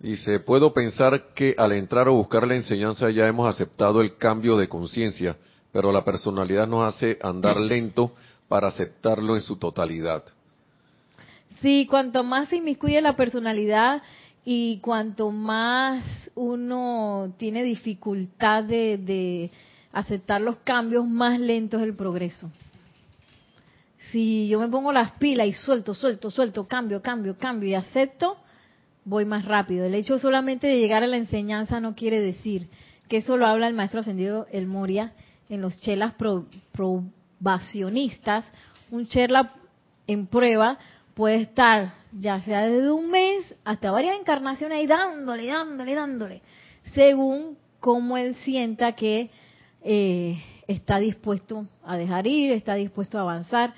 Dice, 0.00 0.40
puedo 0.40 0.74
pensar 0.74 1.32
que 1.32 1.54
al 1.56 1.72
entrar 1.72 2.08
o 2.08 2.14
buscar 2.14 2.46
la 2.46 2.56
enseñanza 2.56 3.08
ya 3.10 3.28
hemos 3.28 3.48
aceptado 3.48 4.00
el 4.00 4.16
cambio 4.16 4.56
de 4.56 4.68
conciencia, 4.68 5.36
pero 5.72 5.92
la 5.92 6.04
personalidad 6.04 6.66
nos 6.66 6.92
hace 6.92 7.18
andar 7.22 7.60
lento 7.60 8.12
para 8.48 8.66
aceptarlo 8.66 9.36
en 9.36 9.42
su 9.42 9.56
totalidad. 9.56 10.24
Sí, 11.62 11.86
cuanto 11.88 12.24
más 12.24 12.48
se 12.48 12.56
inmiscuye 12.56 13.00
la 13.00 13.14
personalidad 13.14 14.02
y 14.44 14.78
cuanto 14.78 15.30
más 15.30 16.04
uno 16.34 17.34
tiene 17.38 17.62
dificultad 17.62 18.64
de, 18.64 19.48
aceptar 19.92 20.40
los 20.40 20.56
cambios, 20.64 21.06
más 21.06 21.38
lento 21.38 21.76
es 21.76 21.84
el 21.84 21.94
progreso. 21.94 22.50
Si 24.10 24.48
yo 24.48 24.58
me 24.58 24.68
pongo 24.68 24.92
las 24.92 25.12
pilas 25.12 25.46
y 25.46 25.52
suelto, 25.52 25.94
suelto, 25.94 26.30
suelto, 26.30 26.66
cambio, 26.66 27.00
cambio, 27.00 27.36
cambio 27.36 27.68
y 27.68 27.74
acepto, 27.74 28.38
voy 29.04 29.24
más 29.24 29.44
rápido. 29.44 29.84
El 29.84 29.94
hecho 29.94 30.18
solamente 30.18 30.66
de 30.66 30.78
llegar 30.78 31.04
a 31.04 31.06
la 31.06 31.16
enseñanza 31.16 31.78
no 31.78 31.94
quiere 31.94 32.20
decir 32.20 32.68
que 33.06 33.18
eso 33.18 33.36
lo 33.36 33.46
habla 33.46 33.68
el 33.68 33.74
maestro 33.74 34.00
ascendido 34.00 34.46
El 34.50 34.66
Moria 34.66 35.12
en 35.48 35.60
los 35.60 35.78
chelas 35.78 36.14
pro, 36.14 36.46
vacionistas, 37.38 38.46
un 38.90 39.06
Cherla 39.06 39.52
en 40.06 40.26
prueba 40.26 40.78
puede 41.14 41.42
estar 41.42 41.94
ya 42.12 42.40
sea 42.40 42.66
desde 42.66 42.90
un 42.90 43.10
mes 43.10 43.54
hasta 43.64 43.90
varias 43.90 44.18
encarnaciones 44.18 44.78
ahí 44.78 44.86
dándole, 44.86 45.46
dándole, 45.46 45.94
dándole, 45.94 46.42
según 46.82 47.56
cómo 47.80 48.16
él 48.16 48.34
sienta 48.36 48.92
que 48.92 49.30
eh, 49.82 50.42
está 50.68 50.98
dispuesto 50.98 51.66
a 51.84 51.96
dejar 51.96 52.26
ir, 52.26 52.52
está 52.52 52.74
dispuesto 52.74 53.18
a 53.18 53.22
avanzar. 53.22 53.74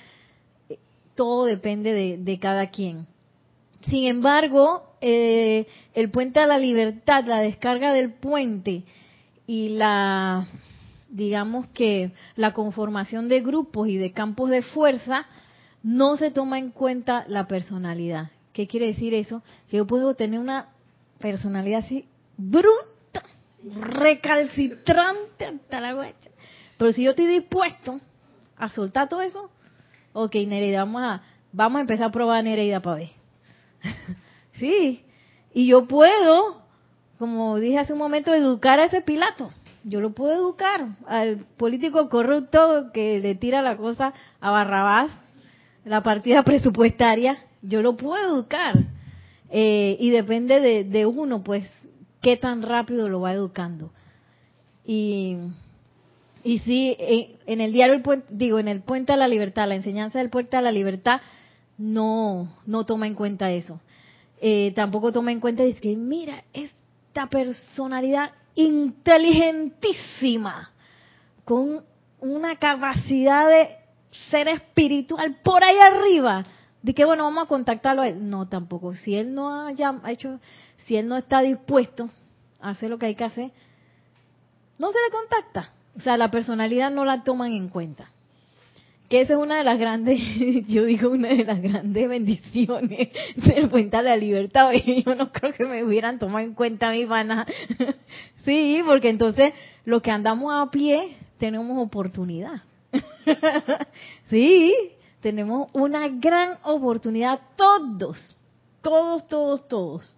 Todo 1.15 1.45
depende 1.45 2.19
de, 2.19 2.39
cada 2.39 2.71
quien. 2.71 3.07
Sin 3.89 4.07
embargo, 4.07 4.83
eh, 5.01 5.67
el 5.95 6.11
puente 6.11 6.41
a 6.41 6.47
la 6.47 6.59
libertad, 6.59 7.25
la 7.27 7.39
descarga 7.39 7.93
del 7.93 8.13
puente 8.13 8.83
y 9.47 9.71
la 9.71 10.47
digamos 11.09 11.69
que 11.69 12.11
la 12.35 12.53
conformación 12.53 13.29
de 13.29 13.41
grupos 13.41 13.87
y 13.89 13.97
de 13.97 14.11
campos 14.11 14.51
de 14.51 14.63
fuerza, 14.63 15.27
no 15.85 16.17
se 16.17 16.31
toma 16.31 16.59
en 16.59 16.71
cuenta 16.71 17.25
la 17.29 17.47
personalidad. 17.47 18.31
¿Qué 18.53 18.67
quiere 18.67 18.87
decir 18.87 19.15
eso? 19.15 19.43
Que 19.69 19.77
yo 19.77 19.87
puedo 19.87 20.15
tener 20.15 20.41
una 20.41 20.71
personalidad 21.19 21.81
así 21.81 22.09
bruta, 22.37 23.23
recalcitrante 23.81 25.45
hasta 25.45 25.81
la 25.81 25.95
huecha. 25.95 26.31
Pero 26.79 26.93
si 26.93 27.05
yo 27.05 27.11
estoy 27.11 27.27
dispuesto 27.27 28.01
a 28.57 28.71
soltar 28.71 29.09
todo 29.09 29.21
eso, 29.21 29.51
ok, 30.15 30.35
Nereida, 30.47 30.85
vamos 30.85 31.03
a, 31.03 31.23
vamos 31.53 31.79
a 31.79 31.83
empezar 31.83 32.07
a 32.07 32.13
probar 32.13 32.43
Nereida 32.43 32.81
para 32.81 32.97
ver. 32.97 33.11
sí, 34.55 35.05
y 35.53 35.67
yo 35.67 35.87
puedo, 35.87 36.63
como 37.19 37.59
dije 37.59 37.79
hace 37.79 37.93
un 37.93 37.99
momento, 37.99 38.33
educar 38.33 38.81
a 38.81 38.87
ese 38.87 39.03
Pilato 39.03 39.51
yo 39.85 40.01
lo 40.01 40.13
puedo 40.13 40.33
educar 40.33 40.87
al 41.07 41.45
político 41.59 42.09
corrupto 42.09 42.91
que 42.93 43.21
le 43.21 43.35
tira 43.35 43.61
la 43.63 43.77
cosa 43.77 44.15
a 44.41 44.51
Barrabás, 44.51 45.11
la 45.85 46.03
partida 46.03 46.43
presupuestaria, 46.45 47.39
yo 47.63 47.83
lo 47.83 47.97
puedo 47.97 48.35
educar. 48.35 48.75
Eh, 49.51 49.97
y 50.01 50.11
depende 50.11 50.85
de, 50.85 51.07
uno, 51.07 51.45
pues, 51.45 51.65
qué 52.21 52.37
tan 52.37 52.63
rápido 52.63 53.09
lo 53.09 53.21
va 53.21 53.33
educando. 53.33 53.93
Y, 54.85 55.37
y 56.43 56.59
sí, 56.61 56.97
eh, 56.99 57.37
en 57.47 57.61
el 57.61 57.73
diario, 57.73 58.03
digo, 58.31 58.59
en 58.59 58.69
el 58.69 58.83
Puente 58.83 59.13
a 59.13 59.17
la 59.17 59.29
Libertad, 59.29 59.69
la 59.69 59.77
enseñanza 59.77 60.19
del 60.19 60.31
Puente 60.31 60.57
a 60.57 60.63
la 60.63 60.73
Libertad, 60.73 61.21
no, 61.79 62.53
no 62.67 62.85
toma 62.85 63.07
en 63.07 63.15
cuenta 63.15 63.53
eso. 63.53 63.81
Eh, 64.41 64.73
tampoco 64.75 65.13
toma 65.13 65.31
en 65.33 65.41
cuenta, 65.41 65.63
dice 65.63 65.81
que, 65.81 65.97
mira, 65.97 66.45
esta 66.53 67.29
personalidad 67.29 68.33
inteligentísima, 68.55 70.71
con 71.45 71.85
una 72.21 72.59
capacidad 72.59 73.49
de 73.49 73.77
ser 74.31 74.49
espiritual 74.49 75.37
por 75.43 75.63
ahí 75.65 75.77
arriba, 75.77 76.45
de 76.83 76.95
que 76.95 77.05
bueno, 77.05 77.25
vamos 77.25 77.45
a 77.45 77.49
contactarlo 77.49 78.03
a 78.03 78.09
él. 78.09 78.29
No, 78.29 78.49
tampoco. 78.49 78.95
Si 78.95 79.17
él 79.17 79.35
no 79.35 79.67
haya 79.67 79.95
hecho, 80.09 80.41
si 80.87 80.97
él 80.97 81.09
no 81.09 81.17
está 81.17 81.41
dispuesto 81.41 82.11
a 82.61 82.71
hacer 82.71 82.91
lo 82.91 82.99
que 82.99 83.07
hay 83.07 83.15
que 83.15 83.25
hacer, 83.25 83.51
no 84.79 84.93
se 84.93 84.99
le 84.99 85.11
contacta. 85.11 85.73
O 85.97 86.01
sea, 86.01 86.17
la 86.17 86.31
personalidad 86.31 86.91
no 86.91 87.05
la 87.05 87.23
toman 87.23 87.53
en 87.53 87.69
cuenta 87.69 88.09
que 89.09 89.21
esa 89.21 89.35
es 89.35 89.39
una 89.39 89.59
de 89.59 89.65
las 89.65 89.79
grandes, 89.79 90.19
yo 90.67 90.85
digo 90.85 91.11
una 91.11 91.29
de 91.29 91.45
las 91.45 91.61
grandes 91.61 92.09
bendiciones 92.09 93.11
del 93.37 93.69
Puente 93.69 93.97
de 93.97 94.03
la 94.03 94.17
Libertad. 94.17 94.73
Y 94.73 95.03
yo 95.07 95.15
no 95.15 95.31
creo 95.31 95.53
que 95.53 95.65
me 95.65 95.85
hubieran 95.85 96.19
tomado 96.19 96.41
en 96.41 96.55
cuenta 96.55 96.91
mi 96.91 97.07
pana. 97.07 97.47
Sí, 98.45 98.83
porque 98.85 99.09
entonces 99.09 99.53
los 99.85 100.03
que 100.03 100.11
andamos 100.11 100.53
a 100.55 100.71
pie 100.71 101.17
tenemos 101.39 101.79
oportunidad. 101.79 102.63
Sí, 104.31 104.75
tenemos 105.21 105.69
una 105.73 106.09
gran 106.09 106.57
oportunidad 106.65 107.41
todos, 107.57 108.37
todos, 108.83 109.27
todos, 109.29 109.69
todos. 109.69 110.17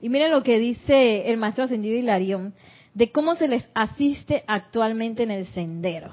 Y 0.00 0.08
miren 0.08 0.30
lo 0.30 0.42
que 0.42 0.58
dice 0.58 1.30
el 1.30 1.36
maestro 1.36 1.64
ascendido 1.64 1.98
Hilarión. 1.98 2.54
de 2.94 3.12
cómo 3.12 3.34
se 3.36 3.48
les 3.48 3.68
asiste 3.74 4.42
actualmente 4.46 5.22
en 5.22 5.30
el 5.30 5.46
sendero. 5.48 6.12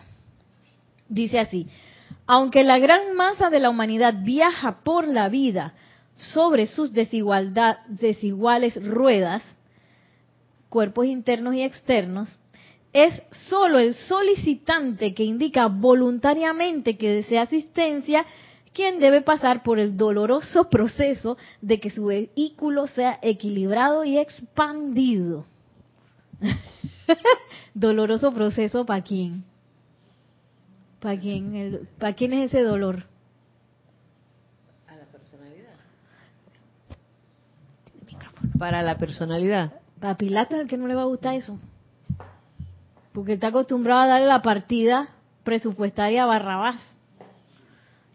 Dice 1.10 1.40
así, 1.40 1.68
aunque 2.28 2.64
la 2.64 2.78
gran 2.78 3.16
masa 3.16 3.50
de 3.50 3.60
la 3.60 3.70
humanidad 3.70 4.14
viaja 4.22 4.84
por 4.84 5.08
la 5.08 5.30
vida 5.30 5.74
sobre 6.18 6.68
sus 6.68 6.94
desigualdad, 6.94 7.78
desiguales 7.88 8.76
ruedas, 8.84 9.44
cuerpos 10.70 11.06
internos 11.06 11.56
y 11.56 11.64
externos, 11.64 12.30
es 12.98 13.22
solo 13.50 13.80
el 13.80 13.94
solicitante 13.94 15.14
que 15.14 15.24
indica 15.24 15.68
voluntariamente 15.68 16.98
que 16.98 17.12
desea 17.12 17.44
asistencia 17.44 18.26
quien 18.74 19.00
debe 19.00 19.22
pasar 19.22 19.64
por 19.64 19.80
el 19.80 19.98
doloroso 19.98 20.70
proceso 20.70 21.38
de 21.62 21.80
que 21.80 21.90
su 21.90 22.06
vehículo 22.06 22.88
sea 22.88 23.20
equilibrado 23.22 24.04
y 24.04 24.20
expandido. 24.20 25.46
doloroso 27.74 28.32
proceso 28.34 28.86
para 28.86 29.04
quién? 29.04 29.44
¿Para 31.00 31.20
quién, 31.20 31.88
¿Para 31.98 32.14
quién 32.14 32.34
es 32.34 32.54
ese 32.54 32.64
dolor? 32.64 33.04
A 34.88 34.96
la 34.96 35.06
personalidad. 35.06 35.74
Para 38.60 38.82
la 38.82 38.98
personalidad. 38.98 39.74
Para 40.00 40.18
Pilato 40.18 40.56
es 40.56 40.62
el 40.62 40.68
que 40.68 40.78
no 40.78 40.88
le 40.88 40.96
va 40.96 41.02
a 41.02 41.06
gustar 41.06 41.36
eso. 41.36 41.60
Porque 43.18 43.34
está 43.34 43.48
acostumbrado 43.48 44.02
a 44.02 44.06
darle 44.06 44.28
la 44.28 44.44
partida 44.44 45.10
presupuestaria 45.44 46.22
a 46.22 46.28
Barrabás. 46.28 47.00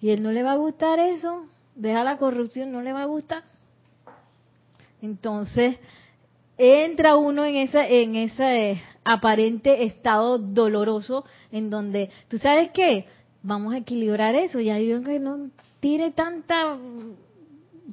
Y 0.00 0.10
él 0.10 0.22
no 0.22 0.30
le 0.30 0.44
va 0.44 0.52
a 0.52 0.56
gustar 0.58 1.00
eso. 1.00 1.46
Deja 1.74 2.04
la 2.04 2.18
corrupción, 2.18 2.70
no 2.70 2.82
le 2.82 2.92
va 2.92 3.02
a 3.02 3.06
gustar. 3.06 3.42
Entonces, 5.00 5.76
entra 6.56 7.16
uno 7.16 7.44
en 7.44 7.56
ese, 7.56 8.04
en 8.04 8.14
ese 8.14 8.80
aparente 9.02 9.82
estado 9.82 10.38
doloroso 10.38 11.24
en 11.50 11.68
donde, 11.68 12.08
¿tú 12.28 12.38
sabes 12.38 12.70
qué? 12.70 13.06
Vamos 13.42 13.74
a 13.74 13.78
equilibrar 13.78 14.36
eso. 14.36 14.60
Ya 14.60 14.78
yo 14.78 15.02
que 15.02 15.18
no 15.18 15.50
tire 15.80 16.12
tanta 16.12 16.78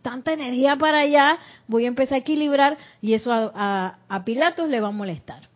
tanta 0.03 0.33
energía 0.33 0.75
para 0.75 0.99
allá, 0.99 1.39
voy 1.67 1.85
a 1.85 1.87
empezar 1.87 2.17
a 2.17 2.19
equilibrar 2.19 2.77
y 3.01 3.15
eso 3.15 3.31
a, 3.33 3.97
a, 4.07 4.23
Pilatos 4.25 4.69
le 4.69 4.79
va 4.79 4.89
a 4.89 4.91
molestar. 4.91 5.48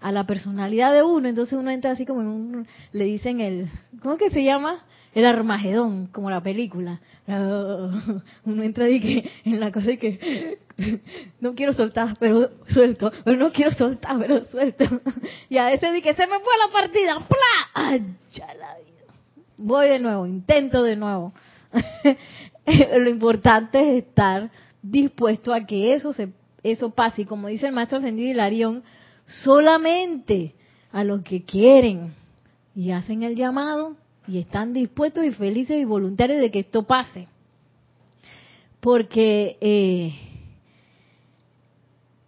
A 0.00 0.12
la 0.12 0.24
personalidad 0.24 0.94
de 0.94 1.02
uno, 1.02 1.28
entonces 1.28 1.58
uno 1.58 1.70
entra 1.70 1.90
así 1.90 2.06
como 2.06 2.22
en 2.22 2.26
un, 2.28 2.66
le 2.92 3.04
dicen 3.04 3.40
el, 3.40 3.68
¿cómo 4.02 4.16
que 4.16 4.30
se 4.30 4.42
llama? 4.42 4.84
El 5.14 5.26
Armagedón, 5.26 6.06
como 6.06 6.30
la 6.30 6.40
película. 6.40 7.00
Uno 7.26 8.62
entra 8.62 8.88
y 8.88 9.00
que, 9.00 9.30
en 9.44 9.58
la 9.60 9.72
cosa 9.72 9.90
y 9.90 9.98
que 9.98 10.58
no 11.40 11.54
quiero 11.54 11.72
soltar, 11.72 12.16
pero 12.18 12.50
suelto, 12.68 13.12
pero 13.24 13.36
no 13.36 13.52
quiero 13.52 13.72
soltar, 13.72 14.18
pero 14.20 14.44
suelto. 14.44 14.84
Y 15.48 15.58
a 15.58 15.72
ese 15.72 15.90
di 15.90 16.00
que 16.00 16.14
se 16.14 16.26
me 16.26 16.38
fue 16.38 16.52
la 16.64 16.72
partida, 16.72 17.18
¡pla! 17.26 17.98
ya 18.32 18.54
la! 18.54 18.76
Voy 19.58 19.88
de 19.88 19.98
nuevo, 19.98 20.26
intento 20.26 20.82
de 20.82 20.96
nuevo. 20.96 21.34
Lo 22.96 23.10
importante 23.10 23.80
es 23.80 24.04
estar 24.04 24.50
dispuesto 24.80 25.52
a 25.52 25.66
que 25.66 25.94
eso 25.94 26.12
se 26.12 26.30
eso 26.62 26.90
pase. 26.90 27.22
Y 27.22 27.24
como 27.24 27.48
dice 27.48 27.66
el 27.66 27.72
maestro 27.72 27.98
ascendido 27.98 28.30
Hilarión, 28.30 28.82
solamente 29.42 30.54
a 30.92 31.04
los 31.04 31.22
que 31.22 31.44
quieren 31.44 32.14
y 32.74 32.90
hacen 32.90 33.22
el 33.22 33.36
llamado 33.36 33.96
y 34.26 34.38
están 34.38 34.72
dispuestos 34.72 35.24
y 35.24 35.32
felices 35.32 35.80
y 35.80 35.84
voluntarios 35.84 36.40
de 36.40 36.50
que 36.50 36.60
esto 36.60 36.84
pase. 36.84 37.28
Porque 38.80 39.58
eh, 39.60 40.14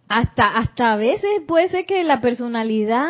hasta, 0.07 0.57
hasta 0.57 0.93
a 0.93 0.97
veces 0.97 1.29
puede 1.47 1.69
ser 1.69 1.85
que 1.85 2.03
la 2.03 2.21
personalidad, 2.21 3.09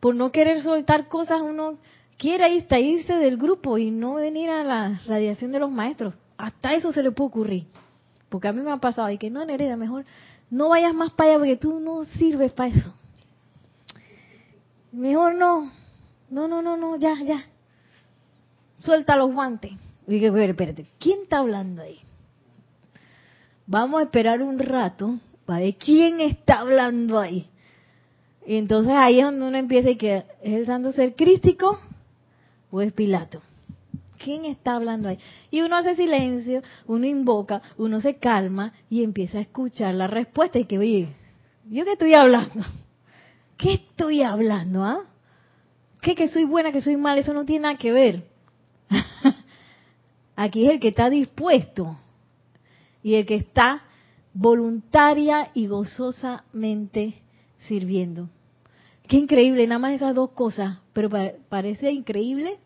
por 0.00 0.14
no 0.14 0.30
querer 0.30 0.62
soltar 0.62 1.08
cosas, 1.08 1.42
uno 1.42 1.78
quiera 2.16 2.48
irse, 2.48 3.14
del 3.14 3.36
grupo 3.36 3.78
y 3.78 3.90
no 3.90 4.14
venir 4.14 4.50
a 4.50 4.62
la 4.62 5.00
radiación 5.06 5.52
de 5.52 5.58
los 5.58 5.70
maestros. 5.70 6.14
Hasta 6.36 6.74
eso 6.74 6.92
se 6.92 7.02
le 7.02 7.10
puede 7.10 7.28
ocurrir. 7.28 7.66
Porque 8.28 8.48
a 8.48 8.52
mí 8.52 8.60
me 8.62 8.70
ha 8.70 8.78
pasado 8.78 9.10
y 9.10 9.18
que 9.18 9.30
no, 9.30 9.44
Nereda, 9.44 9.76
mejor 9.76 10.04
no 10.50 10.68
vayas 10.68 10.94
más 10.94 11.12
para 11.12 11.30
allá 11.30 11.38
porque 11.38 11.56
tú 11.56 11.80
no 11.80 12.04
sirves 12.04 12.52
para 12.52 12.70
eso. 12.70 12.94
Mejor 14.94 15.34
no. 15.34 15.72
No, 16.30 16.46
no, 16.46 16.62
no, 16.62 16.76
no, 16.76 16.96
ya, 16.96 17.16
ya. 17.22 17.44
Suelta 18.76 19.16
los 19.16 19.32
guantes. 19.32 19.72
Y 20.06 20.12
dije, 20.14 20.26
espérate, 20.26 20.86
¿quién 20.98 21.22
está 21.22 21.38
hablando 21.38 21.82
ahí? 21.82 21.98
Vamos 23.66 24.00
a 24.00 24.04
esperar 24.04 24.40
un 24.42 24.58
rato 24.58 25.18
para 25.46 25.60
ver 25.60 25.74
quién 25.76 26.20
está 26.20 26.60
hablando 26.60 27.18
ahí. 27.18 27.46
Y 28.46 28.56
entonces 28.56 28.92
ahí 28.94 29.18
es 29.18 29.24
donde 29.24 29.46
uno 29.46 29.56
empieza 29.56 29.90
y 29.90 29.96
que 29.96 30.18
es 30.42 30.52
el 30.52 30.66
santo 30.66 30.92
ser 30.92 31.14
crístico 31.16 31.78
o 32.70 32.80
es 32.80 32.92
Pilato. 32.92 33.40
¿Quién 34.18 34.44
está 34.44 34.76
hablando 34.76 35.08
ahí? 35.08 35.18
Y 35.50 35.62
uno 35.62 35.76
hace 35.76 35.96
silencio, 35.96 36.62
uno 36.86 37.06
invoca, 37.06 37.62
uno 37.78 38.00
se 38.00 38.16
calma 38.16 38.72
y 38.88 39.02
empieza 39.02 39.38
a 39.38 39.42
escuchar 39.42 39.94
la 39.94 40.06
respuesta 40.06 40.58
y 40.58 40.66
que, 40.66 40.78
oye, 40.78 41.08
¿yo 41.68 41.84
qué 41.84 41.92
estoy 41.92 42.14
hablando? 42.14 42.64
¿Qué 43.56 43.74
estoy 43.74 44.22
hablando, 44.22 44.82
ah? 44.82 45.04
¿Qué 46.00 46.14
que 46.14 46.28
soy 46.28 46.44
buena, 46.44 46.72
que 46.72 46.80
soy 46.80 46.96
mala? 46.96 47.20
Eso 47.20 47.32
no 47.32 47.44
tiene 47.44 47.62
nada 47.62 47.78
que 47.78 47.92
ver. 47.92 48.24
Aquí 50.36 50.66
es 50.66 50.72
el 50.72 50.80
que 50.80 50.88
está 50.88 51.08
dispuesto 51.08 51.96
y 53.02 53.14
el 53.14 53.26
que 53.26 53.36
está 53.36 53.82
voluntaria 54.34 55.50
y 55.54 55.66
gozosamente 55.68 57.22
sirviendo. 57.60 58.28
Qué 59.06 59.16
increíble, 59.16 59.66
nada 59.66 59.78
más 59.78 59.92
esas 59.92 60.14
dos 60.14 60.30
cosas, 60.30 60.78
pero 60.92 61.08
parece 61.48 61.92
increíble, 61.92 62.58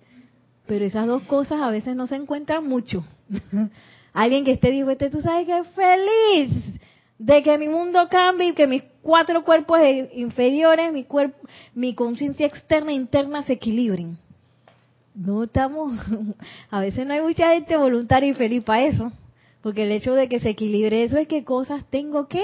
pero 0.66 0.84
esas 0.84 1.06
dos 1.06 1.22
cosas 1.24 1.60
a 1.60 1.70
veces 1.70 1.94
no 1.94 2.06
se 2.06 2.16
encuentran 2.16 2.66
mucho. 2.66 3.04
Alguien 4.12 4.44
que 4.44 4.52
esté 4.52 4.70
dispuesto, 4.70 5.10
tú 5.10 5.20
sabes 5.20 5.46
que 5.46 5.62
feliz 5.64 6.80
de 7.18 7.42
que 7.42 7.58
mi 7.58 7.68
mundo 7.68 8.08
cambie 8.08 8.48
y 8.48 8.54
que 8.54 8.66
mis 8.66 8.82
cuatro 9.08 9.42
cuerpos 9.42 9.80
inferiores, 10.12 10.92
mi 10.92 11.04
cuerpo, 11.04 11.38
mi 11.74 11.94
conciencia 11.94 12.44
externa 12.44 12.90
e 12.90 12.94
interna 12.94 13.42
se 13.42 13.54
equilibren. 13.54 14.18
No 15.14 15.44
estamos, 15.44 15.98
a 16.70 16.80
veces 16.80 17.06
no 17.06 17.14
hay 17.14 17.22
mucha 17.22 17.54
gente 17.54 17.74
voluntaria 17.78 18.28
y 18.28 18.34
feliz 18.34 18.62
para 18.64 18.82
eso. 18.82 19.10
Porque 19.62 19.84
el 19.84 19.92
hecho 19.92 20.12
de 20.12 20.28
que 20.28 20.40
se 20.40 20.50
equilibre 20.50 21.04
eso 21.04 21.16
es 21.16 21.26
que 21.26 21.42
cosas 21.42 21.86
tengo 21.86 22.28
que 22.28 22.42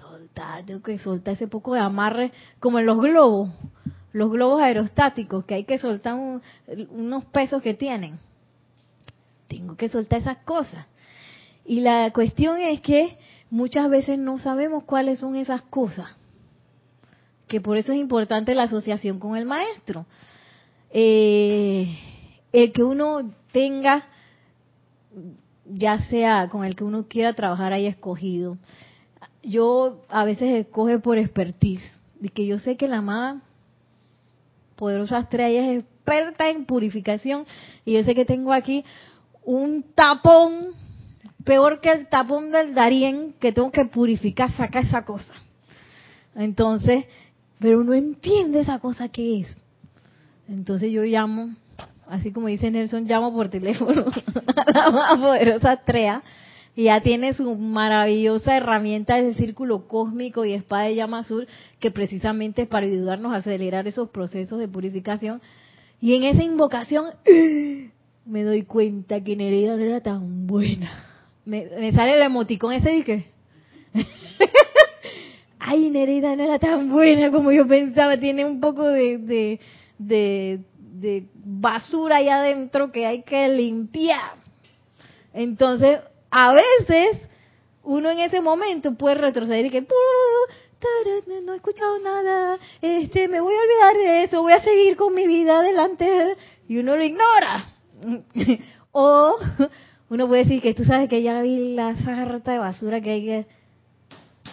soltar, 0.00 0.64
tengo 0.64 0.80
que 0.80 0.98
soltar 0.98 1.34
ese 1.34 1.46
poco 1.46 1.74
de 1.74 1.80
amarre, 1.80 2.32
como 2.60 2.78
en 2.78 2.86
los 2.86 2.98
globos, 2.98 3.50
los 4.14 4.30
globos 4.30 4.62
aerostáticos, 4.62 5.44
que 5.44 5.56
hay 5.56 5.64
que 5.64 5.76
soltar 5.76 6.18
unos 6.88 7.24
pesos 7.26 7.62
que 7.62 7.74
tienen. 7.74 8.18
Tengo 9.46 9.76
que 9.76 9.90
soltar 9.90 10.20
esas 10.20 10.38
cosas. 10.38 10.86
Y 11.66 11.80
la 11.80 12.10
cuestión 12.14 12.58
es 12.62 12.80
que 12.80 13.18
muchas 13.54 13.88
veces 13.88 14.18
no 14.18 14.36
sabemos 14.38 14.82
cuáles 14.82 15.20
son 15.20 15.36
esas 15.36 15.62
cosas. 15.62 16.08
Que 17.46 17.60
por 17.60 17.76
eso 17.76 17.92
es 17.92 17.98
importante 17.98 18.52
la 18.52 18.64
asociación 18.64 19.20
con 19.20 19.36
el 19.36 19.46
maestro. 19.46 20.06
Eh, 20.90 21.96
el 22.52 22.72
que 22.72 22.82
uno 22.82 23.32
tenga 23.52 24.08
ya 25.66 26.00
sea 26.00 26.48
con 26.48 26.64
el 26.64 26.74
que 26.74 26.82
uno 26.82 27.06
quiera 27.06 27.32
trabajar 27.34 27.72
ahí 27.72 27.86
escogido. 27.86 28.58
Yo 29.44 30.02
a 30.08 30.24
veces 30.24 30.66
escoge 30.66 30.98
por 30.98 31.18
expertise, 31.18 31.84
de 32.18 32.30
que 32.30 32.46
yo 32.46 32.58
sé 32.58 32.76
que 32.76 32.88
la 32.88 33.02
más 33.02 33.40
poderosa 34.74 35.20
estrella 35.20 35.70
es 35.70 35.78
experta 35.84 36.48
en 36.50 36.64
purificación 36.64 37.46
y 37.84 37.92
yo 37.92 38.02
sé 38.02 38.16
que 38.16 38.24
tengo 38.24 38.52
aquí 38.52 38.84
un 39.44 39.84
tapón 39.94 40.74
peor 41.44 41.80
que 41.80 41.90
el 41.90 42.08
tapón 42.08 42.50
del 42.50 42.74
Darién 42.74 43.34
que 43.38 43.52
tengo 43.52 43.70
que 43.70 43.84
purificar, 43.84 44.50
sacar 44.52 44.84
esa 44.84 45.04
cosa. 45.04 45.34
Entonces, 46.34 47.04
pero 47.58 47.80
uno 47.80 47.94
entiende 47.94 48.60
esa 48.60 48.78
cosa 48.78 49.08
que 49.08 49.40
es. 49.40 49.56
Entonces 50.48 50.90
yo 50.90 51.04
llamo 51.04 51.54
así 52.08 52.32
como 52.32 52.48
dice 52.48 52.70
Nelson, 52.70 53.04
llamo 53.06 53.32
por 53.32 53.48
teléfono 53.48 54.04
a 54.56 54.70
la 54.72 54.90
más 54.90 55.18
poderosa 55.18 55.74
estrella 55.74 56.22
y 56.76 56.84
ya 56.84 57.00
tiene 57.02 57.34
su 57.34 57.54
maravillosa 57.56 58.56
herramienta 58.56 59.16
de 59.16 59.34
círculo 59.34 59.86
cósmico 59.86 60.44
y 60.44 60.54
espada 60.54 60.84
de 60.84 60.96
llama 60.96 61.20
azul 61.20 61.46
que 61.78 61.90
precisamente 61.90 62.62
es 62.62 62.68
para 62.68 62.86
ayudarnos 62.86 63.32
a 63.32 63.36
acelerar 63.36 63.86
esos 63.86 64.10
procesos 64.10 64.58
de 64.58 64.66
purificación. 64.66 65.40
Y 66.00 66.14
en 66.14 66.24
esa 66.24 66.42
invocación 66.42 67.06
me 68.26 68.42
doy 68.42 68.62
cuenta 68.62 69.22
que 69.22 69.36
Nereida 69.36 69.76
no 69.76 69.84
era 69.84 70.00
tan 70.00 70.46
buena. 70.46 71.13
Me, 71.44 71.92
sale 71.92 72.14
el 72.14 72.22
emoticón 72.22 72.72
ese 72.72 72.96
y. 72.96 73.26
Ay, 75.58 75.88
Nereida 75.90 76.36
no 76.36 76.42
era 76.42 76.58
tan 76.58 76.90
buena 76.90 77.30
como 77.30 77.52
yo 77.52 77.66
pensaba, 77.66 78.18
tiene 78.18 78.44
un 78.44 78.60
poco 78.60 78.86
de, 78.86 79.58
de 79.98 80.60
de 80.94 81.26
basura 81.34 82.16
ahí 82.16 82.28
adentro 82.28 82.92
que 82.92 83.04
hay 83.04 83.22
que 83.22 83.48
limpiar. 83.48 84.36
Entonces, 85.32 86.00
a 86.30 86.54
veces 86.54 87.20
uno 87.82 88.10
en 88.10 88.20
ese 88.20 88.40
momento 88.40 88.94
puede 88.94 89.16
retroceder 89.16 89.66
y 89.66 89.70
que 89.70 89.86
no 91.44 91.52
he 91.52 91.56
escuchado 91.56 91.98
nada, 91.98 92.58
este, 92.80 93.28
me 93.28 93.40
voy 93.40 93.54
a 93.54 93.60
olvidar 93.60 93.96
de 93.96 94.24
eso, 94.24 94.42
voy 94.42 94.52
a 94.52 94.62
seguir 94.62 94.96
con 94.96 95.14
mi 95.14 95.26
vida 95.26 95.58
adelante, 95.58 96.36
y 96.68 96.78
uno 96.78 96.96
lo 96.96 97.04
ignora. 97.04 97.66
o 98.92 99.36
uno 100.10 100.28
puede 100.28 100.44
decir 100.44 100.60
que 100.60 100.74
tú 100.74 100.84
sabes 100.84 101.08
que 101.08 101.22
ya 101.22 101.40
vi 101.42 101.74
la 101.74 101.94
sarta 101.96 102.52
de 102.52 102.58
basura 102.58 103.00
que 103.00 103.10
hay 103.10 103.24
que 103.24 103.46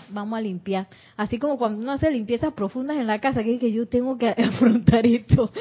vamos 0.09 0.37
a 0.37 0.41
limpiar. 0.41 0.87
Así 1.17 1.37
como 1.39 1.57
cuando 1.57 1.81
uno 1.81 1.91
hace 1.91 2.11
limpiezas 2.11 2.53
profundas 2.53 2.97
en 2.97 3.07
la 3.07 3.19
casa, 3.19 3.43
que, 3.43 3.59
que 3.59 3.71
yo 3.71 3.87
tengo 3.87 4.17
que 4.17 4.29
afrontar 4.37 5.05
esto. 5.05 5.51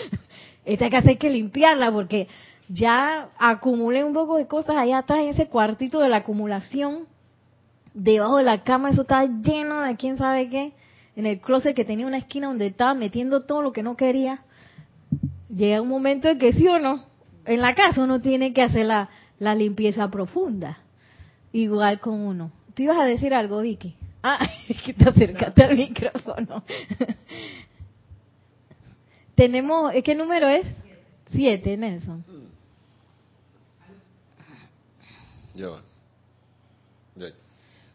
Esta 0.65 0.91
casa 0.91 1.11
hay 1.11 1.17
que 1.17 1.31
limpiarla 1.31 1.91
porque 1.91 2.29
ya 2.69 3.29
acumulé 3.39 4.05
un 4.05 4.13
poco 4.13 4.37
de 4.37 4.47
cosas 4.47 4.77
allá 4.77 4.99
atrás 4.99 5.21
en 5.21 5.29
ese 5.29 5.47
cuartito 5.47 6.01
de 6.01 6.09
la 6.09 6.19
acumulación. 6.19 7.07
Debajo 7.93 8.37
de 8.37 8.45
la 8.45 8.63
cama, 8.63 8.91
eso 8.91 9.03
estaba 9.03 9.25
lleno 9.25 9.81
de 9.81 9.97
quién 9.97 10.17
sabe 10.17 10.49
qué. 10.49 10.73
En 11.17 11.27
el 11.27 11.41
closet 11.41 11.75
que 11.75 11.85
tenía 11.85 12.07
una 12.07 12.19
esquina 12.19 12.47
donde 12.47 12.67
estaba 12.67 12.95
metiendo 12.95 13.43
todo 13.43 13.63
lo 13.63 13.73
que 13.73 13.83
no 13.83 13.97
quería. 13.97 14.45
Llega 15.49 15.81
un 15.81 15.89
momento 15.89 16.29
en 16.29 16.39
que 16.39 16.53
sí 16.53 16.69
o 16.69 16.79
no, 16.79 17.05
en 17.45 17.61
la 17.61 17.75
casa 17.75 18.05
uno 18.05 18.21
tiene 18.21 18.53
que 18.53 18.63
hacer 18.63 18.87
la, 18.87 19.09
la 19.41 19.57
limpieza 19.57 20.09
profunda. 20.09 20.79
Igual 21.53 21.99
con 21.99 22.21
uno. 22.21 22.53
¿Tú 22.75 22.85
ibas 22.85 22.99
a 22.99 23.05
decir 23.05 23.35
algo, 23.35 23.61
Vicky? 23.61 23.97
Ah, 24.23 24.49
es 24.69 24.81
que 24.83 24.95
te 24.95 25.09
acercaste 25.09 25.65
al 25.65 25.77
micrófono. 25.77 26.63
Tenemos, 29.35 29.93
¿qué 30.05 30.15
número 30.15 30.47
es? 30.47 30.67
Siete, 31.31 31.77
Nelson. 31.77 32.25
Ya 35.55 35.69
va. 35.69 35.83
Ya. 37.17 37.27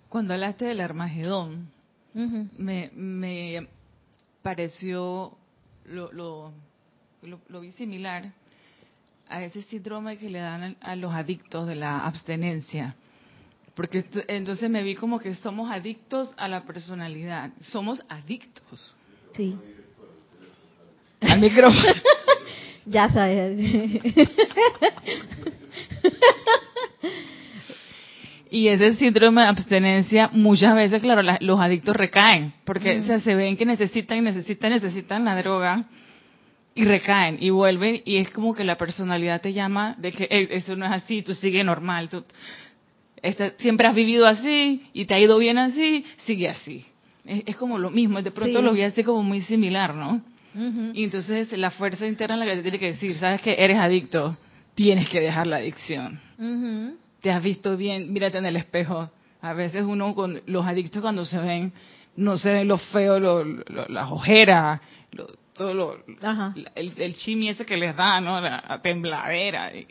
Cuando 0.10 0.34
hablaste 0.34 0.66
del 0.66 0.82
Armagedón, 0.82 1.70
me, 2.14 2.90
me 2.94 3.68
pareció, 4.42 5.38
lo, 5.86 6.12
lo, 6.12 6.52
lo, 7.22 7.40
lo 7.48 7.60
vi 7.60 7.72
similar 7.74 8.32
a 9.30 9.44
ese 9.44 9.62
síndrome 9.64 10.18
que 10.18 10.30
le 10.30 10.40
dan 10.40 10.76
a, 10.82 10.92
a 10.92 10.96
los 10.96 11.14
adictos 11.14 11.68
de 11.68 11.76
la 11.76 12.06
abstenencia. 12.06 12.96
Porque 13.76 14.00
esto- 14.00 14.22
entonces 14.28 14.70
me 14.70 14.84
vi 14.84 14.96
como 14.96 15.20
que 15.20 15.34
somos 15.36 15.70
adictos 15.72 16.34
a 16.38 16.48
la 16.48 16.64
personalidad. 16.64 17.52
Somos 17.62 18.02
adictos 18.10 18.94
Sí, 19.36 19.58
al 21.22 21.40
micrófono. 21.42 21.94
ya 22.86 23.10
sabes. 23.10 23.60
Y 28.52 28.68
ese 28.70 28.94
síndrome 28.94 29.42
de 29.42 29.48
abstenencia, 29.48 30.30
muchas 30.32 30.76
veces, 30.76 31.02
claro, 31.02 31.22
la- 31.22 31.38
los 31.42 31.60
adictos 31.60 31.96
recaen, 31.96 32.54
porque 32.64 33.00
o 33.00 33.04
sea, 33.04 33.20
se 33.20 33.36
ven 33.36 33.58
que 33.58 33.66
necesitan, 33.66 34.24
necesitan, 34.24 34.72
necesitan 34.72 35.26
la 35.26 35.36
droga 35.36 35.86
y 36.76 36.84
recaen 36.86 37.38
y 37.40 37.50
vuelven 37.50 38.02
y 38.06 38.18
es 38.18 38.30
como 38.32 38.54
que 38.54 38.64
la 38.66 38.78
personalidad 38.78 39.42
te 39.42 39.54
llama 39.54 39.96
de 39.98 40.12
que 40.12 40.28
"Ey, 40.30 40.48
eso 40.52 40.76
no 40.76 40.86
es 40.86 40.92
así, 40.92 41.22
tú 41.22 41.34
sigue 41.34 41.64
normal, 41.64 42.10
tú 42.10 42.24
esta- 43.24 43.52
siempre 43.58 43.88
has 43.88 43.96
vivido 43.96 44.28
así 44.28 44.84
y 44.94 45.06
te 45.06 45.14
ha 45.16 45.20
ido 45.20 45.38
bien 45.38 45.58
así, 45.58 46.06
sigue 46.26 46.50
así. 46.50 46.86
Es, 47.26 47.44
es 47.48 47.56
como 47.56 47.80
lo 47.80 47.90
mismo, 47.90 48.22
de 48.22 48.30
pronto 48.30 48.60
Sí. 48.60 48.66
lo 48.66 48.74
vi 48.74 48.82
así 48.84 49.04
como 49.04 49.24
muy 49.24 49.42
similar, 49.42 49.96
¿no? 49.96 50.22
Y 50.94 51.04
entonces 51.04 51.52
la 51.58 51.70
fuerza 51.72 52.08
interna 52.08 52.38
la 52.38 52.46
que 52.46 52.56
te 52.58 52.62
tiene 52.62 52.80
que 52.80 52.86
decir, 52.88 53.18
sabes 53.18 53.42
que 53.42 53.56
eres 53.58 53.78
adicto, 53.78 54.38
tienes 54.74 55.10
que 55.10 55.20
dejar 55.20 55.48
la 55.48 55.58
adicción 55.58 56.20
te 57.22 57.32
has 57.32 57.42
visto 57.42 57.76
bien, 57.76 58.14
mírate 58.14 58.38
en 58.38 58.46
el 58.46 58.56
espejo. 58.56 59.10
A 59.42 59.54
veces 59.54 59.84
uno, 59.84 60.14
con 60.14 60.42
los 60.46 60.66
adictos 60.66 61.02
cuando 61.02 61.26
se 61.26 61.40
ven, 61.40 61.74
no 62.16 62.38
se 62.38 62.54
ven 62.54 62.68
lo 62.68 62.78
feo, 62.78 63.20
lo- 63.20 63.44
lo- 63.44 63.88
las 63.90 64.12
ojeras, 64.12 64.80
lo- 65.12 65.28
todo 65.56 65.74
lo, 65.74 65.98
el, 66.76 66.94
el 66.98 67.14
chimi 67.16 67.50
ese 67.50 67.66
que 67.66 67.78
les 67.78 67.96
da, 67.96 68.20
¿no? 68.22 68.42
La 68.42 68.80
tembladera 68.84 69.76
y, 69.76 69.88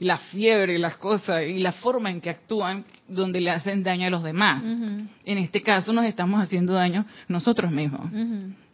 y 0.00 0.04
la 0.04 0.18
fiebre 0.18 0.74
y 0.74 0.78
las 0.78 0.96
cosas 0.96 1.42
y 1.42 1.58
la 1.58 1.72
forma 1.72 2.10
en 2.10 2.20
que 2.20 2.30
actúan 2.30 2.84
donde 3.06 3.40
le 3.40 3.50
hacen 3.50 3.82
daño 3.82 4.08
a 4.08 4.10
los 4.10 4.24
demás. 4.24 4.64
En 4.64 5.38
este 5.38 5.62
caso 5.62 5.92
nos 5.92 6.06
estamos 6.06 6.42
haciendo 6.42 6.72
daño 6.72 7.06
nosotros 7.28 7.70
mismos. 7.70 8.10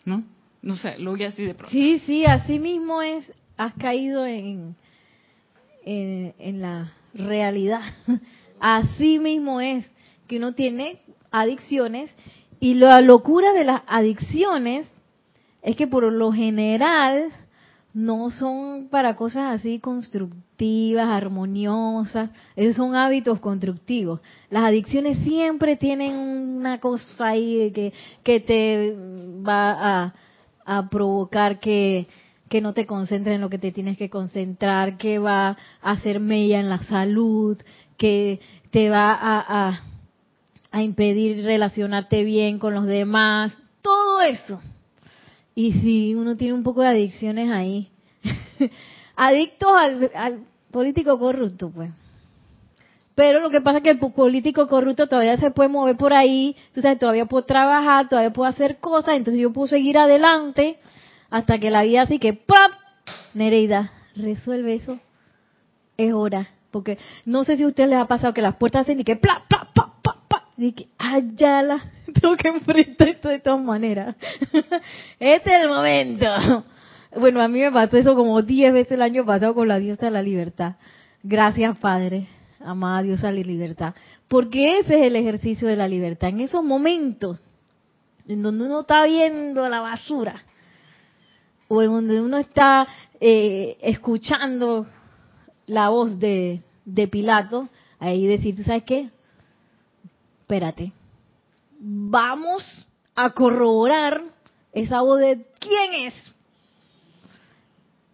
¿no? 0.07 0.23
No 0.63 0.77
sé, 0.77 0.99
lo 0.99 1.13
vi 1.13 1.25
así 1.25 1.45
de 1.45 1.55
pronto. 1.55 1.71
Sí, 1.71 2.01
sí, 2.07 2.25
así 2.25 2.59
mismo 2.59 3.03
es. 3.03 3.33
Has 3.57 3.75
caído 3.75 4.25
en, 4.25 4.77
en, 5.85 6.35
en 6.39 6.61
la 6.63 6.93
realidad. 7.15 7.83
Así 8.61 9.21
mismo 9.21 9.61
es 9.61 9.89
que 10.27 10.39
uno 10.39 10.53
tiene 10.53 10.99
adicciones 11.31 12.11
y 12.59 12.75
la 12.75 13.01
locura 13.01 13.53
de 13.53 13.65
las 13.65 13.83
adicciones 13.87 14.93
es 15.69 15.77
que 15.77 15.87
por 15.87 16.11
lo 16.11 16.33
general 16.33 17.31
no 17.93 18.31
son 18.31 18.89
para 18.91 19.17
cosas 19.17 19.61
así 19.61 19.79
constructivas, 19.79 21.07
armoniosas, 21.07 22.31
esos 22.57 22.75
son 22.75 22.97
hábitos 22.97 23.39
constructivos. 23.39 24.21
Las 24.49 24.65
adicciones 24.65 25.19
siempre 25.19 25.77
tienen 25.77 26.17
una 26.17 26.81
cosa 26.81 27.29
ahí 27.29 27.71
que, 27.75 27.93
que 28.23 28.41
te 28.41 28.97
va 29.47 30.05
a, 30.05 30.15
a 30.65 30.89
provocar 30.89 31.61
que, 31.61 32.07
que 32.49 32.63
no 32.63 32.73
te 32.73 32.87
concentres 32.87 33.35
en 33.35 33.43
lo 33.43 33.51
que 33.51 33.59
te 33.59 33.71
tienes 33.71 33.99
que 33.99 34.09
concentrar, 34.09 34.97
que 34.97 35.19
va 35.19 35.59
a 35.83 35.91
hacer 35.91 36.19
mella 36.19 36.61
en 36.61 36.71
la 36.71 36.83
salud, 36.85 37.59
que 37.99 38.41
te 38.71 38.89
va 38.89 39.13
a, 39.13 39.69
a, 39.69 39.83
a 40.71 40.83
impedir 40.83 41.45
relacionarte 41.45 42.25
bien 42.25 42.59
con 42.59 42.73
los 42.73 42.87
demás, 42.87 43.59
todo 43.83 44.23
eso. 44.23 44.63
Y 45.59 45.73
si 45.73 46.15
uno 46.15 46.37
tiene 46.37 46.55
un 46.55 46.63
poco 46.63 46.83
de 46.83 46.87
adicciones 46.87 47.51
ahí, 47.51 47.91
adictos 49.17 49.69
al, 50.15 50.45
político 50.71 51.19
corrupto, 51.19 51.69
pues. 51.69 51.91
Pero 53.17 53.41
lo 53.41 53.51
que 53.51 53.61
pasa 53.61 53.79
es 53.79 53.83
que 53.83 53.91
el 53.91 53.99
po- 53.99 54.13
político 54.13 54.69
corrupto 54.69 55.09
todavía 55.09 55.37
se 55.37 55.51
puede 55.51 55.69
mover 55.69 55.97
por 55.97 56.13
ahí, 56.13 56.55
tú 56.73 56.81
sabes, 56.81 57.01
todavía 57.01 57.27
puedo 57.27 57.45
trabajar, 57.45 58.09
todavía 58.09 58.33
puedo 58.33 58.49
hacer 58.49 58.79
cosas, 58.79 59.17
entonces 59.17 59.43
yo 59.43 59.53
puedo 59.53 59.67
seguir 59.67 59.99
adelante 59.99 60.79
hasta 61.29 61.59
que 61.59 61.73
la 61.73 61.83
vida 61.83 62.03
así 62.03 62.21
que 62.21 62.35
¡pap! 62.35 62.71
Nereida, 63.35 63.91
resuelve 64.15 64.75
eso. 64.75 65.01
Es 65.97 66.13
hora. 66.13 66.47
Porque 66.71 66.99
no 67.25 67.43
sé 67.43 67.57
si 67.57 67.65
a 67.65 67.67
ustedes 67.67 67.91
les 67.91 67.99
ha 67.99 68.07
pasado 68.07 68.33
que 68.33 68.43
las 68.43 68.55
puertas 68.55 68.83
hacen 68.83 69.01
y 69.01 69.03
que 69.03 69.17
¡pla, 69.17 69.43
pla, 69.49 69.71
pa, 69.75 69.95
pa, 70.05 70.23
pa! 70.29 70.45
Y 70.57 70.71
que 70.71 70.87
¡ayala! 70.99 71.98
Tengo 72.21 72.37
que 72.37 72.49
enfrentar 72.49 73.09
esto 73.09 73.29
de 73.29 73.39
todas 73.39 73.61
maneras. 73.61 74.17
este 75.19 75.57
es 75.57 75.63
el 75.63 75.69
momento. 75.69 76.65
Bueno, 77.17 77.41
a 77.41 77.49
mí 77.49 77.61
me 77.61 77.73
pasó 77.73 77.97
eso 77.97 78.15
como 78.15 78.43
10 78.43 78.73
veces 78.73 78.93
el 78.93 79.03
año 79.03 79.25
pasado 79.25 79.55
con 79.55 79.69
la 79.69 79.79
diosa 79.79 80.07
de 80.07 80.13
la 80.13 80.23
libertad. 80.23 80.77
Gracias, 81.23 81.77
Padre. 81.79 82.29
Amada 82.61 83.03
diosa 83.03 83.29
de 83.29 83.41
la 83.41 83.47
libertad. 83.47 83.95
Porque 84.29 84.79
ese 84.81 85.01
es 85.01 85.07
el 85.07 85.17
ejercicio 85.17 85.69
de 85.69 85.77
la 85.77 85.89
libertad. 85.89 86.31
En 86.31 86.41
esos 86.41 86.63
momentos 86.65 87.39
en 88.27 88.43
donde 88.43 88.65
uno 88.65 88.81
está 88.81 89.05
viendo 89.05 89.69
la 89.69 89.81
basura 89.81 90.43
o 91.67 91.83
en 91.83 91.91
donde 91.91 92.21
uno 92.21 92.37
está 92.39 92.87
eh, 93.21 93.77
escuchando 93.81 94.87
la 95.67 95.89
voz 95.89 96.19
de, 96.19 96.63
de 96.85 97.09
Pilato, 97.09 97.69
ahí 97.99 98.27
decir, 98.27 98.57
¿tú 98.57 98.63
sabes 98.63 98.85
qué? 98.85 99.11
Espérate, 100.41 100.93
vamos 101.79 102.87
a 103.15 103.31
corroborar 103.31 104.23
esa 104.73 105.03
voz 105.03 105.21
de 105.21 105.47
quién 105.59 106.07
es. 106.07 106.15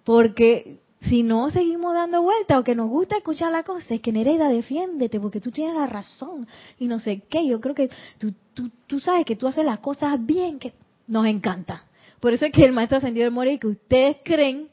Porque 0.04 0.80
si 1.08 1.22
no 1.22 1.50
seguimos 1.50 1.94
dando 1.94 2.22
vueltas 2.22 2.58
o 2.58 2.64
que 2.64 2.74
nos 2.74 2.88
gusta 2.88 3.16
escuchar 3.16 3.52
la 3.52 3.62
cosa, 3.62 3.94
es 3.94 4.00
que 4.00 4.12
Nereida, 4.12 4.48
defiéndete 4.48 5.20
porque 5.20 5.40
tú 5.40 5.50
tienes 5.50 5.74
la 5.74 5.86
razón 5.86 6.46
y 6.78 6.88
no 6.88 7.00
sé 7.00 7.22
qué. 7.28 7.46
Yo 7.46 7.60
creo 7.60 7.74
que 7.74 7.90
tú, 8.18 8.32
tú, 8.54 8.70
tú 8.86 9.00
sabes 9.00 9.24
que 9.24 9.36
tú 9.36 9.46
haces 9.46 9.64
las 9.64 9.80
cosas 9.80 10.24
bien, 10.24 10.58
que 10.58 10.72
nos 11.06 11.26
encanta. 11.26 11.84
Por 12.20 12.32
eso 12.32 12.46
es 12.46 12.52
que 12.52 12.64
el 12.64 12.72
maestro 12.72 12.98
ascendido 12.98 13.24
del 13.24 13.32
More 13.32 13.58
que 13.58 13.66
ustedes 13.66 14.16
creen 14.24 14.68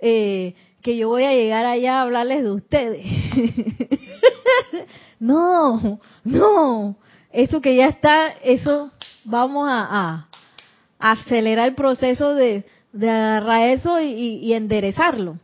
eh, 0.00 0.54
que 0.82 0.96
yo 0.96 1.08
voy 1.08 1.24
a 1.24 1.32
llegar 1.32 1.66
allá 1.66 1.98
a 1.98 2.02
hablarles 2.02 2.42
de 2.42 2.50
ustedes. 2.50 3.06
no, 5.18 6.00
no. 6.24 6.96
Eso 7.32 7.60
que 7.60 7.76
ya 7.76 7.86
está, 7.88 8.28
eso 8.42 8.90
vamos 9.24 9.68
a, 9.70 10.26
acelerar 10.98 11.68
el 11.68 11.74
proceso 11.74 12.34
de, 12.34 12.64
de 12.92 13.10
agarrar 13.10 13.68
eso 13.68 14.00
y, 14.00 14.06
y- 14.42 14.52
enderezarlo. 14.54 15.38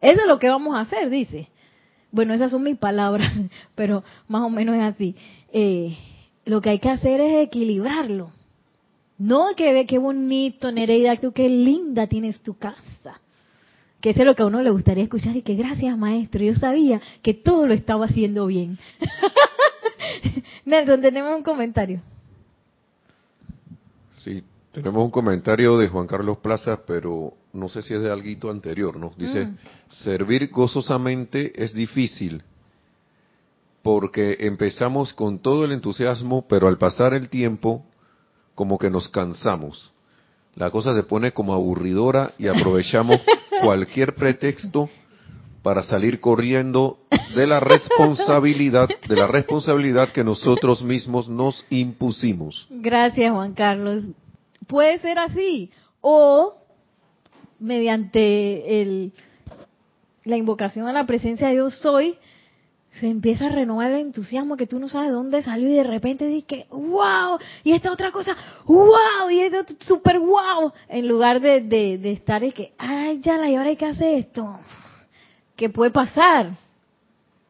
Eso 0.00 0.20
es 0.20 0.26
lo 0.28 0.38
que 0.38 0.48
vamos 0.48 0.76
a 0.76 0.80
hacer, 0.80 1.10
dice. 1.10 1.48
Bueno, 2.12 2.32
esas 2.34 2.50
son 2.50 2.62
mis 2.62 2.76
palabras, 2.78 3.32
pero 3.74 4.04
más 4.28 4.42
o 4.42 4.50
menos 4.50 4.76
es 4.76 4.82
así. 4.82 5.16
Eh, 5.52 5.96
lo 6.44 6.60
que 6.60 6.70
hay 6.70 6.78
que 6.78 6.90
hacer 6.90 7.20
es 7.20 7.46
equilibrarlo. 7.46 8.30
No 9.18 9.48
que 9.56 9.72
ve 9.72 9.86
qué 9.86 9.98
bonito, 9.98 10.72
Nereida, 10.72 11.16
qué 11.16 11.48
linda 11.48 12.06
tienes 12.06 12.40
tu 12.40 12.56
casa. 12.56 13.20
Que 14.00 14.10
eso 14.10 14.20
es 14.20 14.26
lo 14.26 14.34
que 14.34 14.42
a 14.42 14.46
uno 14.46 14.62
le 14.62 14.70
gustaría 14.70 15.04
escuchar 15.04 15.36
y 15.36 15.42
que 15.42 15.54
gracias 15.54 15.98
maestro, 15.98 16.42
yo 16.42 16.54
sabía 16.54 17.02
que 17.22 17.34
todo 17.34 17.66
lo 17.66 17.74
estaba 17.74 18.06
haciendo 18.06 18.46
bien. 18.46 18.78
Nelson, 20.64 21.00
tenemos 21.00 21.36
un 21.36 21.42
comentario. 21.42 22.00
Sí, 24.22 24.42
tenemos 24.72 25.04
un 25.04 25.10
comentario 25.10 25.78
de 25.78 25.88
Juan 25.88 26.06
Carlos 26.06 26.38
Plaza, 26.38 26.80
pero 26.86 27.34
no 27.52 27.68
sé 27.68 27.82
si 27.82 27.94
es 27.94 28.00
de 28.00 28.10
algo 28.10 28.50
anterior, 28.50 28.96
¿no? 28.96 29.12
Dice, 29.16 29.46
Mm. 29.46 29.56
servir 30.04 30.50
gozosamente 30.50 31.52
es 31.62 31.72
difícil 31.72 32.42
porque 33.82 34.36
empezamos 34.40 35.12
con 35.14 35.38
todo 35.38 35.64
el 35.64 35.72
entusiasmo, 35.72 36.46
pero 36.46 36.68
al 36.68 36.76
pasar 36.76 37.14
el 37.14 37.28
tiempo, 37.30 37.84
como 38.54 38.78
que 38.78 38.90
nos 38.90 39.08
cansamos. 39.08 39.92
La 40.54 40.70
cosa 40.70 40.94
se 40.94 41.02
pone 41.02 41.32
como 41.32 41.54
aburridora 41.54 42.32
y 42.38 42.48
aprovechamos 42.48 43.16
cualquier 43.62 44.14
pretexto 44.14 44.90
para 45.62 45.82
salir 45.82 46.20
corriendo 46.20 46.98
de 47.34 47.46
la 47.46 47.60
responsabilidad, 47.60 48.88
de 49.08 49.16
la 49.16 49.26
responsabilidad 49.26 50.10
que 50.10 50.24
nosotros 50.24 50.82
mismos 50.82 51.28
nos 51.28 51.64
impusimos. 51.70 52.66
Gracias, 52.70 53.32
Juan 53.32 53.54
Carlos. 53.54 54.04
Puede 54.66 54.98
ser 54.98 55.18
así. 55.18 55.70
O 56.00 56.54
mediante 57.58 58.80
el, 58.80 59.12
la 60.24 60.36
invocación 60.36 60.86
a 60.88 60.92
la 60.92 61.06
presencia 61.06 61.48
de 61.48 61.54
Dios 61.54 61.78
soy, 61.78 62.16
se 62.98 63.06
empieza 63.06 63.46
a 63.46 63.50
renovar 63.50 63.90
el 63.90 64.00
entusiasmo 64.00 64.56
que 64.56 64.66
tú 64.66 64.78
no 64.80 64.88
sabes 64.88 65.08
de 65.08 65.14
dónde 65.14 65.42
salió 65.42 65.68
y 65.68 65.74
de 65.74 65.84
repente 65.84 66.26
dices 66.26 66.66
wow 66.70 67.38
y 67.62 67.72
esta 67.72 67.92
otra 67.92 68.10
cosa 68.10 68.36
wow 68.66 69.30
y 69.30 69.40
esto 69.40 69.74
super 69.78 70.18
wow 70.18 70.72
en 70.88 71.06
lugar 71.06 71.40
de, 71.40 71.60
de, 71.60 71.98
de 71.98 72.10
estar 72.10 72.42
es 72.42 72.52
que 72.52 72.72
ay 72.78 73.20
ya 73.20 73.36
la 73.36 73.48
y 73.48 73.54
ahora 73.54 73.68
hay 73.68 73.76
que 73.76 73.86
hacer 73.86 74.18
esto 74.18 74.58
que 75.60 75.68
puede 75.68 75.90
pasar. 75.90 76.56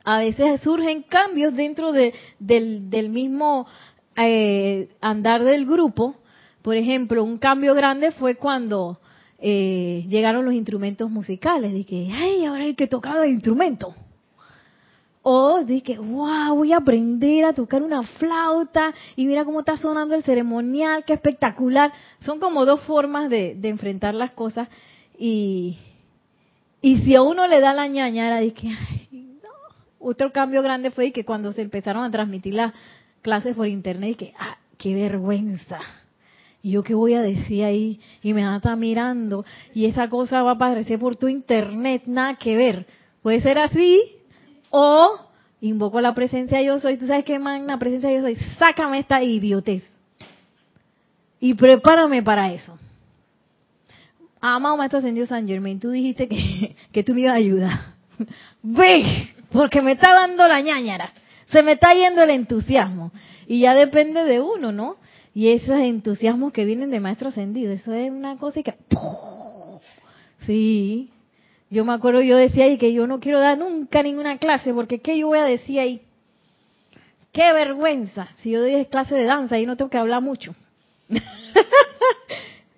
A 0.02 0.18
veces 0.18 0.60
surgen 0.62 1.02
cambios 1.02 1.54
dentro 1.54 1.92
de, 1.92 2.12
del, 2.40 2.90
del 2.90 3.08
mismo 3.08 3.68
eh, 4.16 4.88
andar 5.00 5.44
del 5.44 5.64
grupo. 5.64 6.16
Por 6.60 6.74
ejemplo 6.74 7.22
un 7.22 7.38
cambio 7.38 7.72
grande 7.72 8.10
fue 8.10 8.34
cuando 8.34 8.98
eh, 9.38 10.04
llegaron 10.08 10.44
los 10.44 10.54
instrumentos 10.54 11.08
musicales. 11.08 11.86
Que 11.86 12.10
ay 12.12 12.44
ahora 12.46 12.64
hay 12.64 12.74
que 12.74 12.88
tocar 12.88 13.16
el 13.24 13.30
instrumento 13.30 13.94
o 15.22 15.62
dije, 15.62 15.98
wow, 15.98 16.56
voy 16.56 16.72
a 16.72 16.78
aprender 16.78 17.44
a 17.44 17.52
tocar 17.52 17.82
una 17.82 18.02
flauta 18.02 18.92
y 19.14 19.26
mira 19.26 19.44
cómo 19.44 19.60
está 19.60 19.76
sonando 19.76 20.16
el 20.16 20.24
ceremonial, 20.24 21.04
qué 21.04 21.12
espectacular. 21.12 21.92
Son 22.20 22.40
como 22.40 22.64
dos 22.64 22.80
formas 22.80 23.30
de 23.30 23.68
enfrentar 23.68 24.14
las 24.14 24.32
cosas 24.32 24.66
y, 25.16 25.76
y 26.82 26.98
si 26.98 27.14
a 27.14 27.22
uno 27.22 27.46
le 27.46 27.60
da 27.60 27.74
la 27.74 27.86
ñañara, 27.86 28.40
dije, 28.40 28.68
ay, 28.68 29.38
no. 29.42 29.48
Otro 29.98 30.32
cambio 30.32 30.62
grande 30.62 30.90
fue 30.90 31.12
que 31.12 31.24
cuando 31.24 31.52
se 31.52 31.62
empezaron 31.62 32.04
a 32.04 32.10
transmitir 32.10 32.54
las 32.54 32.72
clases 33.22 33.54
por 33.56 33.68
internet, 33.68 34.16
que, 34.16 34.34
ah, 34.38 34.56
qué 34.78 34.94
vergüenza. 34.94 35.80
¿Y 36.62 36.72
yo 36.72 36.82
qué 36.82 36.94
voy 36.94 37.14
a 37.14 37.22
decir 37.22 37.64
ahí? 37.64 38.00
Y 38.22 38.32
me 38.32 38.42
van 38.42 38.54
a 38.54 38.56
estar 38.58 38.76
mirando. 38.76 39.44
Y 39.74 39.86
esa 39.86 40.08
cosa 40.08 40.42
va 40.42 40.50
a 40.50 40.54
aparecer 40.54 40.98
por 40.98 41.16
tu 41.16 41.28
internet, 41.28 42.02
nada 42.06 42.36
que 42.36 42.56
ver. 42.56 42.86
Puede 43.22 43.40
ser 43.40 43.58
así, 43.58 44.00
o 44.70 45.20
invoco 45.60 46.00
la 46.00 46.14
presencia 46.14 46.58
de 46.58 46.66
yo 46.66 46.78
soy. 46.78 46.96
¿Tú 46.96 47.06
sabes 47.06 47.24
qué, 47.24 47.38
man? 47.38 47.66
La 47.66 47.78
presencia 47.78 48.08
de 48.08 48.16
yo 48.16 48.22
soy. 48.22 48.36
Sácame 48.58 48.98
esta 48.98 49.22
idiotez. 49.22 49.82
Y 51.40 51.54
prepárame 51.54 52.22
para 52.22 52.52
eso. 52.52 52.78
Amado 54.40 54.76
Maestro 54.76 54.98
Ascendido 54.98 55.26
San 55.26 55.46
Germain, 55.46 55.78
tú 55.78 55.90
dijiste 55.90 56.28
que, 56.28 56.76
que 56.92 57.04
tú 57.04 57.14
me 57.14 57.22
ibas 57.22 57.34
a 57.34 57.36
ayudar. 57.36 57.78
Ve, 58.62 59.30
porque 59.52 59.82
me 59.82 59.92
está 59.92 60.12
dando 60.14 60.46
la 60.48 60.60
ñañara. 60.60 61.12
Se 61.46 61.62
me 61.62 61.72
está 61.72 61.92
yendo 61.94 62.22
el 62.22 62.30
entusiasmo. 62.30 63.12
Y 63.46 63.60
ya 63.60 63.74
depende 63.74 64.24
de 64.24 64.40
uno, 64.40 64.72
¿no? 64.72 64.96
Y 65.34 65.48
esos 65.48 65.78
entusiasmos 65.78 66.52
que 66.52 66.64
vienen 66.64 66.90
de 66.90 67.00
Maestro 67.00 67.28
Ascendido, 67.28 67.72
eso 67.72 67.92
es 67.92 68.10
una 68.10 68.36
cosa 68.36 68.62
que... 68.62 68.74
Sí, 70.46 71.10
yo 71.68 71.84
me 71.84 71.92
acuerdo, 71.92 72.20
yo 72.22 72.36
decía 72.36 72.64
ahí 72.64 72.78
que 72.78 72.92
yo 72.92 73.06
no 73.06 73.20
quiero 73.20 73.38
dar 73.38 73.58
nunca 73.58 74.02
ninguna 74.02 74.38
clase, 74.38 74.72
porque 74.74 75.00
¿qué 75.00 75.18
yo 75.18 75.28
voy 75.28 75.38
a 75.38 75.44
decir 75.44 75.78
ahí? 75.78 76.02
¡Qué 77.32 77.52
vergüenza! 77.52 78.28
Si 78.38 78.50
yo 78.50 78.60
doy 78.60 78.84
clase 78.86 79.14
de 79.14 79.24
danza 79.24 79.58
y 79.58 79.66
no 79.66 79.76
tengo 79.76 79.90
que 79.90 79.98
hablar 79.98 80.20
mucho. 80.20 80.54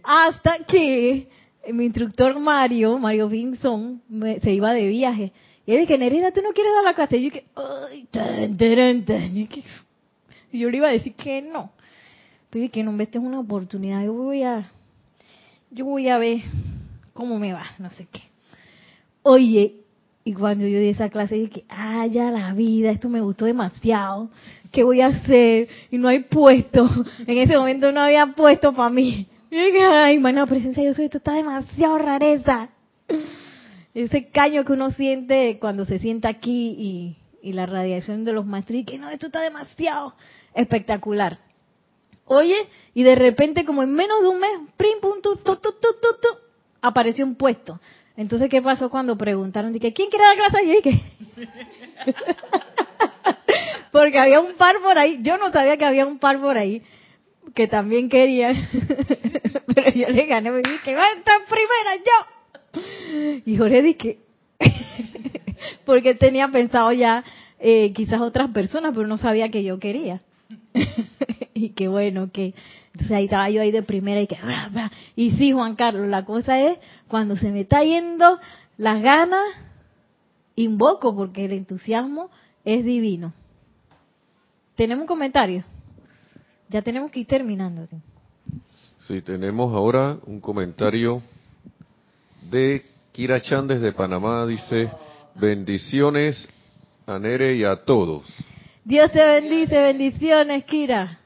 Hasta 0.04 0.58
que 0.66 1.28
mi 1.72 1.84
instructor 1.84 2.38
Mario, 2.38 2.98
Mario 2.98 3.28
Vinson, 3.28 4.02
me- 4.08 4.40
se 4.40 4.52
iba 4.52 4.72
de 4.72 4.86
viaje. 4.88 5.32
Y 5.64 5.72
él 5.72 5.80
dije, 5.80 5.96
Nerida, 5.96 6.32
¿tú 6.32 6.42
no 6.42 6.52
quieres 6.52 6.72
dar 6.74 6.84
la 6.84 6.94
clase? 6.94 7.18
Y 7.18 7.22
yo 7.22 7.30
dije, 7.30 7.44
ay, 7.54 8.06
tan, 8.10 9.04
tan. 9.04 9.36
Y 9.36 9.46
que- 9.46 9.62
yo 10.52 10.70
le 10.70 10.76
iba 10.78 10.88
a 10.88 10.92
decir 10.92 11.14
que 11.14 11.40
no. 11.42 11.70
Pero 12.50 12.62
dije, 12.64 12.82
no, 12.82 13.00
esta 13.00 13.18
es 13.18 13.24
una 13.24 13.40
oportunidad. 13.40 14.04
Yo 14.04 14.12
voy 14.12 14.42
a, 14.42 14.70
yo 15.70 15.84
voy 15.86 16.08
a 16.08 16.18
ver 16.18 16.38
cómo 17.14 17.38
me 17.38 17.52
va, 17.52 17.64
no 17.78 17.90
sé 17.90 18.06
qué. 18.10 18.20
Oye, 19.22 19.76
y 20.24 20.34
cuando 20.34 20.66
yo 20.66 20.78
di 20.78 20.88
esa 20.88 21.08
clase 21.08 21.36
dije, 21.36 21.64
ah, 21.68 22.06
ya 22.06 22.30
la 22.30 22.52
vida, 22.54 22.90
esto 22.90 23.08
me 23.08 23.20
gustó 23.20 23.44
demasiado, 23.44 24.30
¿qué 24.70 24.82
voy 24.82 25.00
a 25.00 25.06
hacer? 25.06 25.68
Y 25.90 25.98
no 25.98 26.08
hay 26.08 26.20
puesto, 26.20 26.88
en 27.26 27.38
ese 27.38 27.56
momento 27.56 27.90
no 27.92 28.00
había 28.00 28.26
puesto 28.26 28.72
para 28.74 28.90
mí. 28.90 29.26
Ay, 29.54 30.18
mano, 30.18 30.46
presencia 30.46 30.82
yo 30.82 30.94
soy, 30.94 31.06
esto 31.06 31.18
está 31.18 31.34
demasiado 31.34 31.98
rareza. 31.98 32.70
Ese 33.92 34.30
caño 34.30 34.64
que 34.64 34.72
uno 34.72 34.90
siente 34.90 35.58
cuando 35.60 35.84
se 35.84 35.98
sienta 35.98 36.30
aquí 36.30 36.74
y, 36.78 37.16
y 37.42 37.52
la 37.52 37.66
radiación 37.66 38.24
de 38.24 38.32
los 38.32 38.46
maestros, 38.46 38.82
que 38.86 38.96
no, 38.96 39.10
esto 39.10 39.26
está 39.26 39.42
demasiado 39.42 40.14
espectacular. 40.54 41.38
Oye, 42.24 42.56
y 42.94 43.02
de 43.02 43.14
repente, 43.14 43.66
como 43.66 43.82
en 43.82 43.92
menos 43.92 44.22
de 44.22 44.28
un 44.28 44.40
mes, 44.40 44.52
prim, 44.78 45.00
pum, 45.02 45.20
tu, 45.22 45.36
tu, 45.36 45.56
tu, 45.56 45.72
tu, 45.72 45.90
tu, 46.00 46.28
apareció 46.80 47.26
un 47.26 47.34
puesto. 47.34 47.78
Entonces, 48.16 48.48
¿qué 48.48 48.62
pasó 48.62 48.88
cuando 48.88 49.18
preguntaron? 49.18 49.74
Dije, 49.74 49.92
¿quién 49.92 50.08
quiere 50.08 50.24
dar 50.24 50.50
clase? 50.50 50.66
Dije, 50.66 51.04
porque 53.92 54.18
había 54.18 54.40
un 54.40 54.54
par 54.54 54.80
por 54.80 54.96
ahí. 54.96 55.18
Yo 55.20 55.36
no 55.36 55.52
sabía 55.52 55.76
que 55.76 55.84
había 55.84 56.06
un 56.06 56.18
par 56.18 56.40
por 56.40 56.56
ahí 56.56 56.82
que 57.54 57.68
también 57.68 58.08
querían. 58.08 58.56
Pero 59.74 59.90
yo 59.92 60.08
le 60.08 60.26
gané, 60.26 60.50
me 60.50 60.58
dije, 60.58 60.94
va 60.94 61.04
a 61.04 61.12
estar 61.12 61.38
primera 61.48 61.96
yo. 61.96 63.42
Y 63.44 63.56
Jorge 63.56 63.82
dije, 63.82 64.18
porque 65.84 66.14
tenía 66.14 66.48
pensado 66.48 66.92
ya 66.92 67.24
eh, 67.58 67.92
quizás 67.92 68.20
otras 68.20 68.50
personas, 68.50 68.92
pero 68.94 69.06
no 69.06 69.18
sabía 69.18 69.50
que 69.50 69.62
yo 69.62 69.78
quería. 69.78 70.22
y 71.54 71.70
qué 71.70 71.88
bueno 71.88 72.30
que 72.32 72.54
entonces 72.92 73.16
ahí 73.16 73.24
estaba 73.24 73.48
yo 73.50 73.62
ahí 73.62 73.70
de 73.70 73.82
primera 73.82 74.20
y 74.20 74.26
que 74.26 74.36
bra, 74.42 74.68
bra. 74.70 74.90
y 75.16 75.30
sí 75.32 75.52
Juan 75.52 75.76
Carlos 75.76 76.08
la 76.08 76.24
cosa 76.24 76.60
es 76.60 76.78
cuando 77.08 77.36
se 77.36 77.50
me 77.50 77.60
está 77.60 77.82
yendo 77.84 78.38
las 78.76 79.02
ganas 79.02 79.44
invoco 80.56 81.14
porque 81.14 81.46
el 81.46 81.52
entusiasmo 81.52 82.30
es 82.64 82.84
divino 82.84 83.32
tenemos 84.74 85.02
un 85.02 85.08
comentario 85.08 85.64
ya 86.72 86.82
tenemos 86.82 87.10
que 87.10 87.20
ir 87.20 87.26
terminando 87.26 87.86
¿sí? 87.86 87.96
Sí, 88.98 89.20
tenemos 89.20 89.74
ahora 89.74 90.18
un 90.26 90.40
comentario 90.40 91.22
de 92.50 92.84
Kira 93.12 93.40
Chan 93.42 93.66
desde 93.66 93.92
Panamá. 93.92 94.46
Dice, 94.46 94.90
bendiciones 95.34 96.48
a 97.06 97.18
Nere 97.18 97.56
y 97.56 97.64
a 97.64 97.76
todos. 97.84 98.24
Dios 98.84 99.10
te 99.10 99.24
bendice 99.24 99.80
bendiciones 99.80 100.64
Kira 100.64 101.18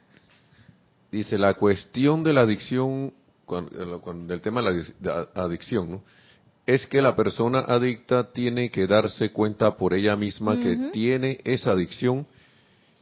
Dice, 1.12 1.38
la 1.38 1.54
cuestión 1.54 2.24
de 2.24 2.32
la 2.32 2.40
adicción, 2.42 3.12
cuando- 3.44 3.70
del 4.26 4.40
tema 4.40 4.62
de 4.62 4.84
la 5.02 5.28
adicción, 5.34 5.90
¿no? 5.90 6.02
es 6.66 6.84
que 6.86 7.00
la 7.00 7.14
persona 7.14 7.60
adicta 7.60 8.32
tiene 8.32 8.70
que 8.70 8.86
darse 8.88 9.30
cuenta 9.30 9.76
por 9.76 9.94
ella 9.94 10.16
misma 10.16 10.58
que 10.58 10.90
tiene 10.92 11.38
esa 11.44 11.70
adicción 11.70 12.26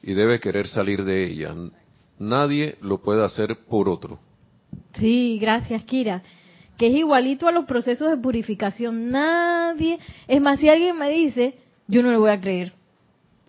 y 0.02 0.12
debe 0.12 0.38
querer 0.38 0.68
salir 0.68 1.02
de 1.04 1.24
ella. 1.24 1.54
Nadie 2.18 2.76
lo 2.80 3.02
puede 3.02 3.24
hacer 3.24 3.56
por 3.68 3.88
otro. 3.88 4.18
Sí, 4.98 5.38
gracias, 5.40 5.84
Kira. 5.84 6.22
Que 6.76 6.88
es 6.88 6.94
igualito 6.94 7.46
a 7.46 7.52
los 7.52 7.66
procesos 7.66 8.10
de 8.10 8.16
purificación. 8.16 9.10
Nadie. 9.10 9.98
Es 10.26 10.40
más, 10.40 10.58
si 10.60 10.68
alguien 10.68 10.98
me 10.98 11.10
dice, 11.10 11.54
yo 11.86 12.02
no 12.02 12.10
le 12.10 12.16
voy 12.16 12.30
a 12.30 12.40
creer. 12.40 12.72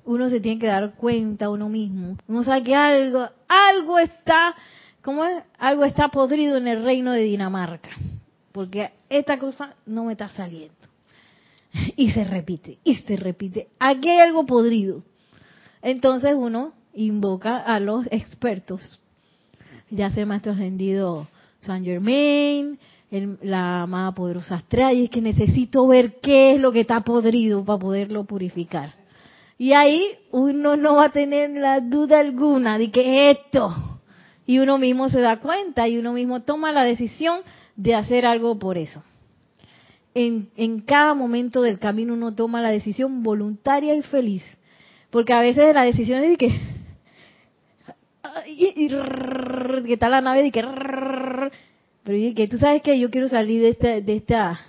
Uno 0.03 0.29
se 0.29 0.39
tiene 0.39 0.59
que 0.59 0.67
dar 0.67 0.93
cuenta 0.95 1.49
uno 1.49 1.67
mismo. 1.67 2.17
Uno 2.27 2.43
sabe 2.43 2.63
que 2.63 2.75
algo, 2.75 3.27
algo 3.47 3.99
está, 3.99 4.55
¿cómo 5.01 5.25
es? 5.25 5.43
Algo 5.57 5.83
está 5.83 6.09
podrido 6.09 6.57
en 6.57 6.67
el 6.67 6.83
reino 6.83 7.11
de 7.11 7.23
Dinamarca. 7.23 7.89
Porque 8.51 8.91
esta 9.09 9.39
cosa 9.39 9.75
no 9.85 10.05
me 10.05 10.13
está 10.13 10.29
saliendo. 10.29 10.75
Y 11.97 12.11
se 12.11 12.23
repite, 12.23 12.77
y 12.83 12.95
se 12.95 13.17
repite. 13.17 13.67
Aquí 13.79 14.09
hay 14.09 14.19
algo 14.19 14.45
podrido. 14.45 15.03
Entonces 15.81 16.33
uno 16.35 16.73
invoca 16.95 17.57
a 17.57 17.79
los 17.79 18.07
expertos 18.11 18.99
ya 19.89 20.09
sea 20.11 20.25
maestro 20.25 20.53
ascendido 20.53 21.27
San 21.61 21.83
Germain, 21.83 22.77
el- 23.11 23.37
la 23.41 23.83
amada 23.83 24.11
poderosa 24.13 24.55
Astral, 24.55 24.95
y 24.97 25.03
es 25.05 25.09
que 25.09 25.21
necesito 25.21 25.87
ver 25.87 26.19
qué 26.21 26.55
es 26.55 26.61
lo 26.61 26.71
que 26.71 26.81
está 26.81 27.01
podrido 27.01 27.63
para 27.63 27.79
poderlo 27.79 28.23
purificar. 28.25 28.93
Y 29.57 29.73
ahí 29.73 30.05
uno 30.31 30.75
no 30.75 30.95
va 30.95 31.05
a 31.05 31.11
tener 31.11 31.51
la 31.51 31.79
duda 31.79 32.19
alguna 32.19 32.77
de 32.77 32.91
que 32.91 33.31
esto, 33.31 33.73
Y 34.47 34.59
uno 34.59 34.77
mismo 34.77 35.09
se 35.09 35.21
da 35.21 35.39
cuenta 35.39 35.87
y 35.87 35.97
uno 35.97 36.13
mismo 36.13 36.41
toma 36.43 36.71
la 36.71 36.83
decisión 36.83 37.39
de 37.75 37.95
hacer 37.95 38.27
algo 38.27 38.59
por 38.59 38.77
eso. 38.77 39.01
En, 40.13 40.49
en 40.55 40.81
cada 40.81 41.15
momento 41.15 41.61
del 41.63 41.79
camino 41.79 42.13
uno 42.13 42.35
toma 42.35 42.61
la 42.61 42.69
decisión 42.69 43.23
voluntaria 43.23 43.95
y 43.95 44.03
feliz. 44.03 44.43
Porque 45.09 45.33
a 45.33 45.39
veces 45.39 45.73
la 45.73 45.81
decisión 45.83 46.23
es 46.23 46.29
de 46.29 46.37
que... 46.37 46.74
Y, 48.57 48.85
y, 48.85 48.87
que 48.87 49.93
está 49.93 50.09
la 50.09 50.21
nave 50.21 50.43
de 50.43 50.51
que... 50.51 50.61
Pero 52.03 52.17
y 52.17 52.33
que 52.33 52.47
tú 52.47 52.57
sabes 52.57 52.81
que 52.83 52.99
yo 52.99 53.09
quiero 53.09 53.27
salir 53.27 53.61
de 53.61 53.69
esta, 53.69 53.99
de 53.99 54.15
esta, 54.15 54.59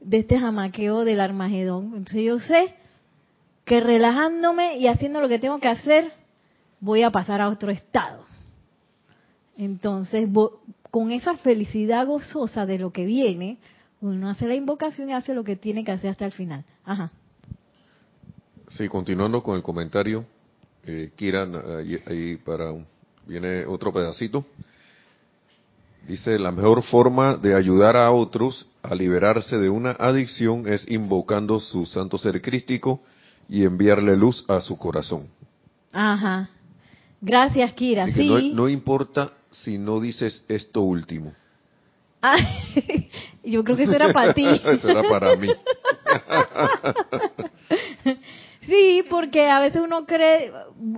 de 0.00 0.18
este 0.18 0.38
jamaqueo 0.38 1.04
del 1.04 1.20
Armagedón. 1.20 1.92
Entonces 1.96 2.24
yo 2.24 2.38
sé 2.38 2.74
que 3.64 3.80
relajándome 3.80 4.78
y 4.78 4.86
haciendo 4.86 5.20
lo 5.20 5.28
que 5.28 5.38
tengo 5.38 5.58
que 5.58 5.68
hacer, 5.68 6.12
voy 6.80 7.02
a 7.02 7.10
pasar 7.10 7.40
a 7.40 7.48
otro 7.48 7.70
estado. 7.70 8.24
Entonces, 9.56 10.28
con 10.90 11.10
esa 11.10 11.36
felicidad 11.36 12.06
gozosa 12.06 12.64
de 12.64 12.78
lo 12.78 12.92
que 12.92 13.04
viene, 13.04 13.58
uno 14.00 14.30
hace 14.30 14.46
la 14.46 14.54
invocación 14.54 15.10
y 15.10 15.12
hace 15.12 15.34
lo 15.34 15.44
que 15.44 15.56
tiene 15.56 15.84
que 15.84 15.90
hacer 15.90 16.10
hasta 16.10 16.24
el 16.24 16.32
final. 16.32 16.64
Ajá. 16.84 17.10
Sí, 18.68 18.88
continuando 18.88 19.42
con 19.42 19.56
el 19.56 19.62
comentario, 19.62 20.24
eh, 20.84 21.10
Kiran, 21.16 21.54
ahí, 21.78 21.98
ahí 22.06 22.36
para 22.36 22.72
viene 23.26 23.66
otro 23.66 23.92
pedacito. 23.92 24.44
Dice, 26.06 26.38
la 26.38 26.50
mejor 26.50 26.82
forma 26.82 27.36
de 27.36 27.54
ayudar 27.54 27.96
a 27.96 28.10
otros 28.10 28.66
a 28.82 28.94
liberarse 28.94 29.58
de 29.58 29.68
una 29.68 29.90
adicción 29.90 30.66
es 30.66 30.88
invocando 30.88 31.60
su 31.60 31.84
santo 31.84 32.16
ser 32.16 32.40
crístico 32.40 33.00
y 33.48 33.64
enviarle 33.64 34.16
luz 34.16 34.44
a 34.48 34.60
su 34.60 34.78
corazón. 34.78 35.28
Ajá. 35.92 36.48
Gracias, 37.20 37.72
Kira. 37.74 38.06
Sí. 38.12 38.28
no, 38.28 38.40
no 38.40 38.68
importa 38.68 39.32
si 39.50 39.76
no 39.76 40.00
dices 40.00 40.42
esto 40.48 40.80
último. 40.80 41.34
Yo 43.44 43.64
creo 43.64 43.76
que 43.76 43.84
eso 43.84 43.94
era 43.94 44.12
para 44.12 44.34
ti. 44.34 44.44
Eso 44.64 44.88
era 44.88 45.02
para 45.04 45.36
mí. 45.36 45.48
Sí, 48.68 49.02
porque 49.08 49.48
a 49.48 49.60
veces 49.60 49.80
uno 49.82 50.04
cree, 50.04 50.52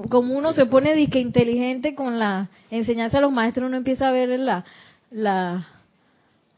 como 0.08 0.36
uno 0.36 0.52
se 0.52 0.66
pone 0.66 0.92
disque 0.94 1.20
inteligente 1.20 1.94
con 1.94 2.18
la 2.18 2.48
enseñanza 2.68 3.18
de 3.18 3.22
los 3.22 3.32
maestros, 3.32 3.68
uno 3.68 3.76
empieza 3.76 4.08
a 4.08 4.10
ver 4.10 4.40
la, 4.40 4.64
la, 5.12 5.68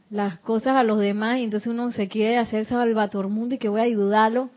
las 0.08 0.38
cosas 0.38 0.74
a 0.74 0.82
los 0.82 0.98
demás 0.98 1.38
y 1.38 1.44
entonces 1.44 1.68
uno 1.68 1.92
se 1.92 2.08
quiere 2.08 2.38
hacer 2.38 2.64
salvator 2.64 3.28
mundo 3.28 3.54
y 3.54 3.58
que 3.58 3.68
voy 3.68 3.80
a 3.80 3.84
ayudarlo. 3.84 4.48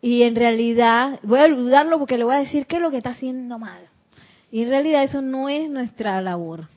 Y 0.00 0.22
en 0.22 0.36
realidad, 0.36 1.18
voy 1.24 1.40
a 1.40 1.44
ayudarlo 1.44 1.98
porque 1.98 2.18
le 2.18 2.24
voy 2.24 2.36
a 2.36 2.38
decir 2.38 2.66
qué 2.66 2.76
es 2.76 2.82
lo 2.82 2.92
que 2.92 2.98
está 2.98 3.10
haciendo 3.10 3.58
mal. 3.58 3.80
Y 4.52 4.62
en 4.62 4.68
realidad 4.68 5.02
eso 5.02 5.22
no 5.22 5.48
es 5.48 5.68
nuestra 5.70 6.20
labor. 6.20 6.68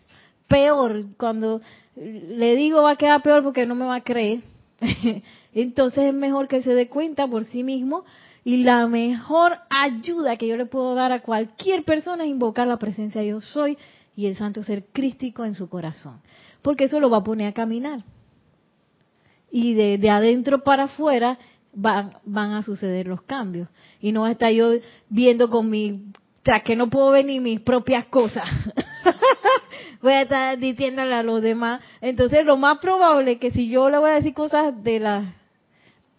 Peor, 0.47 1.05
cuando 1.17 1.61
le 1.95 2.55
digo 2.55 2.81
va 2.81 2.91
a 2.91 2.95
quedar 2.95 3.21
peor 3.21 3.43
porque 3.43 3.67
no 3.67 3.75
me 3.75 3.85
va 3.85 3.97
a 3.97 4.03
creer. 4.03 4.39
Entonces 5.53 6.05
es 6.05 6.13
mejor 6.15 6.47
que 6.47 6.63
se 6.63 6.73
dé 6.73 6.87
cuenta 6.87 7.27
por 7.27 7.45
sí 7.45 7.63
mismo 7.63 8.03
y 8.47 8.63
la 8.63 8.87
mejor 8.87 9.57
ayuda 9.69 10.37
que 10.37 10.47
yo 10.47 10.55
le 10.55 10.67
puedo 10.67 10.95
dar 10.95 11.11
a 11.11 11.19
cualquier 11.19 11.83
persona 11.83 12.23
es 12.23 12.29
invocar 12.29 12.65
la 12.65 12.79
presencia 12.79 13.21
yo 13.21 13.41
soy 13.41 13.77
y 14.15 14.25
el 14.25 14.37
santo 14.37 14.63
ser 14.63 14.85
crístico 14.93 15.43
en 15.43 15.53
su 15.53 15.67
corazón. 15.67 16.21
Porque 16.61 16.85
eso 16.85 17.01
lo 17.01 17.09
va 17.09 17.17
a 17.17 17.23
poner 17.25 17.47
a 17.47 17.53
caminar. 17.53 18.05
Y 19.51 19.73
de, 19.73 19.97
de 19.97 20.09
adentro 20.09 20.63
para 20.63 20.83
afuera 20.83 21.37
van, 21.73 22.11
van 22.23 22.53
a 22.53 22.63
suceder 22.63 23.07
los 23.07 23.21
cambios. 23.23 23.67
Y 23.99 24.13
no 24.13 24.25
estar 24.25 24.53
yo 24.53 24.71
viendo 25.09 25.49
con 25.49 25.69
mi, 25.69 26.13
tras 26.41 26.63
que 26.63 26.77
no 26.77 26.89
puedo 26.89 27.09
ver 27.11 27.25
ni 27.25 27.41
mis 27.41 27.59
propias 27.59 28.05
cosas. 28.05 28.47
voy 30.01 30.13
a 30.13 30.21
estar 30.21 30.57
diciéndole 30.57 31.13
a 31.13 31.21
los 31.21 31.41
demás. 31.41 31.81
Entonces 31.99 32.45
lo 32.45 32.55
más 32.55 32.77
probable 32.77 33.33
es 33.33 33.39
que 33.39 33.51
si 33.51 33.67
yo 33.67 33.89
le 33.89 33.97
voy 33.97 34.11
a 34.11 34.13
decir 34.13 34.33
cosas 34.33 34.81
de 34.85 35.01
las 35.01 35.25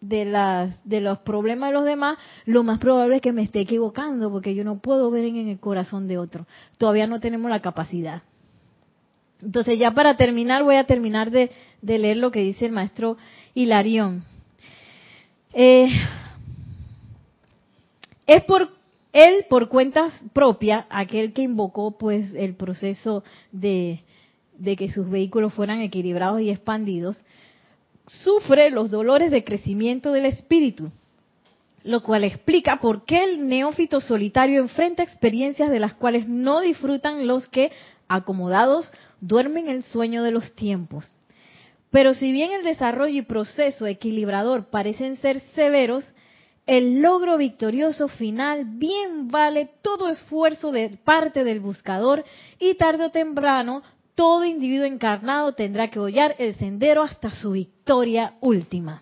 de 0.00 0.24
las 0.24 0.88
de 0.88 1.00
los 1.00 1.18
problemas 1.18 1.70
de 1.70 1.74
los 1.74 1.84
demás, 1.84 2.18
lo 2.44 2.62
más 2.62 2.78
probable 2.78 3.16
es 3.16 3.22
que 3.22 3.32
me 3.32 3.42
esté 3.42 3.60
equivocando 3.60 4.30
porque 4.30 4.54
yo 4.54 4.64
no 4.64 4.78
puedo 4.78 5.10
ver 5.10 5.24
en 5.24 5.48
el 5.48 5.58
corazón 5.58 6.08
de 6.08 6.18
otro. 6.18 6.46
Todavía 6.78 7.06
no 7.06 7.20
tenemos 7.20 7.50
la 7.50 7.60
capacidad. 7.60 8.22
Entonces 9.40 9.78
ya 9.78 9.92
para 9.92 10.16
terminar 10.16 10.64
voy 10.64 10.76
a 10.76 10.84
terminar 10.84 11.30
de, 11.30 11.50
de 11.82 11.98
leer 11.98 12.16
lo 12.16 12.30
que 12.30 12.40
dice 12.40 12.66
el 12.66 12.72
maestro 12.72 13.16
Hilarión. 13.54 14.24
Eh, 15.52 15.88
es 18.26 18.44
por 18.44 18.70
él 19.12 19.46
por 19.48 19.68
cuentas 19.68 20.12
propias 20.32 20.84
aquel 20.90 21.32
que 21.32 21.42
invocó 21.42 21.96
pues 21.96 22.34
el 22.34 22.54
proceso 22.54 23.24
de, 23.52 24.02
de 24.58 24.76
que 24.76 24.90
sus 24.90 25.08
vehículos 25.08 25.54
fueran 25.54 25.80
equilibrados 25.80 26.40
y 26.40 26.50
expandidos 26.50 27.16
sufre 28.08 28.70
los 28.70 28.90
dolores 28.90 29.30
de 29.30 29.44
crecimiento 29.44 30.12
del 30.12 30.26
espíritu, 30.26 30.90
lo 31.84 32.02
cual 32.02 32.24
explica 32.24 32.80
por 32.80 33.04
qué 33.04 33.22
el 33.24 33.48
neófito 33.48 34.00
solitario 34.00 34.60
enfrenta 34.60 35.02
experiencias 35.02 35.70
de 35.70 35.78
las 35.78 35.94
cuales 35.94 36.28
no 36.28 36.60
disfrutan 36.60 37.26
los 37.26 37.48
que, 37.48 37.70
acomodados, 38.08 38.90
duermen 39.20 39.68
el 39.68 39.82
sueño 39.82 40.22
de 40.22 40.32
los 40.32 40.54
tiempos. 40.54 41.14
Pero 41.90 42.14
si 42.14 42.32
bien 42.32 42.52
el 42.52 42.64
desarrollo 42.64 43.18
y 43.18 43.22
proceso 43.22 43.86
equilibrador 43.86 44.66
parecen 44.66 45.16
ser 45.16 45.40
severos, 45.54 46.04
el 46.66 47.00
logro 47.00 47.38
victorioso 47.38 48.08
final 48.08 48.64
bien 48.66 49.28
vale 49.28 49.70
todo 49.80 50.10
esfuerzo 50.10 50.70
de 50.70 50.98
parte 51.02 51.42
del 51.42 51.60
buscador 51.60 52.24
y 52.58 52.74
tarde 52.74 53.06
o 53.06 53.10
temprano 53.10 53.82
todo 54.18 54.44
individuo 54.44 54.84
encarnado 54.84 55.52
tendrá 55.52 55.90
que 55.90 56.00
hollar 56.00 56.34
el 56.40 56.56
sendero 56.56 57.04
hasta 57.04 57.30
su 57.30 57.52
victoria 57.52 58.34
última. 58.40 59.00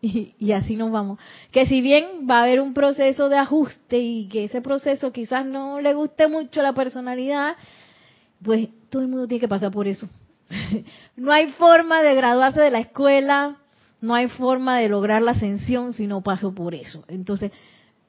Y, 0.00 0.34
y, 0.38 0.52
así 0.52 0.74
nos 0.74 0.90
vamos. 0.90 1.18
Que 1.52 1.66
si 1.66 1.82
bien 1.82 2.26
va 2.28 2.38
a 2.38 2.44
haber 2.44 2.62
un 2.62 2.72
proceso 2.72 3.28
de 3.28 3.36
ajuste 3.36 3.98
y 3.98 4.26
que 4.28 4.44
ese 4.44 4.62
proceso 4.62 5.12
quizás 5.12 5.44
no 5.44 5.82
le 5.82 5.92
guste 5.92 6.28
mucho 6.28 6.62
la 6.62 6.72
personalidad, 6.72 7.56
pues 8.42 8.70
todo 8.88 9.02
el 9.02 9.08
mundo 9.08 9.28
tiene 9.28 9.42
que 9.42 9.48
pasar 9.48 9.70
por 9.70 9.86
eso. 9.86 10.08
no 11.16 11.30
hay 11.30 11.48
forma 11.48 12.00
de 12.00 12.14
graduarse 12.14 12.62
de 12.62 12.70
la 12.70 12.78
escuela, 12.78 13.58
no 14.00 14.14
hay 14.14 14.28
forma 14.28 14.78
de 14.78 14.88
lograr 14.88 15.20
la 15.20 15.32
ascensión 15.32 15.92
si 15.92 16.06
no 16.06 16.22
paso 16.22 16.54
por 16.54 16.74
eso. 16.74 17.04
Entonces, 17.08 17.52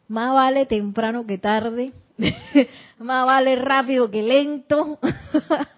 más 0.08 0.34
vale 0.34 0.68
temprano 0.68 1.28
que 1.28 1.38
tarde, 1.38 1.91
más 2.97 3.26
vale 3.26 3.58
rápido 3.58 4.10
que 4.10 4.24
lento. 4.24 4.99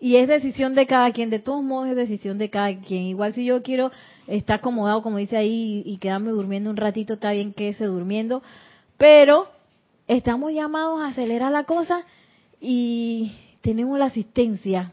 y 0.00 0.16
es 0.16 0.26
decisión 0.28 0.74
de 0.74 0.86
cada 0.86 1.12
quien, 1.12 1.28
de 1.28 1.38
todos 1.38 1.62
modos 1.62 1.90
es 1.90 1.96
decisión 1.96 2.38
de 2.38 2.48
cada 2.48 2.74
quien. 2.80 3.02
Igual 3.02 3.34
si 3.34 3.44
yo 3.44 3.62
quiero 3.62 3.92
estar 4.26 4.60
acomodado, 4.60 5.02
como 5.02 5.18
dice 5.18 5.36
ahí, 5.36 5.82
y 5.84 5.98
quedarme 5.98 6.30
durmiendo 6.30 6.70
un 6.70 6.78
ratito, 6.78 7.14
está 7.14 7.32
bien 7.32 7.52
que 7.52 7.74
se 7.74 7.84
durmiendo, 7.84 8.42
pero 8.96 9.48
estamos 10.08 10.52
llamados 10.52 11.00
a 11.00 11.08
acelerar 11.08 11.52
la 11.52 11.64
cosa 11.64 12.06
y 12.60 13.32
tenemos 13.60 13.98
la 13.98 14.06
asistencia 14.06 14.90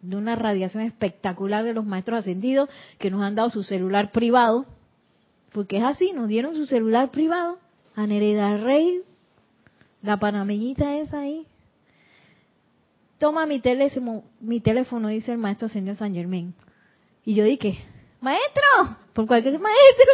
de 0.00 0.16
una 0.16 0.36
radiación 0.36 0.84
espectacular 0.84 1.64
de 1.64 1.74
los 1.74 1.84
maestros 1.84 2.20
ascendidos 2.20 2.70
que 2.98 3.10
nos 3.10 3.22
han 3.22 3.34
dado 3.34 3.50
su 3.50 3.62
celular 3.62 4.10
privado, 4.10 4.64
porque 5.52 5.78
es 5.78 5.84
así, 5.84 6.12
nos 6.12 6.28
dieron 6.28 6.54
su 6.54 6.64
celular 6.64 7.10
privado 7.10 7.58
a 7.94 8.06
Nereda 8.06 8.56
Rey, 8.56 9.02
la 10.02 10.18
panameñita 10.18 10.96
esa 10.96 11.20
ahí. 11.20 11.46
Toma 13.18 13.46
mi 13.46 13.60
teléfono, 13.60 14.24
mi 14.40 14.60
teléfono, 14.60 15.08
dice 15.08 15.32
el 15.32 15.38
maestro 15.38 15.66
ascendido 15.66 15.96
San 15.96 16.14
Germain. 16.14 16.54
Y 17.24 17.34
yo 17.34 17.44
dije, 17.44 17.78
maestro, 18.20 18.96
por 19.12 19.26
cualquier 19.26 19.58
maestro, 19.58 20.06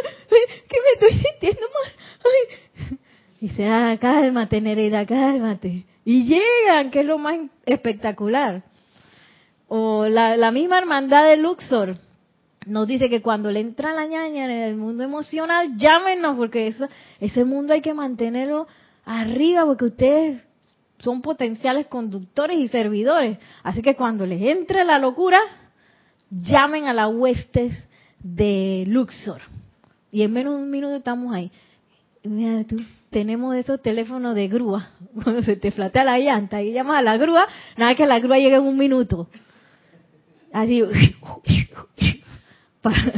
que 0.67 0.77
me 0.81 0.91
estoy 0.93 1.23
sintiendo 1.29 1.61
mal. 1.61 1.91
Ay. 2.25 2.97
Dice, 3.39 3.67
ah, 3.67 3.95
cálmate, 3.99 4.59
Nereida, 4.59 5.05
cálmate. 5.05 5.85
Y 6.03 6.23
llegan, 6.25 6.89
que 6.89 7.01
es 7.01 7.05
lo 7.05 7.17
más 7.17 7.37
espectacular. 7.65 8.63
O 9.67 10.07
la, 10.07 10.35
la 10.37 10.51
misma 10.51 10.79
hermandad 10.79 11.25
de 11.25 11.37
Luxor 11.37 11.97
nos 12.65 12.87
dice 12.87 13.09
que 13.09 13.21
cuando 13.21 13.51
le 13.51 13.59
entra 13.59 13.93
la 13.93 14.07
ñaña 14.07 14.45
en 14.45 14.51
el 14.51 14.75
mundo 14.75 15.03
emocional, 15.03 15.77
llámenos, 15.77 16.35
porque 16.37 16.67
eso, 16.67 16.87
ese 17.19 17.45
mundo 17.45 17.73
hay 17.73 17.81
que 17.81 17.93
mantenerlo 17.93 18.67
arriba, 19.05 19.65
porque 19.65 19.85
ustedes 19.85 20.43
son 20.99 21.21
potenciales 21.21 21.87
conductores 21.87 22.57
y 22.57 22.67
servidores. 22.67 23.37
Así 23.63 23.81
que 23.81 23.95
cuando 23.95 24.25
les 24.25 24.41
entre 24.41 24.83
la 24.83 24.99
locura, 24.99 25.39
llamen 26.29 26.87
a 26.87 26.93
las 26.93 27.13
huestes 27.13 27.73
de 28.19 28.85
Luxor. 28.87 29.41
Y 30.11 30.23
en 30.23 30.33
menos 30.33 30.55
de 30.55 30.63
un 30.63 30.69
minuto 30.69 30.95
estamos 30.95 31.33
ahí. 31.33 31.51
Mira 32.23 32.63
tú, 32.63 32.77
tenemos 33.09 33.55
esos 33.55 33.81
teléfonos 33.81 34.35
de 34.35 34.47
grúa. 34.47 34.89
Cuando 35.23 35.43
se 35.43 35.55
te 35.55 35.71
flatea 35.71 36.03
la 36.03 36.19
llanta 36.19 36.61
y 36.61 36.71
llamas 36.71 36.99
a 36.99 37.01
la 37.01 37.17
grúa, 37.17 37.47
nada 37.77 37.95
que 37.95 38.05
la 38.05 38.19
grúa 38.19 38.37
llegue 38.37 38.55
en 38.55 38.63
un 38.63 38.77
minuto. 38.77 39.29
Así, 40.51 40.81
para, 42.81 42.97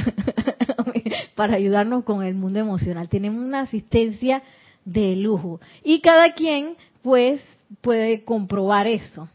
para 1.35 1.55
ayudarnos 1.55 2.03
con 2.03 2.23
el 2.23 2.33
mundo 2.33 2.59
emocional. 2.59 3.09
Tenemos 3.09 3.45
una 3.45 3.61
asistencia 3.61 4.41
de 4.83 5.15
lujo. 5.15 5.59
Y 5.83 6.01
cada 6.01 6.33
quien, 6.33 6.75
pues, 7.01 7.41
puede 7.81 8.23
comprobar 8.23 8.87
eso, 8.87 9.29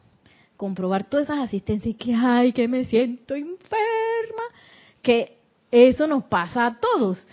comprobar 0.57 1.05
todas 1.05 1.27
esas 1.27 1.41
asistencias 1.41 1.97
que, 1.97 2.15
ay, 2.15 2.53
que 2.53 2.69
me 2.69 2.85
siento 2.85 3.35
enferma, 3.35 4.43
que 5.03 5.39
eso 5.71 6.07
nos 6.07 6.25
pasa 6.25 6.67
a 6.67 6.79
todos. 6.79 7.27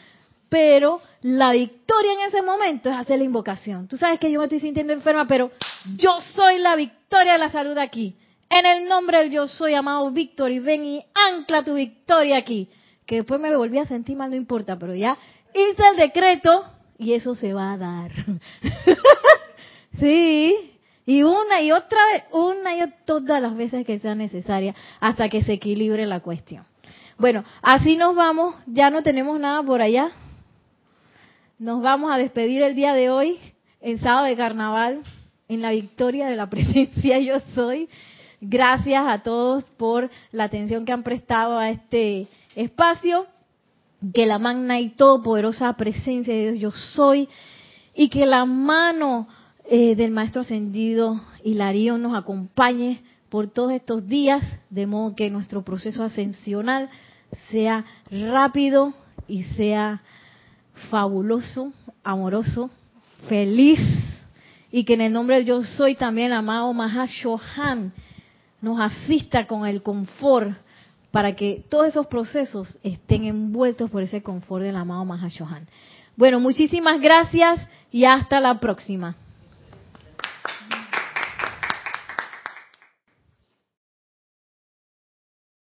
Pero 0.49 0.99
la 1.21 1.51
victoria 1.51 2.13
en 2.13 2.27
ese 2.27 2.41
momento 2.41 2.89
es 2.89 2.95
hacer 2.95 3.19
la 3.19 3.25
invocación. 3.25 3.87
Tú 3.87 3.97
sabes 3.97 4.19
que 4.19 4.31
yo 4.31 4.39
me 4.39 4.45
estoy 4.45 4.59
sintiendo 4.59 4.93
enferma, 4.93 5.27
pero 5.27 5.51
yo 5.95 6.19
soy 6.21 6.57
la 6.57 6.75
victoria 6.75 7.33
de 7.33 7.39
la 7.39 7.51
salud 7.51 7.77
aquí. 7.77 8.15
En 8.49 8.65
el 8.65 8.89
nombre 8.89 9.19
del 9.19 9.29
yo 9.29 9.47
soy, 9.47 9.75
amado 9.75 10.09
Víctor, 10.09 10.51
y 10.51 10.57
ven 10.57 10.83
y 10.83 11.05
ancla 11.13 11.63
tu 11.63 11.75
victoria 11.75 12.37
aquí. 12.37 12.67
Que 13.05 13.17
después 13.17 13.39
me 13.39 13.55
volví 13.55 13.77
a 13.77 13.85
sentir 13.85 14.17
mal, 14.17 14.31
no 14.31 14.35
importa, 14.35 14.77
pero 14.77 14.95
ya 14.95 15.17
hice 15.53 15.83
el 15.91 15.97
decreto 15.97 16.65
y 16.97 17.13
eso 17.13 17.35
se 17.35 17.53
va 17.53 17.73
a 17.73 17.77
dar. 17.77 18.11
sí, 19.99 20.78
y 21.09 21.23
una 21.23 21.59
y 21.63 21.71
otra 21.71 21.97
vez, 22.13 22.23
una 22.31 22.75
y 22.75 22.93
todas 23.03 23.41
las 23.41 23.57
veces 23.57 23.83
que 23.83 23.97
sea 23.97 24.13
necesaria, 24.13 24.75
hasta 24.99 25.27
que 25.27 25.41
se 25.41 25.53
equilibre 25.53 26.05
la 26.05 26.19
cuestión. 26.19 26.65
Bueno, 27.17 27.43
así 27.63 27.95
nos 27.95 28.15
vamos, 28.15 28.53
ya 28.67 28.91
no 28.91 29.01
tenemos 29.01 29.39
nada 29.39 29.63
por 29.63 29.81
allá. 29.81 30.11
Nos 31.57 31.81
vamos 31.81 32.11
a 32.11 32.17
despedir 32.19 32.61
el 32.61 32.75
día 32.75 32.93
de 32.93 33.09
hoy, 33.09 33.39
en 33.81 33.97
sábado 33.97 34.27
de 34.27 34.37
carnaval, 34.37 35.01
en 35.47 35.63
la 35.63 35.71
victoria 35.71 36.27
de 36.27 36.35
la 36.35 36.47
presencia 36.51 37.17
yo 37.17 37.39
soy. 37.55 37.89
Gracias 38.39 39.03
a 39.07 39.23
todos 39.23 39.63
por 39.77 40.11
la 40.31 40.43
atención 40.43 40.85
que 40.85 40.91
han 40.91 41.01
prestado 41.01 41.57
a 41.57 41.71
este 41.71 42.27
espacio. 42.55 43.25
Que 44.13 44.27
la 44.27 44.37
magna 44.37 44.79
y 44.79 44.89
todopoderosa 44.89 45.73
presencia 45.73 46.35
de 46.35 46.51
Dios 46.51 46.59
yo 46.59 46.71
soy 46.93 47.27
y 47.95 48.09
que 48.09 48.27
la 48.27 48.45
mano 48.45 49.27
eh, 49.71 49.95
del 49.95 50.09
Maestro 50.09 50.41
Ascendido 50.41 51.21
Hilarión 51.43 52.01
nos 52.01 52.17
acompañe 52.17 53.03
por 53.29 53.47
todos 53.47 53.71
estos 53.73 54.07
días, 54.07 54.43
de 54.71 54.87
modo 54.87 55.15
que 55.15 55.29
nuestro 55.29 55.63
proceso 55.63 56.03
ascensional 56.03 56.89
sea 57.51 57.85
rápido 58.09 58.95
y 59.27 59.43
sea 59.43 60.01
fabuloso, 60.89 61.71
amoroso, 62.03 62.71
feliz, 63.27 63.79
y 64.71 64.85
que 64.85 64.95
en 64.95 65.01
el 65.01 65.13
nombre 65.13 65.37
de 65.37 65.45
yo 65.45 65.63
soy 65.63 65.93
también 65.93 66.33
amado 66.33 66.73
Mahashohan 66.73 67.93
nos 68.63 68.79
asista 68.79 69.45
con 69.45 69.67
el 69.67 69.83
confort 69.83 70.57
para 71.11 71.35
que 71.35 71.63
todos 71.69 71.87
esos 71.87 72.07
procesos 72.07 72.79
estén 72.81 73.25
envueltos 73.25 73.91
por 73.91 74.01
ese 74.01 74.23
confort 74.23 74.63
del 74.63 74.75
amado 74.75 75.05
Mahashohan. 75.05 75.67
Bueno, 76.17 76.39
muchísimas 76.39 76.99
gracias 76.99 77.59
y 77.91 78.05
hasta 78.05 78.39
la 78.39 78.59
próxima. 78.59 79.15